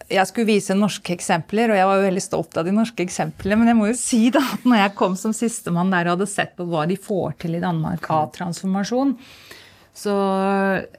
jeg 0.10 0.30
skulle 0.30 0.50
vise 0.50 0.78
norske 0.78 1.14
eksempler, 1.14 1.72
og 1.72 1.80
jeg 1.80 1.90
var 1.90 2.00
jo 2.00 2.08
veldig 2.08 2.24
stolt 2.24 2.58
av 2.58 2.66
de 2.68 2.74
norske 2.74 3.06
eksemplene. 3.06 3.60
Men 3.62 3.72
jeg 3.72 3.80
må 3.80 3.90
jo 3.92 3.98
si 4.00 4.22
da, 4.34 4.42
at 4.56 4.66
når 4.66 4.82
jeg 4.82 4.96
kom 5.02 5.18
som 5.20 5.36
sistemann 5.36 5.94
der 5.94 6.10
og 6.10 6.18
hadde 6.18 6.32
sett 6.32 6.56
på 6.58 6.66
hva 6.70 6.86
de 6.90 6.98
får 6.98 7.38
til 7.46 7.58
i 7.58 7.64
Danmark 7.64 8.10
av 8.14 8.32
transformasjon, 8.38 9.14
så, 9.96 10.16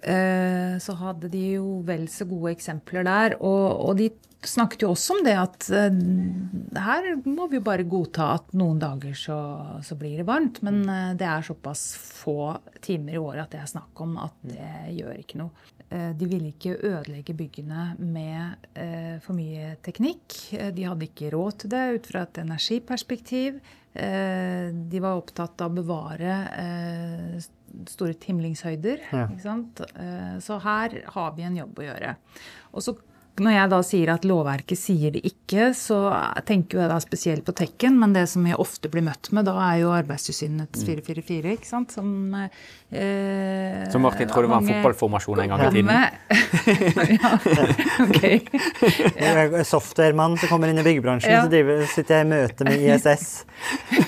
eh, 0.09 0.79
så 0.81 0.95
hadde 1.03 1.29
de 1.33 1.43
jo 1.59 1.81
vel 1.85 2.07
så 2.09 2.25
gode 2.29 2.55
eksempler 2.55 3.05
der. 3.05 3.37
Og, 3.45 3.91
og 3.91 3.99
de 3.99 4.09
snakket 4.47 4.85
jo 4.87 4.93
også 4.95 5.17
om 5.17 5.25
det 5.27 5.35
at 5.37 5.69
eh, 5.75 5.99
her 6.87 7.11
må 7.27 7.49
vi 7.51 7.59
jo 7.59 7.67
bare 7.67 7.87
godta 7.89 8.31
at 8.39 8.55
noen 8.57 8.79
dager 8.81 9.17
så, 9.19 9.39
så 9.85 9.99
blir 9.99 10.23
det 10.23 10.29
varmt. 10.29 10.63
Men 10.67 10.85
eh, 10.89 11.13
det 11.19 11.29
er 11.29 11.45
såpass 11.47 11.89
få 11.99 12.55
timer 12.85 13.19
i 13.19 13.21
året 13.21 13.47
at 13.47 13.57
det 13.57 13.65
er 13.65 13.75
snakk 13.75 14.05
om 14.07 14.17
at 14.23 14.37
det 14.47 14.71
gjør 14.97 15.19
ikke 15.21 15.43
noe. 15.43 15.67
Eh, 15.89 16.11
de 16.19 16.27
ville 16.27 16.51
ikke 16.51 16.75
ødelegge 16.83 17.35
byggene 17.39 17.93
med 18.03 18.71
eh, 18.75 19.19
for 19.23 19.39
mye 19.39 19.77
teknikk. 19.87 20.35
Eh, 20.59 20.73
de 20.75 20.87
hadde 20.89 21.07
ikke 21.07 21.31
råd 21.35 21.61
til 21.63 21.73
det 21.77 21.83
ut 21.95 22.09
fra 22.11 22.25
et 22.27 22.41
energiperspektiv. 22.43 23.61
De 23.97 25.01
var 25.01 25.17
opptatt 25.17 25.63
av 25.65 25.71
å 25.71 25.77
bevare 25.79 26.35
store 27.89 28.13
timlingshøyder. 28.21 29.07
Ja. 29.09 29.23
Så 30.45 30.59
her 30.61 30.99
har 31.15 31.31
vi 31.33 31.47
en 31.49 31.57
jobb 31.57 31.81
å 31.81 31.87
gjøre. 31.87 32.11
Og 32.77 32.85
så 32.85 32.93
når 33.43 33.53
jeg 33.53 33.71
da 33.73 33.79
sier 33.85 34.11
at 34.15 34.25
lovverket 34.29 34.79
sier 34.81 35.13
det 35.13 35.21
ikke, 35.29 35.71
så 35.77 35.99
tenker 36.49 36.81
jeg 36.83 36.91
da 36.93 36.97
spesielt 37.03 37.45
på 37.47 37.55
Tekken, 37.57 37.99
men 38.01 38.15
det 38.17 38.25
som 38.33 38.47
jeg 38.49 38.57
ofte 38.63 38.89
blir 38.93 39.05
møtt 39.07 39.29
med 39.37 39.45
da, 39.49 39.55
er 39.69 39.83
jo 39.83 39.91
Arbeidstilsynets 39.97 40.85
444, 40.87 41.43
mm. 41.45 41.57
ikke 41.59 41.69
sant? 41.69 41.93
Som, 41.97 42.09
eh, 42.33 43.83
som 43.93 44.05
Martin 44.07 44.31
trodde 44.31 44.51
var 44.53 44.63
en 44.63 44.71
fotballformasjon 44.71 45.43
en 45.45 45.53
gang 45.53 45.65
i 45.67 45.73
tiden. 45.75 45.93
ja, 47.17 47.33
ok. 48.07 48.23
Softwaremann 49.73 50.39
som 50.41 50.53
kommer 50.53 50.73
inn 50.73 50.81
i 50.81 50.87
byggebransjen, 50.87 51.37
ja. 51.37 51.45
så 51.45 51.53
driver, 51.53 51.85
sitter 51.93 52.21
jeg 52.21 52.29
i 52.29 52.31
møte 52.33 52.69
med 52.71 52.89
ISS 52.89 53.29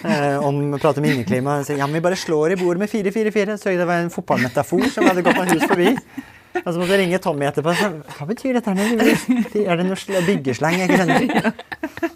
eh, 0.04 0.40
om 0.40 0.64
å 0.72 0.80
prate 0.80 1.04
om 1.04 1.10
inneklima. 1.10 1.60
Og 1.60 1.68
sier 1.68 1.82
ja, 1.82 1.90
men 1.90 2.00
vi 2.00 2.06
bare 2.08 2.18
slår 2.18 2.56
i 2.56 2.60
bord 2.62 2.80
med 2.80 2.88
444, 2.90 3.60
så 3.60 3.76
det 3.76 3.88
var 3.88 4.06
en 4.06 4.12
fotballmetafor 4.14 4.88
som 4.94 5.08
hadde 5.10 5.26
gått 5.26 5.36
meg 5.42 5.56
hus 5.58 5.68
forbi. 5.68 5.94
Og 6.62 6.68
så 6.68 6.76
måtte 6.76 6.92
jeg 6.94 7.02
ringe 7.04 7.20
Tommy 7.22 7.48
etterpå. 7.48 7.74
Hva 8.16 8.28
betyr 8.28 8.58
dette? 8.58 8.74
Er 8.74 9.80
det 9.80 9.86
noe 9.88 10.22
byggesleng 10.28 10.80
jeg 10.80 10.88
ikke 10.88 11.02
skjønner? 11.02 11.52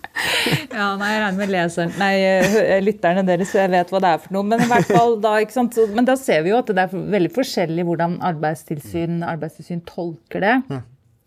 Ja, 0.73 0.95
nei, 0.99 1.09
jeg 1.13 1.21
regner 1.23 1.39
med 1.39 1.51
leseren, 1.53 1.91
nei, 2.01 2.81
lytterne 2.83 3.23
deres, 3.27 3.51
så 3.53 3.61
jeg 3.61 3.71
vet 3.75 3.91
hva 3.93 4.01
det 4.03 4.11
er 4.15 4.21
for 4.23 4.35
noe. 4.37 4.47
Men 4.49 4.63
i 4.65 4.69
hvert 4.71 4.89
fall 4.89 5.17
da, 5.23 5.35
ikke 5.43 5.55
sant? 5.55 5.77
Så, 5.77 5.85
men 5.93 6.07
da 6.09 6.17
ser 6.19 6.45
vi 6.47 6.53
jo 6.53 6.59
at 6.59 6.71
det 6.73 6.85
er 6.87 7.05
veldig 7.15 7.31
forskjellig 7.35 7.85
hvordan 7.89 8.17
arbeidstilsyn, 8.31 9.21
arbeidstilsyn 9.29 9.83
tolker 9.89 10.45
det. 10.45 10.55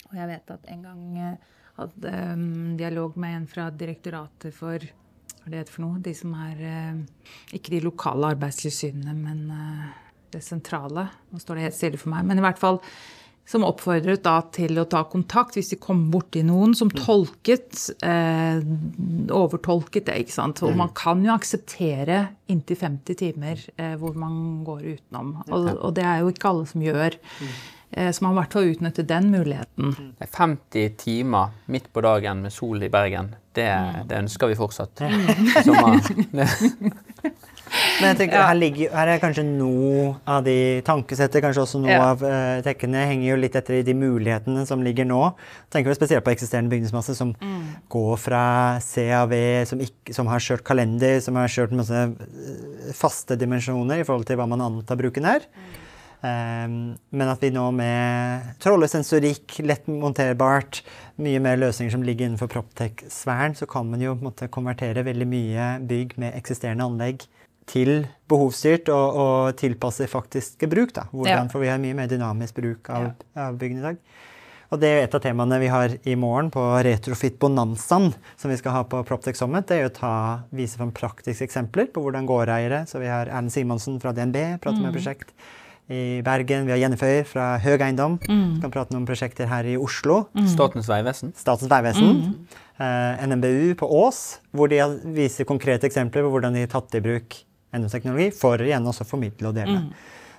Og 0.10 0.20
jeg 0.20 0.30
vet 0.32 0.54
at 0.56 0.72
en 0.72 0.84
gang 0.86 1.18
eh, 1.20 1.56
hadde 1.80 2.14
um, 2.32 2.76
dialog 2.80 3.18
med 3.20 3.40
en 3.42 3.48
fra 3.52 3.68
direktoratet 3.74 4.56
for 4.56 4.80
hva 4.80 5.52
det 5.52 5.60
heter 5.60 5.76
for 5.76 5.86
noe? 5.86 6.02
De 6.02 6.14
som 6.18 6.34
er 6.42 6.62
uh, 6.66 7.28
ikke 7.54 7.76
de 7.76 7.84
lokale 7.86 8.32
arbeidstilsynene, 8.34 9.14
men 9.20 9.44
eh, 9.54 10.05
det 10.36 10.44
sentrale. 10.46 11.08
Nå 11.32 11.40
står 11.42 11.56
det 11.60 11.68
helt 11.70 11.78
stille 11.82 11.98
for 12.02 12.12
meg. 12.14 12.26
Men 12.30 12.40
i 12.42 12.46
hvert 12.46 12.60
fall 12.62 12.82
som 13.46 13.62
oppfordret 13.62 14.24
da 14.26 14.40
til 14.50 14.80
å 14.82 14.88
ta 14.90 15.04
kontakt 15.06 15.54
hvis 15.54 15.68
de 15.70 15.78
kom 15.78 16.00
borti 16.10 16.42
noen 16.42 16.72
som 16.74 16.90
tolket, 16.90 17.78
eh, 18.02 18.58
overtolket 19.30 20.08
det. 20.08 20.16
ikke 20.24 20.34
sant? 20.34 20.64
Og 20.66 20.74
man 20.80 20.90
kan 20.98 21.22
jo 21.22 21.30
akseptere 21.36 22.24
inntil 22.50 22.80
50 22.82 23.20
timer 23.22 23.62
eh, 23.78 23.94
hvor 24.02 24.18
man 24.18 24.64
går 24.66 24.82
utenom. 24.96 25.36
Og, 25.52 25.70
og 25.78 25.94
det 25.94 26.08
er 26.10 26.24
jo 26.24 26.34
ikke 26.34 26.50
alle 26.56 26.66
som 26.72 26.82
gjør. 26.82 27.20
Eh, 27.94 28.10
så 28.12 28.26
man 28.26 28.34
i 28.34 28.40
hvert 28.42 28.58
fall 28.58 28.72
utnytte 28.74 29.06
den 29.14 29.30
muligheten. 29.30 29.94
Er 30.26 30.34
50 30.34 30.98
timer 31.06 31.54
midt 31.70 31.92
på 31.94 32.02
dagen 32.02 32.42
med 32.48 32.52
sol 32.52 32.82
i 32.82 32.90
Bergen. 32.90 33.30
Det, 33.56 33.70
det 34.10 34.24
ønsker 34.26 34.50
vi 34.52 34.58
fortsatt. 34.58 35.06
Det- 35.06 36.50
Men 38.02 38.10
jeg 38.12 38.18
tenker, 38.20 38.42
her, 38.44 38.58
ligger, 38.60 38.92
her 38.92 39.12
er 39.14 39.22
kanskje 39.22 39.44
noe 39.48 40.10
av 40.28 40.44
de 40.46 40.56
tankesettet, 40.88 41.42
kanskje 41.44 41.64
også 41.64 41.80
noe 41.84 41.94
Ja. 41.94 42.10
av 42.12 42.24
uh, 42.26 42.60
tekkene 42.66 43.06
henger 43.08 43.30
jo 43.30 43.38
litt 43.40 43.56
etter 43.56 43.78
i 43.80 43.86
de 43.88 43.96
mulighetene 43.96 44.66
som 44.68 44.84
ligger 44.84 45.08
nå. 45.08 45.22
Tenker 45.74 45.94
vi 45.94 45.98
spesielt 45.98 46.26
på 46.26 46.34
eksisterende 46.34 46.74
bygningsmasse 46.74 47.16
som 47.16 47.32
går 47.92 48.18
fra 48.20 48.44
CAV, 48.84 49.34
som, 49.70 49.82
ikke, 49.84 50.16
som 50.16 50.28
har 50.32 50.44
kjørt 50.44 50.66
kalender, 50.68 51.22
som 51.24 51.40
har 51.40 51.52
kjørt 51.52 51.76
masse 51.76 51.96
eh, 51.96 52.92
faste 52.96 53.38
dimensjoner 53.40 54.04
i 54.04 54.08
forhold 54.08 54.28
til 54.28 54.40
hva 54.40 54.48
man 54.50 54.64
antar 54.66 55.00
bruken 55.00 55.28
er. 55.32 55.48
Um, 56.26 56.96
men 57.14 57.30
at 57.30 57.44
vi 57.44 57.52
nå 57.54 57.68
med 57.76 58.56
trollesensorikk, 58.64 59.60
lett 59.68 59.86
monterbart, 59.92 60.80
mye 61.22 61.42
mer 61.44 61.60
løsninger 61.62 61.94
som 61.94 62.04
ligger 62.08 62.26
innenfor 62.28 62.50
Proptech-sfæren, 62.50 63.54
så 63.56 63.68
kan 63.70 63.86
man 63.92 64.02
jo 64.02 64.16
på 64.16 64.24
en 64.24 64.30
måte 64.32 64.50
konvertere 64.50 65.06
veldig 65.06 65.28
mye 65.30 65.68
bygg 65.86 66.16
med 66.24 66.34
eksisterende 66.40 66.88
anlegg 66.88 67.28
til 67.70 68.06
behovsstyrt 68.30 68.90
og, 68.94 69.18
og 69.18 69.56
tilpasse 69.60 70.08
faktiske 70.12 70.70
bruk. 70.70 70.94
Da. 70.94 71.08
Hvordan, 71.12 71.48
Ja. 71.48 71.52
For 71.52 71.64
vi 71.64 71.70
har 71.72 71.82
mye 71.82 71.98
mer 71.98 72.08
dynamisk 72.12 72.56
bruk 72.62 72.90
av, 72.94 73.12
av 73.36 73.58
byggene 73.58 73.82
i 73.82 73.88
dag. 73.90 73.98
Og 74.74 74.80
det 74.82 74.90
er 74.90 75.04
et 75.06 75.14
av 75.14 75.22
temaene 75.22 75.60
vi 75.62 75.68
har 75.70 75.94
i 76.10 76.16
morgen 76.18 76.50
på 76.52 76.62
Retrofit 76.84 77.38
Bonanzaen, 77.40 78.10
som 78.38 78.50
vi 78.52 78.58
skal 78.58 78.74
ha 78.74 78.82
på 78.90 79.04
Proptex 79.06 79.38
Summit. 79.40 79.68
Det 79.70 79.78
er 79.78 79.90
å 79.90 79.94
ta, 79.94 80.14
vise 80.52 80.80
fram 80.80 80.92
praktiske 80.96 81.46
eksempler 81.46 81.92
på 81.94 82.02
hvordan 82.02 82.26
gårdeiere 82.26 82.84
Så 82.90 83.00
vi 83.00 83.08
har 83.12 83.30
Erlend 83.30 83.54
Simonsen 83.54 84.00
fra 84.02 84.12
DNB 84.12 84.58
prater 84.60 84.82
med 84.82 84.94
prosjekt 84.98 85.32
i 85.86 86.20
Bergen. 86.26 86.66
Vi 86.66 86.74
har 86.74 86.82
Jennifer 86.82 87.22
fra 87.30 87.48
Høg 87.62 87.84
Eiendom. 87.86 88.18
som 88.26 88.60
Kan 88.64 88.74
prate 88.74 88.98
om 88.98 89.06
prosjekter 89.06 89.46
her 89.48 89.64
i 89.70 89.78
Oslo. 89.78 90.26
Statens 90.50 90.90
vegvesen. 90.90 91.34
Statens 91.38 91.70
vegvesen. 91.70 92.48
eh, 92.80 93.26
NMBU 93.28 93.76
på 93.78 93.86
Ås, 93.88 94.40
hvor 94.52 94.68
de 94.68 94.82
viser 95.14 95.46
konkrete 95.46 95.86
eksempler 95.88 96.26
på 96.26 96.32
hvordan 96.34 96.54
de 96.58 96.66
har 96.66 96.74
tatt 96.74 96.98
i 96.98 97.02
bruk 97.06 97.44
eiendomsteknologi 97.76 98.32
for 98.36 98.64
igjen 98.64 98.88
også 98.88 99.06
å 99.06 99.10
formidle 99.10 99.52
og 99.52 99.58
dele. 99.60 99.82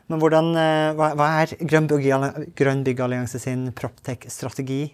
Men 0.06 0.22
hvordan, 0.22 0.52
eh, 0.60 0.92
hva, 0.98 1.10
hva 1.18 1.28
er 1.42 1.56
Grønn 1.66 1.88
Bygg- 1.90 2.54
Grønn 2.58 2.84
Byggallianse 2.86 3.40
sin 3.42 3.68
Proptech-strategi? 3.74 4.84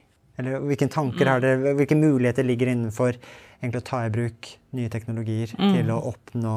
Eller 0.41 0.63
hvilke 0.65 0.89
tanker 0.89 1.29
har 1.29 1.43
dere, 1.45 1.75
hvilke 1.77 1.99
muligheter 1.99 2.47
ligger 2.49 2.71
innenfor 2.73 3.19
egentlig 3.61 3.83
å 3.83 3.89
ta 3.91 4.01
i 4.07 4.13
bruk 4.13 4.49
nye 4.73 4.89
teknologier 4.93 5.53
til 5.53 5.93
å 5.93 6.01
oppnå 6.09 6.57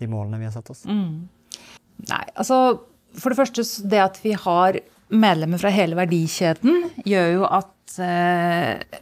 de 0.00 0.08
målene 0.12 0.38
vi 0.38 0.44
har 0.48 0.52
satt 0.54 0.68
oss? 0.72 0.84
Nei, 0.86 2.24
altså 2.36 2.80
For 3.16 3.32
det 3.32 3.40
første, 3.40 3.64
det 3.90 3.98
at 3.98 4.20
vi 4.22 4.36
har 4.38 4.76
medlemmer 5.10 5.58
fra 5.58 5.72
hele 5.74 5.96
verdikjeden, 5.98 6.84
gjør 7.02 7.32
jo 7.32 7.46
at 7.48 7.96
eh, 7.98 9.00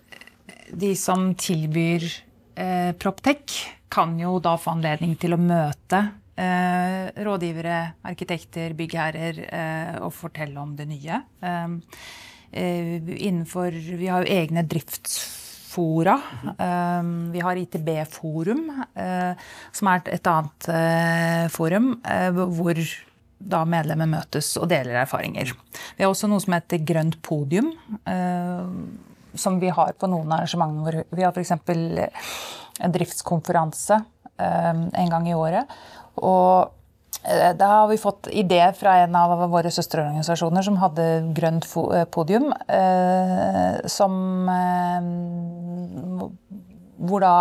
de 0.72 0.94
som 0.96 1.34
tilbyr 1.36 2.06
eh, 2.56 2.92
Proptech, 2.96 3.58
kan 3.90 4.18
jo 4.20 4.38
da 4.42 4.56
få 4.60 4.76
anledning 4.76 5.16
til 5.20 5.34
å 5.34 5.40
møte 5.40 6.02
eh, 6.38 7.08
rådgivere, 7.24 7.80
arkitekter, 8.08 8.76
byggherrer 8.78 9.42
eh, 9.48 9.98
og 10.04 10.14
fortelle 10.16 10.60
om 10.60 10.76
det 10.78 10.88
nye. 10.90 11.22
Eh, 11.40 11.66
eh, 12.52 12.94
innenfor 13.18 13.72
Vi 13.72 14.08
har 14.10 14.24
jo 14.24 14.38
egne 14.38 14.64
driftsfora. 14.68 16.16
Eh, 16.54 17.10
vi 17.34 17.44
har 17.44 17.62
ITB-forum, 17.64 18.64
som 19.72 19.92
er 19.92 20.14
et 20.14 20.32
annet 20.32 20.72
forum 21.54 21.94
hvor 22.54 22.80
da 23.38 23.60
medlemmer 23.68 24.08
møtes 24.10 24.56
og 24.58 24.66
deler 24.72 25.04
erfaringer. 25.04 25.52
Vi 25.96 26.02
har 26.02 26.10
også 26.10 26.26
noe 26.30 26.42
som 26.42 26.56
heter 26.56 26.82
Grønt 26.82 27.20
podium, 27.22 27.70
som 29.34 29.58
vi 29.60 29.68
har 29.74 29.92
på 29.98 30.08
noen 30.10 30.32
arrangementer. 30.32 31.04
hvor 31.08 31.18
Vi 31.18 31.24
har 31.26 31.32
f.eks. 31.32 31.52
en 32.80 32.92
driftskonferanse 32.94 34.00
eh, 34.38 34.74
en 35.02 35.12
gang 35.12 35.28
i 35.28 35.36
året. 35.36 35.70
Og 36.16 36.70
eh, 37.24 37.52
da 37.58 37.70
har 37.74 37.88
vi 37.90 38.00
fått 38.00 38.30
idé 38.32 38.62
fra 38.78 38.98
en 39.04 39.16
av 39.18 39.36
våre 39.50 39.70
søsterorganisasjoner 39.74 40.66
som 40.66 40.80
hadde 40.82 41.08
grønt 41.36 41.68
eh, 41.92 42.04
podium, 42.10 42.52
eh, 42.68 43.86
som 43.86 44.48
eh, 44.54 45.00
Hvor 46.98 47.22
da 47.22 47.34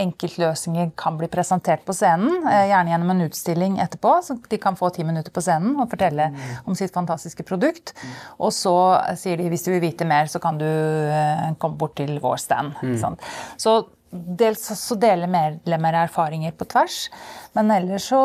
enkeltløsninger 0.00 0.90
kan 0.98 1.18
bli 1.18 1.28
presentert 1.30 1.84
på 1.86 1.94
scenen, 1.94 2.46
eh, 2.48 2.66
gjerne 2.70 2.92
gjennom 2.92 3.12
en 3.14 3.24
utstilling 3.28 3.78
etterpå. 3.82 4.16
Så 4.26 4.38
de 4.50 4.58
kan 4.58 4.76
få 4.76 4.90
ti 4.94 5.04
minutter 5.06 5.30
på 5.34 5.42
scenen 5.44 5.76
og 5.80 5.90
fortelle 5.90 6.30
om 6.66 6.74
sitt 6.74 6.94
fantastiske 6.94 7.46
produkt. 7.46 7.94
Og 8.38 8.52
så 8.52 8.74
sier 9.16 9.38
de 9.38 9.48
hvis 9.52 9.66
du 9.66 9.72
vil 9.72 9.84
vite 9.84 10.06
mer, 10.08 10.26
så 10.26 10.40
kan 10.42 10.58
du 10.58 10.66
eh, 10.66 11.52
komme 11.58 11.78
bort 11.78 11.96
til 12.00 12.18
vår 12.22 12.40
stand. 12.42 12.74
ikke? 12.82 13.14
Så 13.56 13.78
dels 14.14 14.66
så 14.78 14.98
deler 15.00 15.30
medlemmer 15.30 16.04
erfaringer 16.04 16.54
på 16.54 16.66
tvers, 16.70 17.08
men 17.54 17.72
ellers 17.74 18.10
så 18.12 18.20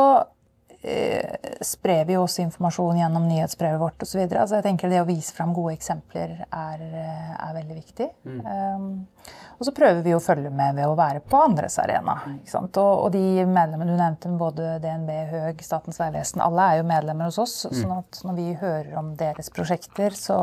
sprer 1.61 2.05
vi 2.07 2.15
også 2.15 2.39
informasjon 2.45 3.01
gjennom 3.01 3.25
nyhetsbrevet 3.27 3.81
vårt 3.81 4.03
osv. 4.05 4.21
så 4.31 4.59
jeg 4.59 4.63
tenker 4.63 4.91
det 4.91 5.01
å 5.01 5.07
vise 5.07 5.33
fram 5.35 5.51
gode 5.53 5.73
eksempler 5.75 6.37
er, 6.45 6.79
eh, 6.79 7.33
er 7.35 7.57
veldig 7.57 7.75
viktig. 7.75 8.07
Um, 8.23 9.07
og 9.59 9.67
så 9.67 9.73
prøver 9.75 9.99
vi 10.05 10.13
å 10.15 10.21
følge 10.23 10.49
med 10.55 10.77
ved 10.77 10.87
å 10.87 10.95
være 10.95 11.19
på 11.19 11.41
andres 11.43 11.75
arena. 11.83 12.15
Og, 12.55 12.79
og 12.79 13.11
de 13.11 13.43
medlemmene 13.43 13.91
du 13.91 13.99
nevnte, 13.99 14.31
både 14.39 14.77
DNB, 14.79 15.11
Høg, 15.33 15.63
Statens 15.67 15.99
vegvesen, 15.99 16.39
alle 16.45 16.69
er 16.69 16.79
jo 16.79 16.87
medlemmer 16.87 17.27
hos 17.27 17.41
oss. 17.43 17.57
sånn 17.67 17.97
at 17.97 18.21
når 18.23 18.39
vi 18.39 18.47
hører 18.61 18.95
om 19.01 19.11
deres 19.19 19.51
prosjekter, 19.51 20.15
så 20.15 20.39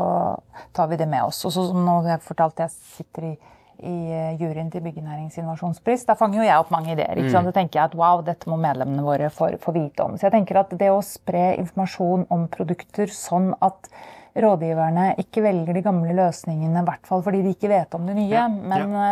tar 0.77 0.93
vi 0.93 1.01
det 1.01 1.09
med 1.09 1.25
oss. 1.25 1.41
Og 1.49 1.55
så 1.55 1.65
som 1.71 1.81
nå 1.81 2.01
har 2.03 2.19
jeg 2.19 2.27
fortalt, 2.29 2.61
jeg 2.61 2.77
sitter 2.77 3.31
i 3.31 3.37
i 3.83 3.95
eh, 4.13 4.41
juryen 4.41 4.69
til 4.73 4.83
Byggenæringsinnovasjonspris. 4.85 6.05
Da 6.09 6.15
fanger 6.17 6.41
jo 6.41 6.47
jeg 6.47 6.61
opp 6.61 6.71
mange 6.73 6.93
ideer. 6.93 7.17
ikke 7.17 7.33
sant? 7.33 7.49
Da 7.49 7.55
tenker 7.55 7.79
jeg 7.79 7.91
at 7.91 7.97
wow, 7.97 8.21
dette 8.25 8.49
må 8.49 8.57
medlemmene 8.61 9.05
våre 9.05 9.31
få, 9.33 9.51
få 9.61 9.73
vite 9.75 10.05
om. 10.05 10.17
Så 10.17 10.27
jeg 10.27 10.35
tenker 10.37 10.61
at 10.63 10.73
det 10.79 10.91
å 10.93 11.01
spre 11.05 11.51
informasjon 11.61 12.27
om 12.33 12.47
produkter 12.53 13.11
sånn 13.13 13.51
at 13.65 13.91
rådgiverne 14.37 15.11
ikke 15.21 15.41
velger 15.45 15.77
de 15.77 15.83
gamle 15.85 16.13
løsningene, 16.17 16.83
i 16.83 16.87
hvert 16.87 17.09
fall 17.09 17.23
fordi 17.25 17.41
de 17.45 17.55
ikke 17.55 17.71
vet 17.71 17.95
om 17.97 18.05
de 18.05 18.13
nye, 18.13 18.43
men 18.53 18.91
ja. 18.93 19.07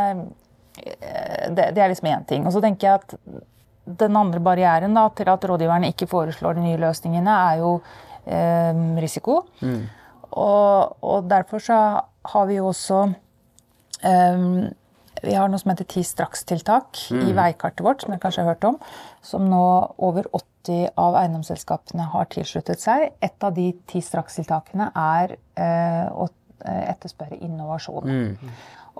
det, 1.49 1.71
det 1.73 1.81
er 1.81 1.89
liksom 1.89 2.11
én 2.11 2.27
ting. 2.29 2.45
Og 2.45 2.53
så 2.53 2.61
tenker 2.61 2.91
jeg 2.91 3.01
at 3.01 3.15
den 3.85 4.17
andre 4.17 4.41
barrieren 4.41 4.97
da, 4.97 5.07
til 5.17 5.29
at 5.33 5.45
rådgiverne 5.49 5.89
ikke 5.93 6.09
foreslår 6.09 6.57
de 6.57 6.65
nye 6.65 6.81
løsningene, 6.81 7.37
er 7.51 7.61
jo 7.61 7.71
eh, 8.25 8.81
risiko. 9.01 9.43
Og, 10.35 10.97
og 11.05 11.29
derfor 11.29 11.61
så 11.63 11.79
har 12.33 12.47
vi 12.49 12.57
jo 12.57 12.69
også 12.71 13.05
Ehm, 14.05 14.73
vi 15.23 15.33
har 15.33 15.49
noe 15.49 15.61
som 15.61 15.71
heter 15.71 15.87
ti 15.89 16.03
strakstiltak 16.05 16.99
i 17.15 17.33
veikartet 17.35 17.83
vårt, 17.85 18.03
som 18.03 18.13
dere 18.13 18.21
kanskje 18.23 18.43
har 18.43 18.53
hørt 18.53 18.67
om. 18.67 18.77
Som 19.25 19.47
nå 19.49 19.65
over 20.03 20.27
80 20.35 20.91
av 21.01 21.17
eiendomsselskapene 21.21 22.07
har 22.13 22.29
tilsluttet 22.33 22.83
seg. 22.83 23.07
Et 23.23 23.45
av 23.47 23.53
de 23.55 23.69
ti 23.89 24.01
strakstiltakene 24.03 24.91
er 24.91 25.37
eh, 25.37 26.07
å 26.11 26.27
eh, 26.27 26.83
etterspørre 26.91 27.39
innovasjon. 27.39 28.11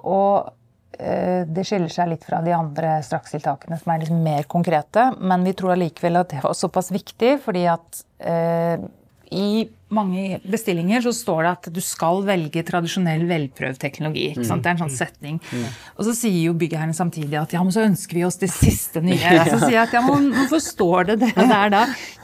Og 0.06 0.49
eh, 0.97 1.43
det 1.45 1.68
skiller 1.68 1.91
seg 1.93 2.14
litt 2.14 2.26
fra 2.26 2.41
de 2.45 2.56
andre 2.56 2.97
strakstiltakene 3.06 3.78
som 3.82 3.93
er 3.93 4.06
litt 4.06 4.16
mer 4.16 4.47
konkrete. 4.49 5.12
Men 5.20 5.45
vi 5.45 5.56
tror 5.58 5.76
allikevel 5.76 6.24
at 6.24 6.32
det 6.34 6.45
var 6.45 6.58
såpass 6.58 6.93
viktig, 6.95 7.36
fordi 7.45 7.68
at 7.76 8.06
eh, 8.24 8.80
i 9.36 9.66
mange 9.96 10.39
bestillinger 10.43 11.04
så 11.06 11.14
står 11.16 11.41
det 11.46 11.52
at 11.56 11.70
du 11.76 11.82
skal 11.84 12.22
velge 12.28 12.64
tradisjonell 12.68 13.26
velprøvd 13.30 13.80
teknologi. 13.82 14.28
ikke 14.34 14.48
sant? 14.48 14.66
Det 14.66 14.72
er 14.72 14.78
en 14.78 14.84
sånn 14.86 14.96
setning. 14.98 15.39
Og 15.96 16.06
så 16.08 16.16
sier 16.18 16.41
jo 16.50 16.56
byggherren 16.60 16.96
samtidig 16.96 17.39
at 17.41 17.56
ja, 17.56 17.64
men 17.64 17.76
så 17.76 17.86
ønsker 17.88 18.20
vi 18.20 18.26
oss 18.28 18.39
det 18.41 18.52
siste 18.54 19.04
nye. 19.06 19.34
Så 19.56 19.60
sier 19.62 19.78
jeg 19.78 19.84
at 19.88 19.93
ja, 19.96 20.02
men 20.04 20.32
hvorfor 20.36 20.62
står 20.64 21.12
det 21.12 21.20
det 21.24 21.34
der 21.38 21.72
da? 21.72 21.84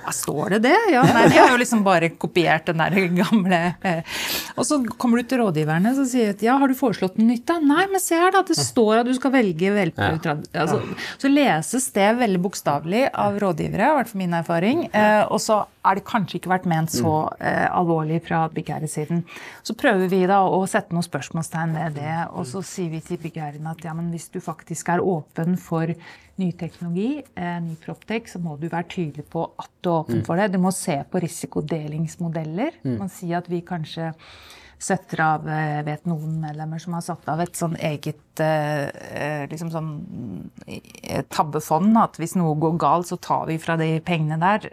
Står 0.10 0.56
det 0.56 0.60
det? 0.66 0.78
Ja, 0.91 1.04
nei, 1.14 1.28
De 1.30 1.38
har 1.38 1.52
jo 1.54 1.60
liksom 1.62 1.84
bare 1.86 2.10
kopiert 2.20 2.66
den 2.70 2.82
der 2.82 2.95
gamle 3.22 3.60
eh. 3.88 4.02
Og 4.56 4.66
så 4.68 4.80
kommer 4.97 5.22
du 5.22 5.30
til 5.30 5.41
rådgiverne 5.43 5.93
og 5.93 6.08
sier 6.10 6.34
at 6.34 6.43
ja, 6.45 6.58
har 6.60 6.72
du 6.72 6.78
foreslått 6.78 7.20
noe 7.20 7.30
nytt. 7.34 7.45
da? 7.49 7.60
Nei, 7.64 7.86
men 7.91 8.02
se 8.04 8.18
her, 8.18 8.34
da. 8.34 8.43
Det 8.47 8.58
står 8.58 9.02
at 9.02 9.10
du 9.10 9.14
skal 9.18 9.34
velge 9.36 9.72
velprøvd 9.76 10.30
altså, 10.58 10.82
Så 11.22 11.32
leses 11.32 11.89
det 11.95 12.10
veldig 12.20 12.41
bokstavelig 12.43 13.06
av 13.14 13.38
rådgivere, 13.41 13.91
i 13.91 13.99
hvert 13.99 14.12
fall 14.12 14.24
min 14.24 14.39
erfaring. 14.41 14.88
Eh, 14.91 15.24
og 15.28 15.39
så 15.43 15.62
er 15.88 15.97
det 15.97 16.06
kanskje 16.06 16.38
ikke 16.38 16.52
vært 16.52 16.68
ment 16.70 16.93
så 16.93 17.14
eh, 17.41 17.68
alvorlig 17.74 18.22
fra 18.28 18.43
byggherresiden. 18.54 19.24
Så 19.66 19.76
prøver 19.78 20.12
vi 20.12 20.24
da 20.30 20.41
å 20.45 20.62
sette 20.70 20.93
noen 20.93 21.06
spørsmålstegn 21.08 21.78
ved 21.78 21.97
det, 22.02 22.18
og 22.36 22.45
så 22.49 22.62
sier 22.66 22.91
vi 22.93 23.02
til 23.06 23.22
byggherren 23.22 23.70
at 23.72 23.86
ja, 23.86 23.95
men 23.97 24.12
hvis 24.14 24.30
du 24.34 24.41
faktisk 24.43 24.91
er 24.93 25.02
åpen 25.02 25.58
for 25.62 25.93
ny 26.39 26.51
teknologi, 26.57 27.21
eh, 27.36 27.59
ny 27.63 27.75
Proptech, 27.82 28.29
så 28.32 28.39
må 28.41 28.55
du 28.59 28.67
være 28.69 28.89
tydelig 28.89 29.25
på 29.32 29.43
at 29.59 29.69
du 29.82 29.91
er 29.91 29.99
åpen 29.99 30.21
mm. 30.21 30.25
for 30.27 30.39
det. 30.39 30.51
Du 30.53 30.59
må 30.63 30.71
se 30.75 30.97
på 31.11 31.21
risikodelingsmodeller. 31.23 32.82
Mm. 32.86 32.97
Man 33.01 33.11
sier 33.11 33.41
at 33.41 33.49
vi 33.51 33.61
kanskje 33.65 34.13
setter 34.82 35.21
av 35.21 35.45
jeg 35.45 35.86
vet 35.86 36.07
noen 36.09 36.39
medlemmer 36.41 36.82
som 36.82 36.95
har 36.97 37.03
satt 37.05 37.27
av 37.29 37.43
et 37.43 37.57
sånn 37.57 37.75
eget 37.77 38.41
eh, 38.41 38.88
eh, 38.89 39.43
liksom 39.51 39.69
sånn 39.73 39.91
tabbefond. 41.29 41.93
At 42.01 42.17
hvis 42.21 42.38
noe 42.39 42.57
går 42.61 42.79
galt, 42.82 43.11
så 43.11 43.19
tar 43.21 43.45
vi 43.51 43.59
fra 43.61 43.77
de 43.82 43.93
pengene 44.05 44.39
der. 44.41 44.71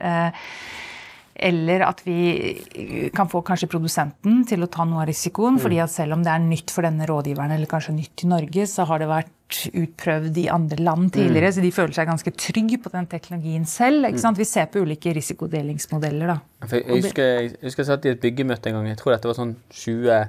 Eller 1.39 1.85
at 1.87 2.01
vi 2.03 3.11
kan 3.15 3.29
få 3.31 3.45
kanskje 3.47 3.69
produsenten 3.71 4.41
til 4.49 4.65
å 4.65 4.71
ta 4.71 4.87
noe 4.89 5.05
av 5.05 5.11
risikoen. 5.11 5.59
Mm. 5.59 5.63
fordi 5.63 5.79
at 5.85 5.93
selv 5.95 6.17
om 6.17 6.25
det 6.27 6.33
er 6.33 6.43
nytt 6.43 6.73
for 6.75 6.87
denne 6.87 7.07
rådgiveren, 7.07 7.55
eller 7.55 7.71
kanskje 7.71 7.95
nytt 7.95 8.25
i 8.25 8.31
Norge, 8.31 8.67
så 8.67 8.87
har 8.91 9.03
det 9.03 9.11
vært 9.11 9.61
utprøvd 9.73 10.41
i 10.43 10.49
andre 10.53 10.83
land 10.83 11.13
tidligere. 11.15 11.53
Mm. 11.53 11.55
Så 11.57 11.65
de 11.65 11.73
føler 11.73 11.95
seg 11.97 12.11
ganske 12.11 12.35
trygge 12.37 12.81
på 12.83 12.93
den 12.93 13.07
teknologien 13.09 13.65
selv. 13.71 14.09
ikke 14.11 14.25
sant? 14.25 14.41
Vi 14.41 14.49
ser 14.49 14.69
på 14.73 14.83
ulike 14.83 15.15
risikodelingsmodeller. 15.17 16.35
da. 16.35 16.39
Jeg 16.75 16.85
husker, 16.91 17.25
jeg 17.25 17.55
husker 17.63 17.85
jeg 17.85 17.91
satt 17.93 18.11
i 18.11 18.13
et 18.13 18.21
byggemøte 18.21 18.69
en 18.69 18.81
gang. 18.81 18.91
Jeg 18.93 19.01
tror 19.01 19.15
dette 19.15 19.31
var 19.31 19.39
sånn 19.39 19.57
20 19.71 20.29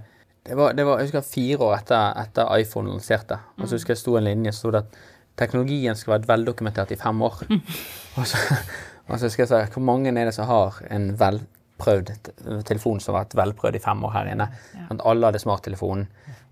det 0.50 0.56
var, 0.56 0.74
det 0.74 0.86
var, 0.88 0.98
jeg 1.02 1.10
husker 1.10 1.26
fire 1.28 1.66
år 1.68 1.74
etter, 1.82 2.14
etter 2.24 2.52
iPhone 2.58 2.90
lanserte. 2.90 3.38
Og 3.60 3.66
så 3.66 3.74
mm. 3.74 3.76
husker 3.76 3.94
jeg 3.94 4.02
sto 4.02 4.16
en 4.18 4.26
linje 4.26 4.54
så 4.56 4.64
sto 4.64 4.72
det 4.74 4.86
at 4.86 5.02
teknologien 5.40 5.98
skal 5.98 6.16
være 6.16 6.30
veldokumentert 6.32 6.94
i 6.96 7.00
fem 7.00 7.22
år. 7.28 7.44
Mm. 7.50 7.60
Og 8.18 8.28
så, 8.28 8.40
og 9.10 9.22
så 9.22 9.30
skal 9.30 9.46
jeg 9.46 9.52
si, 9.52 9.74
Hvor 9.74 9.86
mange 9.86 10.14
er 10.14 10.30
det 10.30 10.36
som 10.36 10.50
har 10.50 10.80
en 10.90 11.12
velprøvd 11.20 12.14
telefon 12.68 13.02
som 13.02 13.16
har 13.16 13.26
vært 13.26 13.38
velprøvd 13.40 13.80
i 13.80 13.84
fem 13.84 14.04
år 14.06 14.16
her 14.18 14.34
inne? 14.34 14.50
Ja. 14.76 15.00
Alle 15.10 15.32
hadde 15.32 15.42
smarttelefonen. 15.42 16.08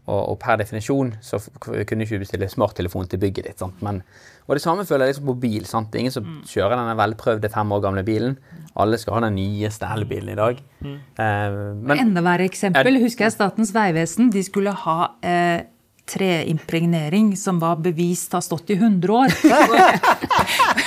Og, 0.08 0.22
og, 0.22 0.36
per 0.40 0.56
definisjon 0.62 1.10
så 1.24 1.40
kunne 1.60 2.06
ikke 2.06 2.16
du 2.16 2.22
bestille 2.24 2.48
smarttelefon 2.48 3.10
til 3.12 3.20
bygget 3.20 3.50
ditt. 3.50 3.60
Sant? 3.60 3.82
Men, 3.84 4.00
og 4.48 4.56
det 4.56 4.64
samme 4.64 4.86
føler 4.88 5.04
jeg 5.04 5.18
liksom 5.18 5.32
på 5.34 5.36
bil. 5.42 5.66
Sant? 5.68 5.92
Er 5.92 6.06
ingen 6.06 6.16
som 6.16 6.24
mm. 6.24 6.38
kjører 6.48 6.80
denne 6.80 6.94
velprøvde 6.96 7.52
fem 7.52 7.74
år 7.76 7.82
gamle 7.84 8.04
bilen. 8.08 8.38
Alle 8.80 9.00
skal 9.02 9.18
ha 9.18 9.26
den 9.26 9.36
nyeste 9.36 9.90
elbilen 9.92 10.32
i 10.32 10.38
dag. 10.40 10.62
Mm. 10.80 10.94
Eh, 10.96 11.58
men, 11.82 12.04
Enda 12.06 12.24
verre 12.24 12.48
eksempel 12.48 13.02
husker 13.04 13.28
jeg 13.28 13.36
Statens 13.36 13.74
vegvesen. 13.76 14.32
De 14.32 14.46
skulle 14.48 14.72
ha 14.86 14.98
eh, 15.28 15.68
treimpregnering 16.08 17.34
som 17.36 17.60
var 17.60 17.82
bevist 17.84 18.32
har 18.38 18.46
stått 18.46 18.72
i 18.72 18.80
100 18.80 19.12
år. 19.12 19.28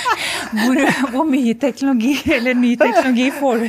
hvor, 0.51 0.81
hvor, 1.13 1.25
mye 1.29 1.53
teknologi 1.59 2.15
eller 2.35 2.57
ny 2.57 2.73
teknologi 2.79 3.29
får 3.39 3.63
du? 3.63 3.67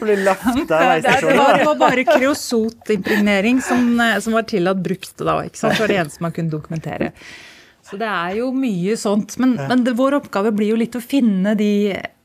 Blir 0.00 0.24
lagt 0.24 0.46
av 0.46 0.56
det, 0.56 1.12
var, 1.36 1.58
det 1.58 1.68
var 1.68 1.78
bare 1.80 2.04
kreosotimpregnering 2.08 3.60
som, 3.64 3.84
som 4.20 4.36
var 4.36 4.48
tillatt 4.48 4.82
brukt 4.84 5.16
da. 5.20 5.40
ikke 5.44 5.60
sant? 5.60 5.76
Det 5.76 5.84
var 5.84 5.92
det 5.92 6.00
eneste 6.04 6.24
man 6.24 6.36
kunne 6.36 6.52
dokumentere. 6.52 7.12
Så 7.90 7.98
det 8.00 8.06
er 8.06 8.38
jo 8.38 8.52
mye 8.54 8.96
sånt. 9.00 9.36
Men, 9.42 9.56
men 9.58 9.84
det, 9.86 9.96
vår 9.98 10.20
oppgave 10.20 10.54
blir 10.54 10.74
jo 10.74 10.80
litt 10.80 10.96
å 10.96 11.02
finne 11.02 11.56
de 11.58 11.72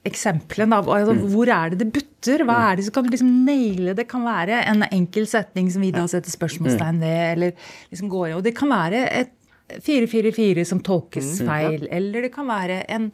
eksemplene. 0.05 0.77
Altså, 0.77 1.15
mm. 1.17 1.23
Hvor 1.33 1.49
er 1.49 1.73
det 1.73 1.81
det 1.81 1.87
butter? 1.95 2.43
Hva 2.45 2.57
mm. 2.57 2.65
er 2.67 2.77
det 2.77 2.85
som 2.85 2.95
kan 2.97 3.09
liksom 3.09 3.31
naile 3.47 3.95
det? 3.97 4.07
kan 4.09 4.25
være 4.27 4.61
en 4.69 4.85
enkel 4.91 5.25
setning 5.29 5.71
som 5.73 5.81
vi 5.81 5.89
da 5.95 6.05
setter 6.09 6.33
spørsmålstegn 6.33 7.01
ved. 7.01 7.23
eller 7.31 7.71
liksom 7.89 8.11
går 8.11 8.27
i, 8.29 8.35
Og 8.37 8.45
det 8.45 8.53
kan 8.57 8.69
være 8.69 9.01
et 9.09 9.34
444 9.68 10.66
som 10.66 10.82
tolkes 10.86 11.41
mm, 11.41 11.49
feil. 11.49 11.88
Eller 11.91 12.28
det 12.28 12.32
kan 12.34 12.47
være 12.49 12.82
en, 12.95 13.09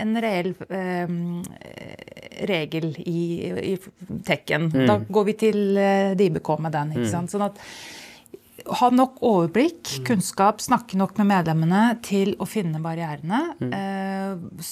en 0.00 0.20
reell 0.24 0.52
eh, 0.68 1.14
regel 2.48 2.92
i, 3.04 3.22
i 3.72 3.74
tekken. 4.26 4.70
Mm. 4.72 4.84
Da 4.88 5.00
går 5.06 5.30
vi 5.30 5.38
til 5.46 5.64
eh, 5.80 6.12
DIBK 6.18 6.54
med 6.64 6.76
den. 6.76 6.94
ikke 6.96 7.10
sant? 7.12 7.32
Sånn 7.32 7.48
at 7.50 7.60
ha 8.80 8.90
nok 8.92 9.20
overblikk, 9.24 9.88
kunnskap, 10.06 10.60
snakke 10.62 10.98
nok 11.00 11.16
med 11.20 11.30
medlemmene 11.30 11.84
til 12.04 12.34
å 12.40 12.48
finne 12.48 12.80
barrierene. 12.84 13.42
Mm. 13.60 13.72
Eh, 13.76 14.64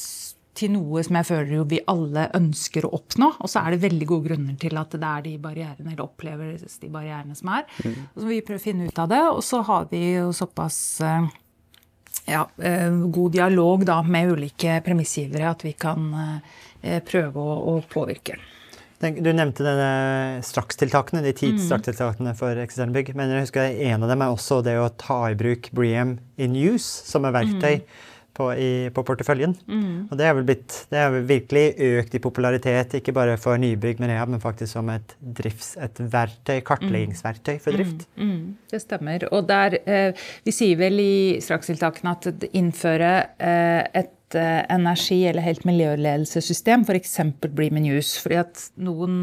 til 0.59 0.73
noe 0.75 1.03
som 1.07 1.19
jeg 1.19 1.29
føler 1.29 1.53
jo 1.59 1.67
vi 1.69 1.81
alle 1.91 2.29
ønsker 2.37 2.87
å 2.87 2.93
oppnå. 2.99 3.31
Og 3.45 3.51
så 3.51 3.63
er 3.63 3.75
det 3.75 3.83
veldig 3.87 4.09
gode 4.11 4.31
grunner 4.31 4.57
til 4.61 4.81
at 4.81 4.95
det 4.95 5.11
er 5.11 5.27
de 5.27 5.35
barrierene, 5.43 5.93
eller 5.93 6.05
oppleves 6.05 6.79
de 6.83 6.91
barrierene 6.93 7.37
som 7.39 7.53
er. 7.55 7.69
Mm. 7.85 7.99
Og 8.13 8.23
så 8.23 8.31
vi 8.31 8.41
prøver 8.43 8.63
å 8.63 8.67
finne 8.67 8.89
ut 8.89 9.03
av 9.05 9.13
det. 9.13 9.23
Og 9.31 9.43
så 9.47 9.63
har 9.69 9.89
vi 9.93 10.03
jo 10.17 10.29
såpass 10.37 10.81
eh, 11.07 11.31
ja, 12.35 12.45
eh, 12.59 12.91
god 13.19 13.39
dialog 13.39 13.87
da, 13.89 14.03
med 14.03 14.35
ulike 14.35 14.81
premissgivere 14.87 15.51
at 15.53 15.67
vi 15.67 15.75
kan 15.79 16.13
eh, 16.25 17.03
prøve 17.07 17.43
å, 17.43 17.59
å 17.75 17.81
påvirke. 17.91 18.39
Du 18.99 19.29
nevnte 19.31 19.63
denne 19.63 20.43
strakstiltakene, 20.43 21.23
de 21.23 21.31
ti 21.39 21.53
mm. 21.55 21.59
strakstiltakene 21.69 22.33
for 22.35 22.59
eksisterende 22.59 22.99
bygg. 22.99 23.13
Men 23.15 23.31
jeg 23.31 23.47
husker 23.47 23.79
en 23.93 24.03
av 24.03 24.11
dem 24.11 24.25
er 24.27 24.35
også 24.35 24.59
det 24.67 24.75
å 24.83 24.91
ta 24.99 25.21
i 25.31 25.39
bruk 25.39 25.71
Bream 25.71 26.17
in 26.35 26.59
use 26.59 27.07
som 27.07 27.29
er 27.29 27.37
verktøy. 27.39 27.85
Mm 27.85 28.17
på, 28.39 28.49
i, 28.55 28.71
på 28.95 29.05
porteføljen. 29.07 29.57
Mm. 29.67 30.09
Og 30.09 30.19
det 30.21 30.29
er 30.29 30.37
vel 30.39 30.47
blitt, 30.49 30.77
det 30.93 31.01
er 31.03 31.17
virkelig 31.29 31.65
økt 31.89 32.15
i 32.15 32.23
popularitet, 32.23 32.99
ikke 33.01 33.15
bare 33.17 33.39
for 33.41 33.61
nybygg 33.61 34.03
med 34.03 34.13
rehab, 34.13 34.33
men 34.33 34.43
faktisk 34.43 34.77
som 34.77 34.91
et, 34.95 35.17
drifts, 35.21 35.75
et 35.83 36.03
verktøy, 36.13 36.61
kartleggingsverktøy 36.67 37.57
for 37.65 37.79
drift. 37.79 38.07
Mm. 38.17 38.29
Mm. 38.29 38.45
Det 38.71 38.83
stemmer. 38.85 39.27
Og 39.33 39.49
der, 39.49 39.81
eh, 39.87 40.29
vi 40.47 40.55
sier 40.55 40.79
vel 40.81 41.03
i 41.03 41.17
strakstiltakene 41.45 42.15
at 42.15 42.49
innføre 42.53 43.13
eh, 43.39 43.83
et 44.03 44.15
energi- 44.35 45.25
eller 45.31 45.45
helt 45.45 45.65
miljøledelsessystem, 45.65 46.85
f.eks. 46.85 47.15
Bream 47.49 47.79
News. 47.83 48.17
fordi 48.23 48.39
at 48.41 48.65
noen 48.77 49.15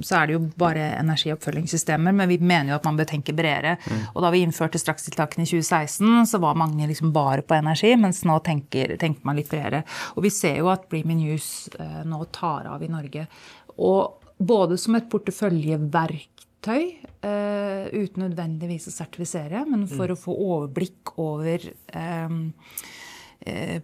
så 0.00 0.20
er 0.20 0.26
det 0.26 0.36
jo 0.36 0.42
bare 0.60 0.86
energioppfølgingssystemer, 1.00 2.14
men 2.14 2.28
vi 2.30 2.38
mener 2.38 2.72
jo 2.72 2.78
at 2.78 2.88
man 2.88 3.00
bør 3.00 3.10
tenke 3.10 3.34
bredere. 3.36 3.76
Mm. 3.84 4.04
Og 4.14 4.22
da 4.24 4.32
vi 4.34 4.44
innførte 4.46 4.80
strakstiltakene 4.80 5.44
i 5.44 5.50
2016, 5.50 6.30
så 6.30 6.40
var 6.42 6.58
mange 6.58 6.86
liksom 6.88 7.12
bare 7.12 7.42
på 7.42 7.58
energi, 7.58 7.92
mens 8.00 8.22
nå 8.28 8.38
tenker, 8.46 8.96
tenker 9.00 9.28
man 9.28 9.36
litt 9.36 9.50
bredere. 9.50 9.84
Og 10.16 10.24
vi 10.24 10.32
ser 10.34 10.60
jo 10.62 10.70
at 10.72 10.88
Bream 10.88 11.12
News 11.18 11.68
eh, 11.78 12.00
nå 12.08 12.24
tar 12.34 12.70
av 12.70 12.82
i 12.82 12.90
Norge. 12.92 13.26
Og 13.78 14.18
både 14.38 14.78
som 14.78 14.96
et 14.98 15.08
porteføljeverktøy, 15.10 16.84
uh, 17.26 17.84
uten 17.90 18.24
nødvendigvis 18.26 18.88
å 18.90 18.94
sertifisere, 18.94 19.64
men 19.68 19.86
for 19.90 20.06
mm. 20.06 20.14
å 20.14 20.20
få 20.20 20.36
overblikk 20.54 21.14
over 21.22 21.68
um, 21.94 22.40
uh, 23.46 23.78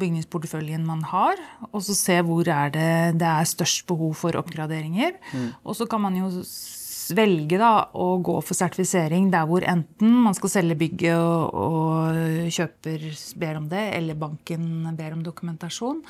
bygningsporteføljen 0.00 0.84
man 0.86 1.04
har, 1.10 1.40
og 1.70 1.84
så 1.84 1.96
se 1.96 2.18
hvor 2.26 2.48
er 2.48 2.74
det, 2.74 2.90
det 3.20 3.30
er 3.30 3.48
størst 3.48 3.86
behov 3.90 4.14
for 4.18 4.38
oppgraderinger. 4.40 5.16
Mm. 5.32 5.48
Og 5.64 5.76
så 5.76 5.88
kan 5.90 6.02
man 6.04 6.16
jo 6.18 6.30
velge 7.16 7.58
da, 7.60 7.70
å 7.96 8.18
gå 8.22 8.36
for 8.44 8.56
sertifisering 8.56 9.30
der 9.32 9.46
hvor 9.48 9.64
enten 9.66 10.12
man 10.24 10.36
skal 10.36 10.52
selge 10.52 10.76
bygget 10.78 11.16
og, 11.18 11.54
og, 11.54 12.20
kjøper 12.54 13.06
ber 13.40 13.60
om 13.60 13.68
det, 13.70 13.82
eller 13.96 14.18
banken 14.18 14.90
ber 14.98 15.16
om 15.16 15.24
dokumentasjon. 15.26 16.02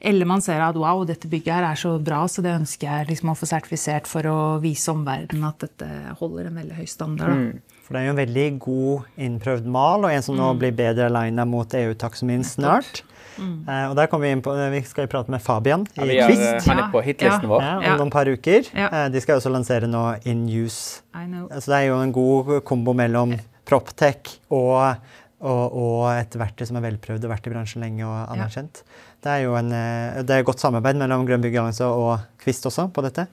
Eller 0.00 0.28
man 0.28 0.44
ser 0.44 0.62
at 0.64 0.78
wow, 0.78 1.04
dette 1.08 1.30
bygget 1.30 1.54
her 1.56 1.68
er 1.70 1.80
så 1.80 1.94
bra, 2.02 2.24
så 2.28 2.44
det 2.44 2.56
ønsker 2.56 2.88
jeg 2.88 3.10
liksom 3.12 3.32
å 3.32 3.38
få 3.38 3.48
sertifisert 3.48 4.10
for 4.10 4.28
å 4.28 4.38
vise 4.62 4.92
omverdenen 4.92 5.48
at 5.48 5.64
dette 5.64 6.16
holder 6.20 6.50
en 6.50 6.60
veldig 6.62 6.80
høy 6.80 6.88
standard. 6.90 7.46
Mm. 7.48 7.71
For 7.92 7.98
det 7.98 8.06
er 8.06 8.08
jo 8.08 8.12
en 8.14 8.20
veldig 8.22 8.44
god 8.64 9.08
innprøvd 9.20 9.66
mal, 9.68 10.06
og 10.06 10.14
en 10.16 10.22
som 10.24 10.36
nå 10.38 10.46
mm. 10.54 10.60
blir 10.62 10.70
bedre 10.78 11.10
aligna 11.10 11.44
mot 11.44 11.74
EU-taksonomien 11.76 12.40
snart. 12.48 13.02
Mm. 13.36 13.66
Uh, 13.66 13.90
og 13.90 13.92
der 13.98 14.08
kommer 14.08 14.30
Vi 14.30 14.30
inn 14.32 14.40
på, 14.44 14.54
vi 14.72 14.80
skal 14.88 15.04
jo 15.04 15.10
prate 15.12 15.32
med 15.34 15.44
Fabian 15.44 15.84
i 16.00 16.06
ja, 16.16 16.24
Kvist. 16.30 16.40
er, 16.40 16.62
han 16.70 16.80
er 16.86 16.88
på 16.94 17.02
hitlisten 17.04 17.50
vår. 17.52 17.66
Ja, 17.66 17.92
om 17.92 18.00
noen 18.00 18.14
par 18.14 18.32
uker. 18.32 18.64
Uh, 18.72 19.10
de 19.12 19.20
skal 19.20 19.42
også 19.42 19.52
lansere 19.52 19.92
nå 19.92 20.06
In 20.24 20.46
Use. 20.48 21.04
Så 21.12 21.66
det 21.66 21.82
er 21.82 21.86
jo 21.90 22.00
en 22.00 22.16
god 22.16 22.54
kombo 22.64 22.96
mellom 22.96 23.36
Proptech 23.68 24.38
og, 24.48 25.04
og, 25.44 25.62
og, 25.68 26.02
et 26.16 26.40
verktøy 26.40 26.64
som 26.72 26.80
er 26.80 26.88
velprøvd 26.88 27.28
og 27.28 27.36
vært 27.36 27.44
i 27.44 27.52
bransjen 27.52 27.84
lenge 27.84 28.08
og 28.08 28.16
anerkjent. 28.32 28.86
Det 29.20 29.36
er 29.36 29.44
jo 29.44 29.58
en, 29.60 29.68
det 29.68 30.32
er 30.32 30.48
godt 30.48 30.64
samarbeid 30.64 30.96
mellom 30.96 31.28
Grønn 31.28 31.44
Byggallianse 31.44 31.92
og 31.92 32.24
Kvist 32.40 32.72
også 32.72 32.88
på 32.88 33.04
dette. 33.04 33.28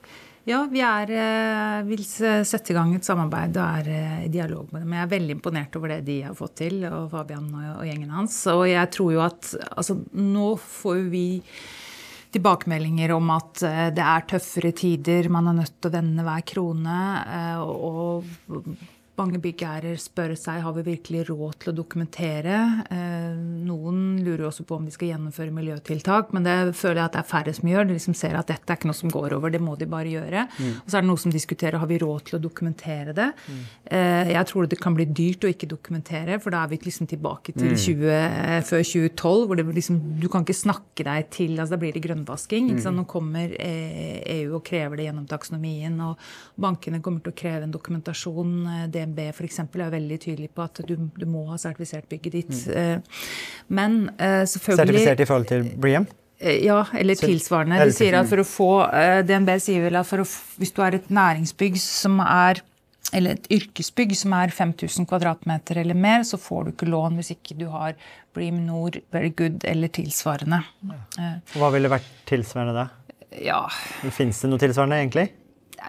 Ja, 0.50 0.64
vi 0.66 0.80
er, 0.82 1.12
eh, 1.14 1.84
vil 1.86 2.02
sette 2.02 2.72
i 2.72 2.76
gang 2.76 2.96
et 2.96 3.06
samarbeid 3.06 3.58
og 3.60 3.82
er 3.84 3.90
eh, 3.94 4.22
i 4.26 4.32
dialog 4.34 4.72
med 4.74 4.82
dem. 4.82 4.96
Jeg 4.96 5.06
er 5.06 5.12
veldig 5.12 5.36
imponert 5.36 5.76
over 5.78 5.94
det 5.94 6.00
de 6.08 6.16
har 6.26 6.38
fått 6.38 6.56
til, 6.64 6.80
og 6.90 7.12
Fabian 7.12 7.52
og, 7.54 7.84
gjengen 7.86 8.16
hans. 8.16 8.40
Og 8.50 8.64
jeg 8.66 8.90
tror 8.96 9.12
jo 9.14 9.22
at 9.28 9.52
altså, 9.70 10.00
nå 10.18 10.48
får 10.64 11.04
vi 11.12 11.28
tilbakemeldinger 12.34 13.14
om 13.14 13.30
at 13.36 13.62
eh, 13.68 13.86
det 13.94 14.08
er 14.08 14.26
tøffere 14.34 14.74
tider, 14.74 15.30
man 15.30 15.52
er 15.52 15.60
nødt 15.60 15.76
til 15.78 15.92
å 15.92 15.98
vende 16.00 16.26
hver 16.26 16.48
krone. 16.50 16.98
og 17.62 18.26
mange 19.20 19.40
byggeiere 19.44 19.94
spør 20.00 20.34
seg 20.40 20.62
har 20.64 20.76
vi 20.78 20.86
virkelig 20.88 21.26
råd 21.30 21.58
til 21.64 21.72
å 21.72 21.76
dokumentere. 21.78 22.58
Noen 23.68 24.20
lurer 24.26 24.48
også 24.50 24.66
på 24.68 24.78
om 24.80 24.88
de 24.88 24.94
skal 24.96 25.12
gjennomføre 25.12 25.54
miljøtiltak, 25.56 26.34
men 26.36 26.46
det 26.48 26.56
føler 26.80 27.02
jeg 27.02 27.10
at 27.10 27.18
det 27.18 27.22
er 27.22 27.30
færre 27.30 27.54
som 27.56 27.70
gjør. 27.72 27.88
De 27.90 27.98
liksom 27.98 28.16
ser 28.18 28.38
at 28.40 28.50
dette 28.50 28.72
er 28.72 28.80
ikke 28.80 28.90
noe 28.90 28.98
som 28.98 29.14
går 29.14 29.36
over, 29.38 29.54
det 29.54 29.62
må 29.64 29.76
de 29.80 29.88
bare 29.90 30.14
gjøre. 30.14 30.46
Mm. 30.58 30.72
Og 30.82 30.88
så 30.88 31.00
er 31.00 31.06
det 31.06 31.10
noe 31.12 31.24
som 31.24 31.34
diskuterer 31.34 31.80
har 31.82 31.90
vi 31.90 32.00
råd 32.02 32.26
til 32.30 32.40
å 32.40 32.42
dokumentere 32.44 33.16
det. 33.18 33.30
Mm. 33.50 33.62
Jeg 34.32 34.46
tror 34.52 34.70
det 34.70 34.80
kan 34.82 34.96
bli 34.98 35.08
dyrt 35.10 35.46
å 35.46 35.52
ikke 35.52 35.70
dokumentere, 35.70 36.40
for 36.44 36.56
da 36.56 36.64
er 36.64 36.74
vi 36.74 36.82
liksom 36.86 37.10
tilbake 37.10 37.56
til 37.58 37.76
20, 37.76 38.06
mm. 38.08 38.68
før 38.70 38.86
2012, 38.86 39.46
hvor 39.50 39.60
det 39.60 39.68
liksom, 39.80 40.00
du 40.22 40.30
kan 40.32 40.46
ikke 40.48 40.58
snakke 40.58 41.08
deg 41.08 41.30
til 41.34 41.56
altså 41.58 41.76
Da 41.76 41.82
blir 41.82 41.96
det 41.96 42.04
grønnvasking. 42.04 42.72
sant? 42.82 42.98
Nå 43.00 43.06
kommer 43.10 43.54
EU 43.60 44.56
og 44.58 44.64
krever 44.68 45.00
det 45.00 45.10
gjennom 45.10 45.28
taksonomien, 45.30 46.00
og 46.04 46.20
bankene 46.60 47.02
kommer 47.04 47.24
til 47.26 47.34
å 47.34 47.40
kreve 47.40 47.68
en 47.68 47.76
dokumentasjon. 47.76 48.56
DNB 49.10 49.20
f.eks. 49.34 49.60
er 49.66 49.92
veldig 49.94 50.22
tydelig 50.22 50.50
på 50.56 50.64
at 50.66 50.82
du, 50.88 50.96
du 50.96 51.28
må 51.30 51.46
ha 51.50 51.60
sertifisert 51.62 52.10
bygget 52.10 52.40
ditt. 52.40 52.56
Mm. 52.70 53.04
Men 53.74 54.00
selvfølgelig 54.18 54.86
Sertifisert 54.86 55.26
i 55.26 55.30
forhold 55.30 55.52
til 55.52 55.70
Bream? 55.82 56.08
Eh, 56.40 56.66
ja, 56.66 56.86
eller 56.96 57.20
tilsvarende. 57.20 57.82
De 57.84 57.94
sier 57.96 58.16
at 58.16 58.28
for 58.30 58.40
å 58.40 58.48
få, 58.48 58.72
eh, 58.96 59.20
DNB 59.28 59.58
sier 59.60 59.84
vel 59.84 60.00
at 60.00 60.08
for 60.08 60.24
hvis 60.24 60.72
du 60.72 60.82
er 60.86 60.96
et 60.96 61.10
næringsbygg 61.12 61.80
som 61.84 62.20
er 62.24 62.64
eller 63.12 63.40
et 63.40 63.48
yrkesbygg 63.50 64.12
som 64.14 64.34
er 64.38 64.52
5000 64.54 65.08
kvadratmeter 65.10 65.80
eller 65.82 65.98
mer, 65.98 66.22
så 66.22 66.38
får 66.38 66.64
du 66.64 66.72
ikke 66.72 66.90
lån 66.92 67.16
hvis 67.18 67.32
ikke 67.34 67.58
du 67.58 67.66
har 67.74 67.96
Bream 68.36 68.60
Nord, 68.68 69.00
Very 69.12 69.32
Good 69.34 69.66
eller 69.66 69.90
tilsvarende. 69.90 70.62
Ja. 71.18 71.32
Hva 71.56 71.72
ville 71.74 71.90
vært 71.90 72.06
tilsvarende 72.30 72.76
da? 72.76 72.86
Ja. 73.42 73.64
Fins 74.14 74.44
det 74.44 74.52
noe 74.52 74.62
tilsvarende, 74.62 75.00
egentlig? 75.02 75.26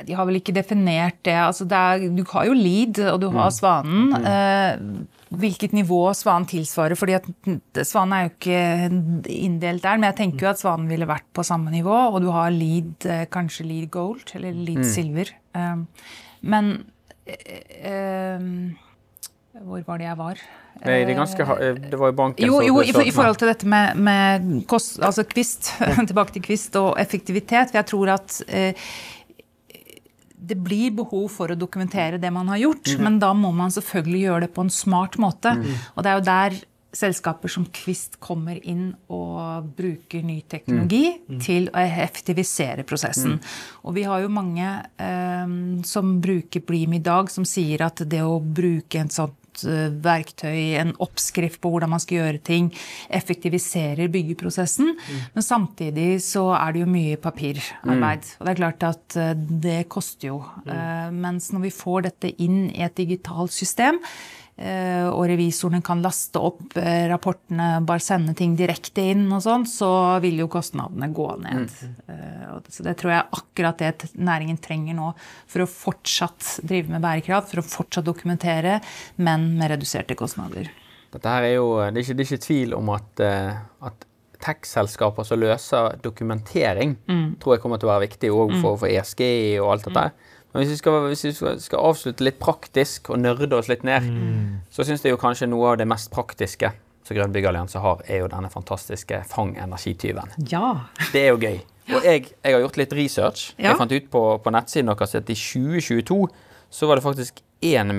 De 0.07 0.17
har 0.17 0.29
vel 0.29 0.41
ikke 0.41 0.55
definert 0.57 1.19
det. 1.27 1.37
Altså 1.37 1.67
det 1.69 1.79
er, 1.79 2.05
du 2.15 2.23
har 2.33 2.49
jo 2.49 2.57
Lead, 2.57 3.01
og 3.11 3.21
du 3.23 3.29
har 3.31 3.51
mm. 3.51 3.57
Svanen. 3.57 4.05
Mm. 4.13 4.29
Eh, 4.31 5.19
hvilket 5.41 5.75
nivå 5.77 6.03
Svanen 6.17 6.49
tilsvarer. 6.51 6.99
fordi 6.99 7.19
at 7.19 7.83
Svanen 7.87 8.17
er 8.17 8.25
jo 8.25 8.33
ikke 8.35 8.63
inndelt 9.31 9.83
der, 9.85 9.99
men 9.99 10.11
jeg 10.11 10.19
tenker 10.23 10.47
jo 10.47 10.53
at 10.53 10.63
Svanen 10.63 10.89
ville 10.91 11.09
vært 11.09 11.29
på 11.37 11.47
samme 11.47 11.73
nivå. 11.75 11.97
Og 12.11 12.21
du 12.25 12.31
har 12.35 12.51
lead, 12.55 12.95
eh, 13.07 13.27
kanskje 13.31 13.67
lead 13.69 13.91
gold 13.91 14.35
eller 14.35 14.53
lead 14.55 14.85
mm. 14.85 14.89
silver. 14.95 15.35
Um, 15.55 15.87
men 16.41 16.73
um, 17.27 18.77
Hvor 19.61 19.83
var 19.87 19.99
det 19.99 20.07
jeg 20.07 20.19
var? 20.19 20.43
Nei, 20.81 21.01
det, 21.05 21.15
ganske, 21.19 21.45
det, 21.77 21.99
var 21.99 22.09
jo 22.09 22.17
banken 22.17 22.47
Jo, 22.47 22.61
jo 22.65 22.81
i, 22.81 22.89
i, 22.89 23.13
forhold 23.13 23.37
til 23.37 23.51
dette 23.51 23.69
med, 23.69 23.99
med 24.01 24.47
kost, 24.71 24.97
altså 25.05 25.27
kvist, 25.29 25.75
tilbake 26.09 26.33
til 26.37 26.45
kvist 26.47 26.79
og 26.81 26.95
effektivitet. 27.01 27.73
For 27.73 27.81
jeg 27.83 27.89
tror 27.91 28.15
at 28.15 28.39
eh, 28.49 28.89
det 30.41 30.57
blir 30.57 30.95
behov 30.97 31.29
for 31.35 31.53
å 31.53 31.59
dokumentere 31.59 32.19
det 32.21 32.33
man 32.33 32.49
har 32.53 32.63
gjort, 32.63 32.95
mm. 32.97 33.05
men 33.05 33.21
da 33.23 33.35
må 33.37 33.53
man 33.55 33.73
selvfølgelig 33.75 34.25
gjøre 34.25 34.47
det 34.47 34.53
på 34.57 34.65
en 34.65 34.73
smart 34.73 35.19
måte. 35.21 35.55
Mm. 35.59 35.71
Og 35.95 36.05
det 36.05 36.11
er 36.11 36.19
jo 36.19 36.27
der 36.31 36.61
selskaper 36.97 37.51
som 37.53 37.67
Kvist 37.71 38.17
kommer 38.23 38.59
inn 38.67 38.89
og 39.15 39.69
bruker 39.79 40.25
ny 40.27 40.41
teknologi 40.51 41.05
mm. 41.21 41.39
til 41.45 41.69
å 41.71 41.83
effektivisere 41.85 42.83
prosessen. 42.89 43.37
Mm. 43.39 43.53
Og 43.87 43.95
vi 43.95 44.07
har 44.09 44.25
jo 44.25 44.33
mange 44.33 44.73
eh, 44.99 45.53
som 45.87 46.17
bruker 46.23 46.65
Blim 46.67 46.97
i 46.99 47.03
dag, 47.05 47.31
som 47.31 47.47
sier 47.47 47.87
at 47.87 48.03
det 48.11 48.25
å 48.27 48.41
bruke 48.43 49.05
en 49.05 49.13
sånn 49.13 49.37
Eh, 49.69 49.91
verktøy, 50.05 50.77
en 50.81 50.93
oppskrift 51.03 51.61
på 51.63 51.73
hvordan 51.73 51.93
man 51.93 52.03
skal 52.03 52.21
gjøre 52.21 52.43
ting, 52.47 52.71
effektiviserer 53.13 54.11
byggeprosessen. 54.13 54.95
Mm. 54.97 55.23
Men 55.37 55.47
samtidig 55.47 56.09
så 56.25 56.47
er 56.57 56.75
det 56.75 56.85
jo 56.85 56.91
mye 56.91 57.21
papirarbeid. 57.21 58.27
Mm. 58.27 58.37
Og 58.39 58.47
det 58.47 58.53
er 58.53 58.61
klart 58.63 58.89
at 58.91 59.21
eh, 59.21 59.33
det 59.67 59.81
koster 59.93 60.31
jo. 60.33 60.43
Mm. 60.65 60.75
Uh, 60.75 61.09
mens 61.27 61.51
når 61.55 61.67
vi 61.69 61.75
får 61.75 62.07
dette 62.11 62.35
inn 62.43 62.69
i 62.71 62.85
et 62.87 62.97
digitalt 62.97 63.55
system, 63.55 64.01
Eh, 64.50 64.50
og 65.09 65.23
revisorene 65.31 65.81
kan 65.85 66.03
laste 66.05 66.41
opp 66.43 66.77
eh, 66.77 67.07
rapportene, 67.09 67.79
bare 67.87 68.03
sende 68.05 68.35
ting 68.37 68.53
direkte 68.59 69.07
inn 69.13 69.25
og 69.33 69.41
sånn, 69.45 69.65
så 69.69 69.89
vil 70.21 70.43
jo 70.43 70.51
kostnadene 70.53 71.09
gå 71.17 71.29
ned. 71.41 71.71
Mm. 71.71 71.95
Eh, 72.13 72.59
så 72.69 72.85
det 72.85 72.97
tror 73.01 73.15
jeg 73.15 73.23
er 73.23 73.39
akkurat 73.41 73.81
det 73.81 74.11
næringen 74.21 74.61
trenger 74.61 74.99
nå 74.99 75.15
for 75.49 75.65
å 75.65 75.71
fortsatt 75.71 76.59
drive 76.61 76.93
med 76.93 77.05
bærekraft, 77.05 77.55
for 77.55 77.63
å 77.63 77.67
fortsatt 77.67 78.09
dokumentere, 78.09 78.79
men 79.17 79.53
med 79.57 79.73
reduserte 79.73 80.19
kostnader. 80.19 80.69
Dette 81.11 81.33
her 81.33 81.49
er 81.49 81.57
jo, 81.57 81.73
det 81.81 81.97
er 81.97 82.05
ikke, 82.05 82.19
det 82.19 82.27
er 82.27 82.29
ikke 82.29 82.47
tvil 82.47 82.77
om 82.77 82.93
at, 82.95 83.25
at 83.89 84.05
tech-selskaper 84.41 85.27
som 85.27 85.41
løser 85.41 85.97
dokumentering, 86.05 86.95
mm. 87.09 87.25
tror 87.41 87.57
jeg 87.57 87.65
kommer 87.65 87.81
til 87.81 87.89
å 87.89 87.95
være 87.95 88.07
viktig 88.07 88.31
òg 88.33 88.55
for, 88.61 88.77
mm. 88.77 88.81
for 88.83 88.93
ESG 88.93 89.25
og 89.63 89.73
alt 89.75 89.89
dette. 89.89 90.05
Mm. 90.13 90.30
Men 90.53 90.63
hvis 90.63 90.75
vi 90.75 90.79
skal, 90.81 91.01
hvis 91.07 91.25
vi 91.25 91.33
skal, 91.35 91.79
avslutte 91.79 92.27
litt 92.27 92.41
praktisk 92.43 93.13
og 93.13 93.21
nerde 93.23 93.55
oss 93.57 93.71
litt 93.71 93.85
ned, 93.87 94.07
mm. 94.07 94.55
så 94.75 94.87
syns 94.87 95.05
jeg 95.07 95.19
kanskje 95.21 95.51
noe 95.51 95.73
av 95.73 95.81
det 95.81 95.87
mest 95.91 96.11
praktiske 96.15 96.73
som 97.07 97.17
Grønn 97.17 97.35
byggallianse 97.35 97.81
har, 97.83 98.03
er 98.07 98.23
jo 98.23 98.31
denne 98.31 98.51
fantastiske 98.53 99.23
Fang 99.31 99.57
energityven. 99.59 100.35
Ja. 100.51 100.91
Det 101.15 101.25
er 101.25 101.33
jo 101.33 101.41
gøy. 101.41 101.61
Og 101.91 102.07
jeg, 102.07 102.29
jeg 102.45 102.55
har 102.55 102.63
gjort 102.63 102.79
litt 102.79 102.93
research. 102.95 103.47
Ja. 103.57 103.71
Jeg 103.71 103.81
fant 103.81 103.95
ut 103.95 104.11
på, 104.13 104.25
på 104.45 104.53
nettsiden 104.55 104.93
deres 104.93 105.17
at 105.19 105.31
i 105.31 105.39
2022 105.39 106.21
så 106.71 106.87
var 106.87 106.99
det 106.99 107.03
faktisk 107.03 107.41
1 107.61 107.91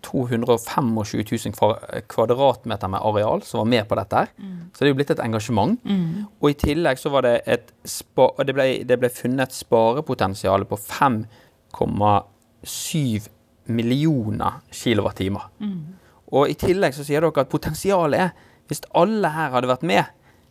225 0.00 0.92
000 0.94 2.04
kvadratmeter 2.08 2.88
med 2.88 3.02
areal 3.02 3.42
som 3.44 3.58
var 3.58 3.68
med 3.68 3.88
på 3.88 3.98
dette. 3.98 4.16
her. 4.16 4.28
Mm. 4.38 4.70
Så 4.72 4.78
det 4.78 4.88
er 4.88 4.92
jo 4.92 4.98
blitt 5.00 5.10
et 5.10 5.24
engasjement. 5.24 5.80
Mm. 5.84 6.24
Og 6.40 6.50
i 6.50 6.54
tillegg 6.54 6.98
så 6.98 7.10
var 7.12 7.26
det 7.26 7.40
et 7.46 7.72
spa, 7.84 8.30
det 8.46 8.54
ble, 8.54 8.68
det 8.88 8.98
ble 8.98 9.10
funnet 9.12 9.52
sparepotensial 9.52 10.64
på 10.64 10.78
5 10.80 11.24
1,7 11.72 13.28
millioner 13.72 14.60
kilowattimer. 14.70 15.48
Mm. 15.62 15.98
Og 16.32 16.50
i 16.50 16.56
tillegg 16.58 16.96
så 16.96 17.04
sier 17.06 17.22
dere 17.24 17.44
at 17.44 17.52
potensialet 17.52 18.28
er 18.28 18.32
Hvis 18.70 18.80
alle 18.96 19.28
her 19.28 19.50
hadde 19.52 19.68
vært 19.68 19.82
med, 19.84 20.06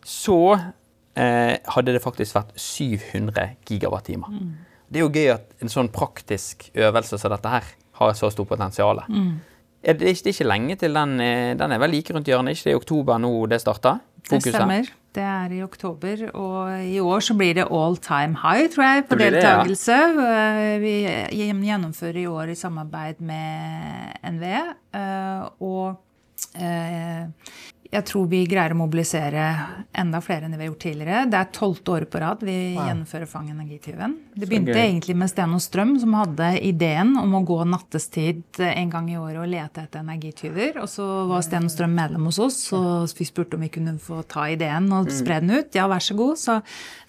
så 0.06 0.52
eh, 0.52 1.54
hadde 1.74 1.94
det 1.96 2.02
faktisk 2.04 2.36
vært 2.36 2.52
700 2.60 3.56
gigawattimer. 3.66 4.28
Mm. 4.30 4.50
Det 4.86 5.00
er 5.00 5.02
jo 5.02 5.08
gøy 5.10 5.30
at 5.32 5.64
en 5.64 5.72
sånn 5.72 5.88
praktisk 5.90 6.68
øvelse 6.76 7.18
som 7.18 7.32
dette 7.32 7.50
her 7.50 7.70
har 7.98 8.12
så 8.14 8.30
stort 8.30 8.52
potensial. 8.52 9.00
Mm. 9.08 9.40
Det, 9.80 9.96
er 9.96 10.12
ikke, 10.12 10.22
det 10.22 10.30
er 10.30 10.36
ikke 10.36 10.48
lenge 10.52 10.76
til 10.84 10.94
den, 11.00 11.16
eh, 11.24 11.54
den 11.58 11.74
er 11.74 11.82
vel 11.82 11.96
like 11.96 12.14
rundt 12.14 12.30
hjørnet? 12.30 12.54
Ikke 12.54 12.68
det 12.68 12.76
er 12.76 12.82
oktober 12.84 13.18
nå 13.24 13.32
det 13.50 13.62
starter? 13.64 13.98
Fokuset. 14.28 14.52
Det 14.52 14.54
stemmer. 14.54 14.92
Det 15.12 15.22
er 15.22 15.52
i 15.52 15.60
oktober, 15.60 16.22
og 16.32 16.84
i 16.88 17.00
år 17.00 17.20
så 17.20 17.34
blir 17.36 17.58
det 17.58 17.66
all 17.68 17.98
time 18.00 18.38
high, 18.40 18.68
tror 18.72 18.84
jeg, 18.86 19.04
på 19.10 19.18
deltakelse. 19.20 19.98
Ja. 20.16 20.78
Vi 20.80 20.94
gjennomfører 21.68 22.22
i 22.22 22.30
år 22.30 22.54
i 22.54 22.56
samarbeid 22.56 23.20
med 23.20 24.16
NVE. 24.32 24.62
Eh, 24.96 25.44
og 25.60 26.00
eh, 26.56 27.28
jeg 27.92 28.06
tror 28.08 28.28
vi 28.30 28.38
greier 28.48 28.72
å 28.72 28.76
mobilisere 28.80 29.42
enda 30.00 30.22
flere 30.24 30.46
enn 30.46 30.54
vi 30.56 30.62
har 30.62 30.70
gjort 30.70 30.84
tidligere. 30.86 31.24
Det 31.28 31.36
er 31.36 31.48
tolvte 31.52 31.92
året 31.92 32.08
på 32.08 32.20
rad 32.22 32.40
vi 32.40 32.54
wow. 32.72 32.86
gjennomfører 32.88 33.28
Fang 33.28 33.50
energityven. 33.52 34.14
Det 34.32 34.46
begynte 34.48 34.76
egentlig 34.80 35.16
med 35.20 35.28
Sten 35.28 35.52
og 35.52 35.60
Strøm, 35.60 35.92
som 36.00 36.14
hadde 36.16 36.46
ideen 36.64 37.10
om 37.20 37.34
å 37.36 37.42
gå 37.44 37.58
nattestid 37.68 38.62
en 38.64 38.92
gang 38.94 39.10
i 39.12 39.18
året 39.20 39.42
og 39.42 39.50
lete 39.52 39.84
etter 39.84 40.00
energityver. 40.00 40.78
Og 40.80 40.88
så 40.88 41.04
var 41.28 41.44
Sten 41.44 41.68
og 41.68 41.74
Strøm 41.74 41.92
medlem 41.98 42.30
hos 42.30 42.38
oss, 42.40 42.60
og 42.78 43.12
vi 43.18 43.26
spurte 43.28 43.58
om 43.58 43.66
vi 43.66 43.68
kunne 43.74 43.98
få 44.00 44.22
ta 44.24 44.46
ideen 44.54 44.88
og 44.88 45.10
mm. 45.10 45.16
spre 45.18 45.42
den 45.44 45.52
ut. 45.58 45.76
Ja, 45.76 45.84
vær 45.92 46.06
så 46.06 46.16
god, 46.16 46.40
sa 46.40 46.58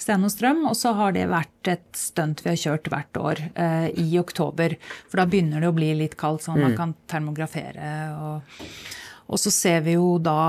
Sten 0.04 0.28
og 0.28 0.34
Strøm. 0.36 0.66
Og 0.68 0.76
så 0.76 0.92
har 1.00 1.16
det 1.16 1.30
vært 1.32 1.72
et 1.72 1.88
stunt 1.96 2.44
vi 2.44 2.52
har 2.52 2.60
kjørt 2.60 2.92
hvert 2.92 3.22
år 3.22 3.46
eh, 3.54 3.88
i 4.04 4.20
oktober. 4.20 4.76
For 5.08 5.24
da 5.24 5.28
begynner 5.32 5.64
det 5.64 5.72
å 5.72 5.80
bli 5.80 5.94
litt 6.04 6.20
kaldt, 6.20 6.44
sånn 6.44 6.60
man 6.60 6.76
mm. 6.76 6.78
kan 6.82 6.94
termografere. 7.08 7.94
og 8.20 9.00
og 9.28 9.40
så 9.40 9.52
ser 9.54 9.84
vi 9.86 9.98
jo 9.98 10.18
da 10.22 10.40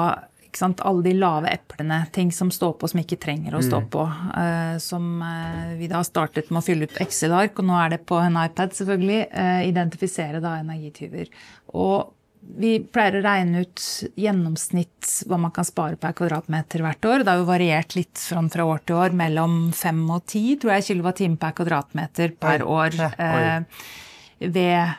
sant, 0.57 0.83
alle 0.87 1.03
de 1.03 1.15
lave 1.19 1.51
eplene, 1.51 2.01
ting 2.13 2.33
som 2.33 2.51
står 2.53 2.77
på 2.79 2.91
som 2.91 3.01
ikke 3.03 3.19
trenger 3.23 3.57
å 3.57 3.63
stå 3.65 3.83
mm. 3.85 3.87
på. 3.93 4.05
Uh, 4.35 4.75
som 4.83 5.23
uh, 5.23 5.75
vi 5.79 5.89
da 5.91 6.03
startet 6.07 6.51
med 6.51 6.63
å 6.63 6.67
fylle 6.67 6.89
ut 6.89 7.01
Excel-ark, 7.05 7.59
og 7.59 7.69
nå 7.69 7.79
er 7.81 7.97
det 7.97 8.03
på 8.09 8.19
en 8.23 8.39
iPad, 8.45 8.75
selvfølgelig. 8.77 9.23
Uh, 9.35 9.63
identifisere 9.69 10.43
da 10.45 10.59
energityver. 10.63 11.33
Og 11.75 12.13
vi 12.61 12.77
pleier 12.93 13.19
å 13.19 13.25
regne 13.25 13.63
ut 13.65 13.83
gjennomsnitt 14.21 15.13
hva 15.31 15.39
man 15.41 15.53
kan 15.55 15.65
spare 15.65 15.97
per 16.01 16.13
kvadratmeter 16.17 16.85
hvert 16.85 17.09
år. 17.09 17.25
Det 17.25 17.33
har 17.33 17.41
jo 17.41 17.49
variert 17.49 17.97
litt 17.97 18.21
fra, 18.21 18.43
fra 18.53 18.67
år 18.69 18.83
til 18.85 19.01
år, 19.01 19.15
mellom 19.17 19.71
fem 19.77 20.03
og 20.13 20.27
ti 20.29 20.51
tror 20.61 20.77
jeg, 20.77 20.91
kilowattime 20.91 21.41
per 21.41 21.57
kvadratmeter 21.57 22.37
per 22.37 22.67
Oi. 22.67 22.91
år. 22.93 23.65
ved 24.45 24.93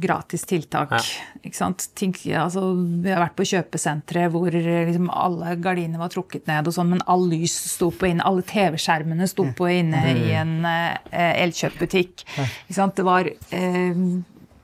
gratis 0.00 0.44
tiltak. 0.48 0.92
Ja. 0.94 1.00
Ikke 1.42 1.58
sant? 1.58 1.86
Ting, 1.98 2.14
altså, 2.38 2.72
vi 2.76 3.12
har 3.12 3.22
vært 3.22 3.36
på 3.38 3.46
kjøpesentre 3.48 4.26
hvor 4.32 4.52
liksom 4.52 5.08
alle 5.12 5.54
gardiner 5.62 6.00
var 6.00 6.12
trukket 6.12 6.48
ned, 6.50 6.68
og 6.68 6.76
sånn, 6.76 6.92
men 6.94 7.04
all 7.10 7.26
lys 7.30 7.54
sto 7.74 7.90
på 7.94 8.10
inne, 8.10 8.26
alle 8.28 8.44
TV-skjermene 8.48 9.28
sto 9.30 9.48
på 9.56 9.70
inne 9.78 10.02
mm. 10.04 10.20
i 10.22 10.36
en 10.38 10.54
eh, 10.68 11.32
elkjøpbutikk. 11.44 12.26
Ikke 12.28 12.76
sant? 12.76 12.96
Det 12.98 13.06
var 13.06 13.28
eh, 13.28 14.04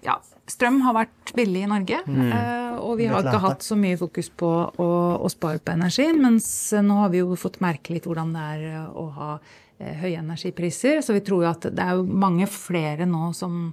ja, 0.04 0.20
Strøm 0.44 0.82
har 0.84 0.92
vært 0.92 1.30
billig 1.36 1.62
i 1.64 1.68
Norge, 1.70 2.02
mm. 2.04 2.24
eh, 2.28 2.72
og 2.84 2.98
vi 3.00 3.08
har 3.08 3.24
ikke 3.24 3.42
hatt 3.46 3.64
så 3.64 3.78
mye 3.80 3.96
fokus 3.96 4.28
på 4.28 4.50
å, 4.68 4.88
å 5.16 5.30
spare 5.32 5.62
på 5.64 5.72
energien, 5.72 6.20
mens 6.20 6.46
nå 6.84 6.98
har 7.00 7.14
vi 7.14 7.22
jo 7.22 7.38
fått 7.40 7.62
merke 7.64 7.94
litt 7.96 8.08
hvordan 8.08 8.34
det 8.36 8.48
er 8.58 8.88
å 8.92 9.06
ha 9.16 9.30
høye 9.78 10.20
energipriser. 10.20 11.00
Så 11.02 11.16
vi 11.16 11.22
tror 11.24 11.44
jo 11.44 11.50
at 11.50 11.64
det 11.72 11.82
er 11.82 12.02
mange 12.04 12.46
flere 12.50 13.08
nå 13.08 13.32
som 13.36 13.72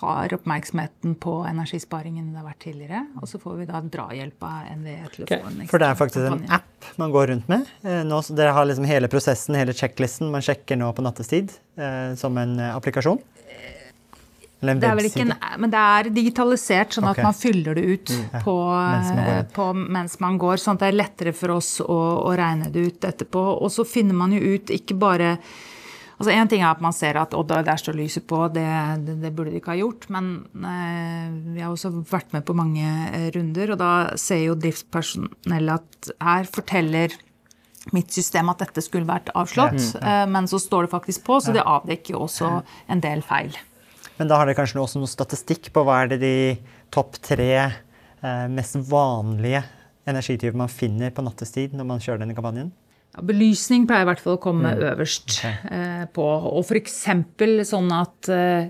har 0.00 0.34
oppmerksomheten 0.36 1.14
på 1.22 1.38
energisparing 1.48 2.18
enn 2.20 2.32
det 2.32 2.40
har 2.40 2.48
vært 2.48 2.62
tidligere. 2.66 3.02
Og 3.20 3.28
så 3.30 3.40
får 3.40 3.60
vi 3.60 3.68
da 3.68 3.80
drahjelp 3.80 4.46
av 4.48 4.66
NVE 4.80 5.12
til 5.14 5.24
å 5.24 5.28
få 5.30 5.38
en 5.38 5.62
ekstra 5.62 5.70
For 5.72 5.82
det 5.82 5.88
er 5.88 6.00
faktisk 6.00 6.28
en 6.30 6.44
app 6.58 6.90
man 7.00 7.14
går 7.14 7.30
rundt 7.32 7.48
med. 7.52 7.70
Eh, 7.82 8.02
Nå, 8.06 8.20
dere 8.36 8.54
har 8.56 8.68
liksom 8.68 8.88
hele 8.88 9.10
prosessen, 9.12 9.56
hele 9.58 9.74
checklisten 9.76 10.32
man 10.32 10.44
sjekker 10.44 10.78
nå 10.80 10.90
på 10.96 11.04
nattestid 11.06 11.54
eh, 11.78 12.12
som 12.20 12.36
en 12.40 12.58
eh, 12.60 12.74
applikasjon? 12.76 13.22
En 14.64 14.80
Det 14.80 14.88
er 14.88 14.96
vel 14.96 15.08
ikke 15.10 15.24
en, 15.26 15.34
men 15.60 15.72
det 15.72 15.80
er 15.80 16.08
digitalisert, 16.16 16.94
sånn 16.96 17.04
Ok. 17.10 17.18
Mm, 17.18 17.20
at 17.20 17.26
man 17.28 17.36
fyller 17.36 17.76
det 17.76 17.84
ut 17.84 18.12
på, 18.44 18.56
mens 18.72 19.10
man 19.12 19.48
på 19.52 19.66
mens 19.76 20.18
man 20.24 20.38
går. 20.40 20.60
Sånn 20.62 20.78
at 20.78 20.84
det 20.84 20.90
er 20.90 21.00
lettere 21.02 21.34
for 21.36 21.56
oss 21.58 21.76
å, 21.84 21.98
å 22.24 22.32
regne 22.36 22.70
det 22.72 22.86
ut 22.88 23.08
etterpå. 23.08 23.42
Og 23.60 23.72
så 23.72 23.84
finner 23.88 24.16
man 24.16 24.32
jo 24.32 24.56
ut 24.56 24.72
ikke 24.72 24.96
bare 24.98 25.36
Altså 26.16 26.32
Én 26.32 26.48
ting 26.48 26.62
er 26.62 26.70
at 26.70 26.80
man 26.80 26.94
ser 26.96 27.18
at 27.20 27.34
Odda, 27.36 27.60
der 27.66 27.76
står 27.80 27.98
lyset 27.98 28.24
på, 28.28 28.46
det, 28.48 28.64
det, 29.04 29.18
det 29.20 29.32
burde 29.36 29.52
de 29.52 29.60
ikke 29.60 29.74
ha 29.74 29.80
gjort. 29.82 30.08
Men 30.12 30.46
eh, 30.56 31.28
vi 31.52 31.60
har 31.60 31.74
også 31.74 31.92
vært 32.08 32.32
med 32.32 32.46
på 32.48 32.56
mange 32.56 32.84
eh, 32.86 33.28
runder, 33.36 33.74
og 33.74 33.80
da 33.82 33.92
ser 34.20 34.46
jo 34.46 34.56
driftspersonellet 34.56 35.76
at 35.76 36.12
her 36.24 36.48
forteller 36.48 37.16
mitt 37.94 38.10
system 38.10 38.48
at 38.50 38.64
dette 38.64 38.82
skulle 38.82 39.06
vært 39.06 39.30
avslått, 39.36 39.92
eh, 40.00 40.24
men 40.30 40.48
så 40.50 40.58
står 40.62 40.86
det 40.86 40.94
faktisk 40.94 41.26
på, 41.28 41.38
så 41.42 41.54
det 41.54 41.66
avdekker 41.66 42.16
jo 42.16 42.24
også 42.24 42.50
en 42.90 43.02
del 43.04 43.22
feil. 43.26 43.54
Men 44.16 44.30
da 44.30 44.40
har 44.40 44.48
dere 44.48 44.56
kanskje 44.58 44.80
også 44.80 45.02
noe 45.02 45.10
statistikk 45.10 45.70
på 45.74 45.84
hva 45.84 46.02
er 46.02 46.14
det 46.14 46.20
de 46.24 46.36
topp 46.94 47.20
tre 47.20 47.50
eh, 47.60 48.46
mest 48.48 48.78
vanlige 48.88 49.62
energityper 50.08 50.56
man 50.56 50.72
finner 50.72 51.12
på 51.12 51.24
nattestid 51.26 51.76
når 51.76 51.88
man 51.92 52.02
kjører 52.02 52.24
denne 52.24 52.36
kampanjen? 52.36 52.72
Ja, 53.16 53.22
belysning 53.24 53.86
pleier 53.88 54.04
i 54.04 54.08
hvert 54.10 54.20
fall 54.20 54.36
å 54.36 54.40
komme 54.42 54.74
Mm. 54.76 54.82
øverst 54.92 55.38
eh, 55.44 56.04
på. 56.12 56.22
Og 56.52 56.64
f.eks. 56.66 57.06
sånn 57.64 57.90
at 57.96 58.28
eh, 58.28 58.68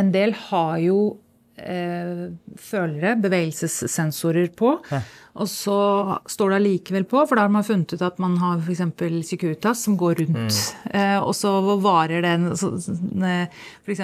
en 0.00 0.10
del 0.12 0.32
har 0.48 0.78
jo 0.80 1.18
eh, 1.60 2.26
følere, 2.58 3.16
bevegelsessensorer 3.22 4.50
på. 4.56 4.76
Og 5.40 5.46
så 5.46 5.76
står 6.26 6.50
det 6.50 6.56
allikevel 6.58 7.04
på, 7.06 7.20
for 7.28 7.38
da 7.38 7.44
har 7.46 7.52
man 7.54 7.62
funnet 7.64 7.92
ut 7.94 8.02
at 8.02 8.18
man 8.18 8.34
har 8.42 8.58
f.eks. 8.64 8.82
Securitas 9.28 9.84
som 9.86 9.94
går 10.00 10.18
rundt. 10.24 10.56
Eh, 10.90 11.18
og 11.22 11.30
så 11.38 11.52
varer 11.80 12.22
den 12.26 12.48
f.eks. 12.50 14.02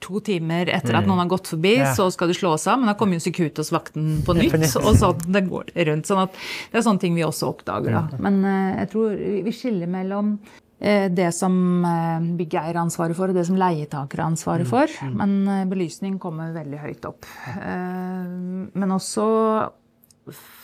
to 0.00 0.20
timer 0.24 0.70
etter 0.72 0.96
at 0.98 1.06
noen 1.06 1.20
har 1.24 1.30
gått 1.34 1.50
forbi, 1.52 1.76
Ja. 1.78 1.92
så 1.94 2.10
skal 2.12 2.28
du 2.28 2.34
slå 2.34 2.54
oss 2.56 2.66
av. 2.66 2.78
Men 2.80 2.88
da 2.88 2.94
kommer 2.98 3.14
jo 3.20 3.24
Securitas-vakten 3.26 4.22
på 4.24 4.34
nytt, 4.38 4.76
og 4.80 4.96
så 4.96 5.12
det 5.26 5.44
går 5.48 5.72
rundt. 5.76 6.06
sånn 6.06 6.22
at 6.24 6.32
det 6.72 6.78
er 6.80 6.82
sånne 6.88 7.00
ting 7.00 7.14
vi 7.14 7.22
også 7.26 7.52
oppdager. 7.52 7.92
da. 7.92 8.08
Men 8.18 8.44
eh, 8.44 8.78
jeg 8.82 8.90
tror 8.90 9.16
vi 9.44 9.52
skiller 9.52 9.86
mellom 9.92 10.38
eh, 10.40 10.58
det 11.14 11.28
som 11.36 11.54
eh, 11.86 12.24
byggeier 12.40 12.72
har 12.74 12.80
ansvaret 12.82 13.14
for, 13.14 13.30
og 13.30 13.36
det 13.38 13.44
som 13.46 13.54
leietaker 13.60 14.18
har 14.18 14.32
ansvaret 14.32 14.66
for. 14.66 14.90
Men 15.14 15.36
eh, 15.46 15.64
belysning 15.70 16.16
kommer 16.22 16.50
veldig 16.56 16.80
høyt 16.82 17.06
opp. 17.06 17.28
Eh, 17.52 18.26
Men 18.74 18.94
også 18.98 19.26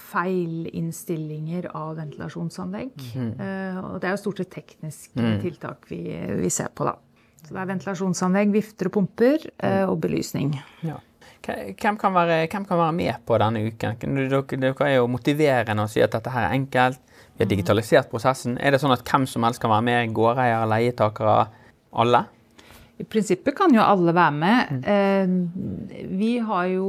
feilinnstillinger 0.08 1.68
av 1.76 1.96
ventilasjonsanlegg. 1.98 2.94
Eh, 3.16 3.78
Og 3.82 3.98
det 4.00 4.08
er 4.08 4.14
jo 4.16 4.22
stort 4.22 4.40
sett 4.42 4.52
tekniske 4.54 5.34
tiltak 5.42 5.88
vi, 5.90 6.00
vi 6.42 6.50
ser 6.50 6.70
på, 6.74 6.86
da. 6.88 6.96
Så 7.44 7.54
det 7.54 7.60
er 7.62 7.70
ventilasjonsanlegg, 7.70 8.50
vifter 8.54 8.90
og 8.90 8.96
pumper, 8.98 9.44
eh, 9.62 9.84
og 9.88 10.00
belysning. 10.02 10.56
Ja. 10.82 10.98
Hvem 11.48 11.96
kan, 11.96 12.12
være, 12.12 12.42
hvem 12.50 12.64
kan 12.66 12.80
være 12.80 12.92
med 12.96 13.20
på 13.24 13.36
denne 13.40 13.62
uken? 13.70 13.94
Dere, 14.02 14.42
dere 14.58 14.88
er 14.88 14.96
jo 14.98 15.06
motiverende 15.08 15.84
og 15.86 15.92
sier 15.92 16.08
at 16.08 16.16
dette 16.16 16.32
her 16.34 16.48
er 16.48 16.56
enkelt. 16.58 16.98
Vi 17.38 17.44
har 17.44 17.50
digitalisert 17.52 18.10
prosessen. 18.10 18.56
Er 18.58 18.74
det 18.74 18.80
sånn 18.82 18.90
at 18.96 19.04
hvem 19.06 19.22
som 19.30 19.44
helst 19.46 19.62
kan 19.62 19.70
være 19.70 19.86
med? 19.86 20.10
Gårdeiere, 20.16 20.66
leietakere, 20.66 21.36
alle? 22.02 22.24
I 22.98 23.04
prinsippet 23.06 23.54
kan 23.54 23.70
jo 23.70 23.78
alle 23.78 24.10
være 24.10 24.34
med. 24.34 24.86
Eh, 24.90 26.08
Vi 26.18 26.32
har 26.42 26.64
jo 26.72 26.88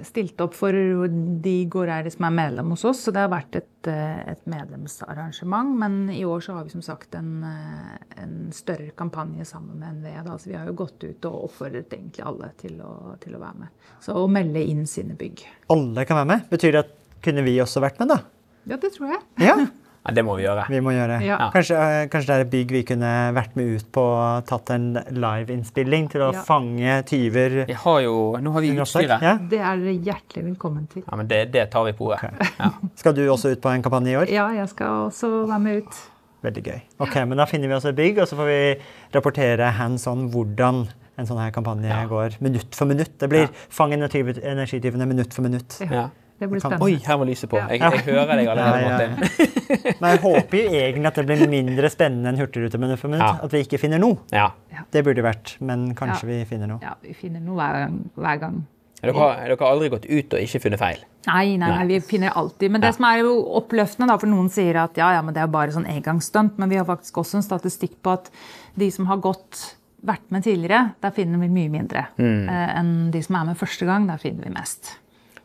stilt 0.00 0.40
opp 0.40 0.54
for 0.56 0.72
de 0.72 1.52
gårdeiere 1.68 2.08
som 2.14 2.24
er 2.24 2.32
medlem 2.38 2.72
hos 2.72 2.86
oss, 2.88 3.02
så 3.04 3.12
det 3.12 3.20
har 3.20 3.28
vært 3.34 3.58
et, 3.60 3.88
eh, 3.92 4.30
et 4.32 4.46
medlemsarrangement. 4.48 5.76
Men 5.76 6.08
i 6.08 6.24
år 6.24 6.40
så 6.40 6.54
har 6.56 6.64
vi 6.64 6.70
som 6.70 6.80
sagt 6.80 7.14
en, 7.14 7.44
eh, 7.44 8.22
en 8.22 8.50
større 8.50 8.92
kampanje 8.96 9.44
sammen 9.44 9.76
med 9.78 10.00
NVE. 10.00 10.24
Da. 10.24 10.38
Så 10.38 10.46
vi 10.48 10.56
har 10.56 10.64
jo 10.64 10.72
gått 10.72 11.04
ut 11.04 11.24
og 11.26 11.50
oppfordret 11.50 11.90
egentlig 11.92 12.24
alle 12.24 12.50
til 12.56 12.80
å, 12.80 13.20
til 13.20 13.34
å 13.34 13.40
være 13.44 13.58
med. 13.58 13.68
Så 14.00 14.14
å 14.16 14.26
melde 14.26 14.66
inn 14.66 14.86
sine 14.86 15.14
bygg. 15.14 15.44
Alle 15.68 16.06
kan 16.06 16.16
være 16.16 16.32
med. 16.32 16.48
Betyr 16.48 16.72
det 16.72 16.84
at 16.86 16.96
kunne 17.20 17.44
vi 17.44 17.58
også 17.58 17.82
vært 17.82 17.98
med, 18.00 18.08
da? 18.08 18.22
Ja, 18.64 18.76
det 18.78 18.94
tror 18.94 19.10
jeg. 19.10 19.20
Ja, 19.38 19.66
Ja, 20.04 20.12
det 20.16 20.24
må 20.26 20.34
vi 20.36 20.42
gjøre. 20.42 20.64
vi 20.68 20.80
må 20.82 20.90
gjøre. 20.90 21.20
Ja. 21.22 21.36
Kanskje, 21.54 21.76
eh, 21.78 22.06
kanskje 22.10 22.26
det 22.26 22.34
er 22.36 22.40
et 22.42 22.50
bygg 22.50 22.72
vi 22.74 22.82
kunne 22.82 23.10
vært 23.36 23.54
med 23.54 23.76
ut 23.76 23.84
på, 23.94 24.02
og 24.02 24.46
tatt 24.46 24.70
en 24.74 24.94
liveinnspilling 25.14 26.08
til 26.10 26.20
å 26.26 26.32
Ja. 26.34 26.42
fange 26.42 26.96
tyver 27.06 27.66
Vi 27.66 27.72
har 27.72 28.00
jo, 28.02 28.36
nå 28.40 28.52
har 28.52 28.60
vi 28.60 28.70
utstyret. 28.76 29.22
Ja. 29.22 29.36
Det 29.38 29.60
er 29.60 29.76
dere 29.76 29.94
hjertelig 30.02 30.44
velkommen 30.56 30.88
til. 30.90 31.04
Ja, 31.06 31.16
men 31.16 31.28
det, 31.28 31.52
det 31.52 31.70
tar 31.70 31.84
vi 31.84 31.92
på 31.92 32.10
ordet. 32.10 32.32
Ja. 32.58 32.70
Skal 32.96 33.14
du 33.14 33.22
også 33.28 33.52
ut 33.52 33.60
på 33.62 33.70
en 33.72 33.82
kampanje 33.82 34.10
i 34.10 34.16
år? 34.16 34.28
Ja, 34.28 34.48
jeg 34.52 34.68
skal 34.70 35.06
også 35.08 35.46
være 35.46 35.60
med 35.60 35.82
ut. 35.84 36.00
Veldig 36.42 36.62
gøy. 36.64 36.80
Ok, 36.98 37.14
men 37.28 37.36
Da 37.38 37.44
finner 37.46 37.68
vi 37.68 37.74
oss 37.74 37.84
et 37.86 37.94
bygg, 37.94 38.18
og 38.18 38.26
så 38.26 38.34
får 38.34 38.46
vi 38.50 38.82
rapportere 39.14 39.70
hands 39.78 40.08
on 40.10 40.28
hvordan 40.32 40.88
en 41.18 41.26
sånn 41.28 41.38
her 41.38 41.52
kampanje 41.52 41.86
Ja. 41.88 42.06
går 42.10 42.40
minutt 42.40 42.74
for 42.74 42.86
minutt. 42.86 43.16
Det 43.18 43.28
blir 43.30 43.42
Ja. 43.46 43.48
Fang 43.70 43.92
energityvene 43.92 45.06
minutt 45.06 45.32
for 45.32 45.42
minutt. 45.42 45.78
Ja. 45.88 46.08
Det 46.42 46.48
blir 46.50 46.58
Kan- 46.64 46.72
spennende. 46.74 46.88
Oi, 46.90 46.98
her 47.06 47.18
var 47.20 47.28
lyset 47.30 47.50
på. 47.52 47.56
Ja. 47.60 47.68
Jeg, 47.70 47.80
jeg 47.80 48.02
hører 48.08 48.32
deg 48.36 48.48
allerede, 48.50 48.82
Ja, 48.82 48.98
ja, 48.98 49.06
ja. 49.06 49.94
Men 50.02 50.10
jeg 50.10 50.20
håper 50.24 50.58
jo 50.58 50.64
egentlig 50.82 51.06
at 51.12 51.20
det 51.20 51.26
blir 51.28 51.44
mindre 51.52 51.90
spennende 51.92 52.32
enn 52.32 52.40
Hurtigrute 52.42 52.80
minutt 52.82 52.98
for 52.98 53.12
minutt. 53.12 53.22
Ja. 53.22 53.46
At 53.46 53.52
vi 53.54 53.60
ikke 53.62 53.78
finner 53.78 54.02
noe. 54.02 54.18
Ja. 54.34 54.48
Det 54.92 55.04
burde 55.06 55.22
vært, 55.22 55.54
men 55.62 55.92
kanskje 55.94 56.26
Ja. 56.26 56.30
vi 56.32 56.44
finner 56.50 56.66
noe. 56.72 56.80
Ja, 56.82 56.96
vi 57.02 57.14
finner 57.14 57.40
noe 57.44 57.54
hver. 57.60 57.92
Hver 58.18 58.40
gang. 58.42 58.56
Dere 59.02 59.14
har, 59.18 59.34
dere 59.46 59.56
har 59.58 59.72
aldri 59.74 59.88
gått 59.90 60.04
ut 60.06 60.34
og 60.34 60.40
ikke 60.42 60.60
funnet 60.62 60.78
feil? 60.78 60.98
Nei, 61.26 61.56
nei, 61.58 61.68
nei, 61.74 61.86
vi 61.90 62.00
finner 62.06 62.30
alltid. 62.38 62.70
Men 62.70 62.80
det 62.82 62.90
Ja. 62.90 62.96
som 62.98 63.04
er 63.08 63.18
jo 63.22 63.32
oppløftende, 63.58 64.06
da, 64.10 64.16
for 64.18 64.26
noen 64.30 64.50
sier 64.50 64.76
at 64.82 64.96
ja, 64.98 65.12
ja, 65.16 65.22
men 65.22 65.34
det 65.34 65.42
er 65.42 65.50
bare 65.50 65.70
sånn 65.74 65.86
engangsstunt, 65.90 66.58
men 66.58 66.68
vi 66.70 66.76
har 66.78 66.84
faktisk 66.86 67.18
også 67.22 67.38
en 67.40 67.46
statistikk 67.46 67.96
på 68.02 68.12
at 68.14 68.30
de 68.78 68.90
som 68.94 69.06
har 69.06 69.18
gått 69.18 69.76
vært 70.06 70.26
med 70.34 70.42
tidligere, 70.42 70.94
der 71.02 71.10
finner 71.14 71.38
vi 71.38 71.48
mye 71.48 71.70
mindre. 71.70 72.06
Mm. 72.18 72.48
Eh, 72.48 72.78
enn 72.78 73.10
de 73.14 73.22
som 73.22 73.36
er 73.38 73.44
med 73.52 73.58
første 73.58 73.86
gang, 73.86 74.06
der 74.10 74.18
finner 74.18 74.42
vi 74.46 74.50
mest. 74.54 74.96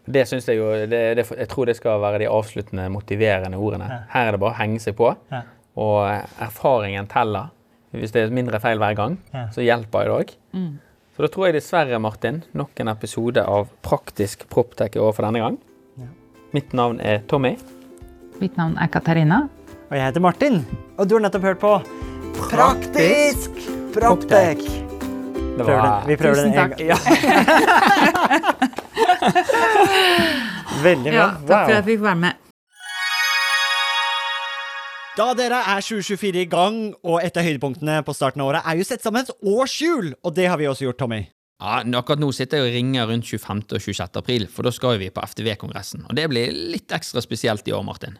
Det 0.07 0.23
synes 0.27 0.45
Jeg 0.47 0.57
jo, 0.57 0.71
det, 0.87 1.01
det, 1.19 1.25
jeg 1.37 1.47
tror 1.51 1.65
det 1.67 1.75
skal 1.75 1.99
være 2.01 2.19
de 2.23 2.27
avsluttende, 2.31 2.85
motiverende 2.93 3.57
ordene. 3.59 3.87
Her 4.13 4.27
er 4.27 4.31
det 4.37 4.39
bare 4.39 4.53
å 4.55 4.59
henge 4.61 4.79
seg 4.79 4.95
på. 4.95 5.09
Ja. 5.31 5.41
Og 5.77 5.97
eh, 6.09 6.23
erfaringen 6.47 7.07
teller. 7.11 7.49
Hvis 7.91 8.11
det 8.15 8.21
er 8.27 8.33
mindre 8.35 8.59
feil 8.63 8.77
hver 8.81 8.95
gang, 8.95 9.17
Ja. 9.33 9.47
så 9.51 9.61
hjelper 9.65 10.03
det 10.07 10.13
òg. 10.15 10.31
Så 11.15 11.23
da 11.25 11.27
tror 11.33 11.47
jeg 11.47 11.55
dessverre, 11.57 11.99
Martin, 11.99 12.43
nok 12.53 12.79
en 12.83 12.87
episode 12.91 13.41
av 13.43 13.67
Praktisk 13.81 14.43
proptech 14.51 14.95
er 14.95 15.01
over 15.01 15.15
for 15.17 15.25
denne 15.25 15.39
gang. 15.41 15.57
Mitt 16.53 16.73
navn 16.77 16.99
er 17.01 17.23
Tommy. 17.27 17.55
Mitt 18.39 18.55
navn 18.59 18.77
er 18.77 18.87
Katarina. 18.93 19.43
Og 19.89 19.95
jeg 19.97 20.03
heter 20.03 20.21
Martin, 20.23 20.59
og 20.97 21.07
du 21.07 21.15
har 21.17 21.23
nettopp 21.25 21.47
hørt 21.47 21.59
på 21.63 21.73
Praktisk 22.37 23.51
Proptech. 23.95 24.61
Det 24.61 25.65
Prøver 25.65 25.81
den. 25.81 26.07
Vi 26.11 26.15
prøver 26.21 26.35
Tusen 26.35 26.51
den 26.51 26.59
en 26.59 26.69
gang. 26.69 26.79
Ja. 26.85 26.97
Veldig 30.87 31.11
bra. 31.11 31.17
Ja, 31.17 31.29
takk 31.47 31.69
for 31.69 31.77
at 31.77 31.87
vi 31.87 31.95
fikk 31.95 32.03
være 32.05 32.21
med. 32.25 32.43
Da 35.17 35.31
dere 35.33 35.63
er 35.65 35.81
2024 35.81 36.43
i 36.43 36.49
gang, 36.51 36.75
og 37.01 37.23
et 37.25 37.37
av 37.39 37.47
høydepunktene 37.47 38.03
på 38.05 38.13
starten 38.13 38.43
av 38.43 38.51
året 38.51 38.67
er 38.69 38.77
jo 38.77 38.85
sett 38.85 39.01
sammen 39.01 39.25
et 39.25 39.31
årshjul, 39.49 40.11
og 40.21 40.35
det 40.37 40.45
har 40.45 40.61
vi 40.61 40.67
også 40.69 40.85
gjort, 40.85 40.99
Tommy. 41.01 41.23
Ja, 41.57 41.79
Akkurat 41.97 42.21
nå 42.21 42.29
sitter 42.37 42.61
jeg 42.61 42.67
og 42.67 42.75
ringer 42.75 43.09
rundt 43.09 43.25
25. 43.25 43.63
og 43.73 43.81
26. 43.81 44.19
april, 44.21 44.45
for 44.53 44.67
da 44.67 44.73
skal 44.75 44.99
vi 45.01 45.09
på 45.09 45.23
FTV-kongressen. 45.25 46.05
Og 46.05 46.13
det 46.19 46.27
blir 46.29 46.53
litt 46.53 46.93
ekstra 46.93 47.23
spesielt 47.25 47.65
i 47.65 47.73
år, 47.73 47.81
Martin. 47.87 48.19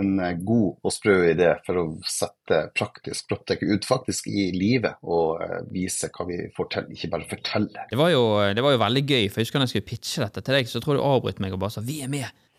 En 0.00 0.14
eh, 0.24 0.38
god 0.40 0.78
og 0.80 0.94
sprø 0.94 1.18
idé 1.28 1.50
for 1.66 1.80
å 1.82 1.84
sette 2.08 2.62
praktisk 2.76 3.28
proptech 3.28 3.64
ut 3.66 3.84
faktisk 3.84 4.30
i 4.32 4.48
livet 4.56 5.02
og 5.04 5.42
eh, 5.44 5.58
vise 5.72 6.08
hva 6.14 6.26
vi 6.28 6.38
får 6.56 6.70
til, 6.72 6.88
ikke 6.96 7.10
bare 7.12 7.28
fortelle. 7.34 7.84
Det 7.90 7.98
var, 8.00 8.14
jo, 8.14 8.24
det 8.56 8.64
var 8.64 8.76
jo 8.76 8.80
veldig 8.84 9.04
gøy, 9.04 9.26
for 9.28 9.42
jeg 9.42 9.48
husker 9.48 9.60
da 9.60 9.68
jeg 9.68 9.74
skulle 9.74 9.90
pitche 9.90 10.24
dette 10.24 10.44
til 10.46 10.58
deg, 10.58 10.70
så 10.70 10.80
tror 10.80 10.96
jeg 10.96 11.02
du 11.02 11.10
avbrøt 11.10 11.44
meg 11.44 11.56
og 11.56 11.62
bare 11.64 11.76
sa 11.76 11.84
'vi 11.84 12.00
er 12.06 12.12
med'. 12.12 12.32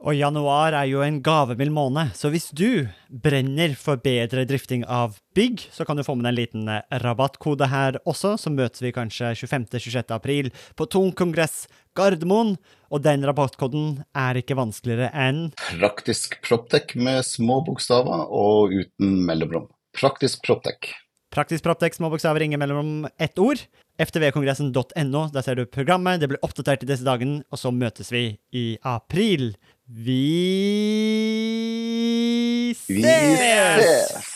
Og 0.00 0.16
januar 0.16 0.72
er 0.72 0.86
jo 0.88 1.02
en 1.04 1.18
gavemild 1.20 1.74
måned, 1.76 2.14
så 2.16 2.30
hvis 2.32 2.46
du 2.56 2.88
brenner 3.12 3.74
for 3.76 4.00
bedre 4.00 4.46
drifting 4.48 4.80
av 4.88 5.18
bygg, 5.36 5.66
så 5.68 5.84
kan 5.84 6.00
du 6.00 6.04
få 6.06 6.14
med 6.16 6.24
deg 6.24 6.30
en 6.32 6.38
liten 6.38 6.70
eh, 6.72 7.00
rabattkode 7.02 7.68
her 7.68 7.98
også, 8.08 8.38
så 8.40 8.52
møtes 8.54 8.80
vi 8.80 8.94
kanskje 8.96 9.34
25.-26. 9.36 10.14
april 10.16 10.48
på 10.80 10.88
Tung 10.88 11.12
kongress 11.12 11.66
Gardermoen. 11.98 12.54
Og 12.88 13.04
den 13.04 13.28
rabattkoden 13.28 14.00
er 14.16 14.40
ikke 14.40 14.56
vanskeligere 14.58 15.12
enn 15.12 15.50
Praktisk 15.68 16.40
Proptek 16.48 16.96
med 16.96 17.20
små 17.28 17.60
bokstaver 17.68 18.24
og 18.32 18.72
uten 18.72 19.20
mellomrom. 19.28 19.68
Praktisk 20.00 20.40
Proptek. 20.48 20.94
Praktisk 21.30 21.62
Proptek, 21.62 21.94
små 21.94 22.08
bokstaver, 22.10 22.42
ingen 22.42 22.58
mellom 22.58 23.04
ett 23.20 23.38
ord. 23.38 23.60
ftvkongressen.no, 24.00 25.20
der 25.30 25.44
ser 25.46 25.60
du 25.60 25.66
programmet. 25.68 26.18
Det 26.18 26.26
blir 26.32 26.40
oppdatert 26.42 26.82
i 26.82 26.88
disse 26.88 27.06
dagene, 27.06 27.44
og 27.52 27.60
så 27.60 27.70
møtes 27.70 28.10
vi 28.10 28.24
i 28.50 28.64
april. 28.82 29.52
Vi 29.92 30.12
ses! 32.86 32.94
Vi 32.94 33.02
ses! 33.02 34.29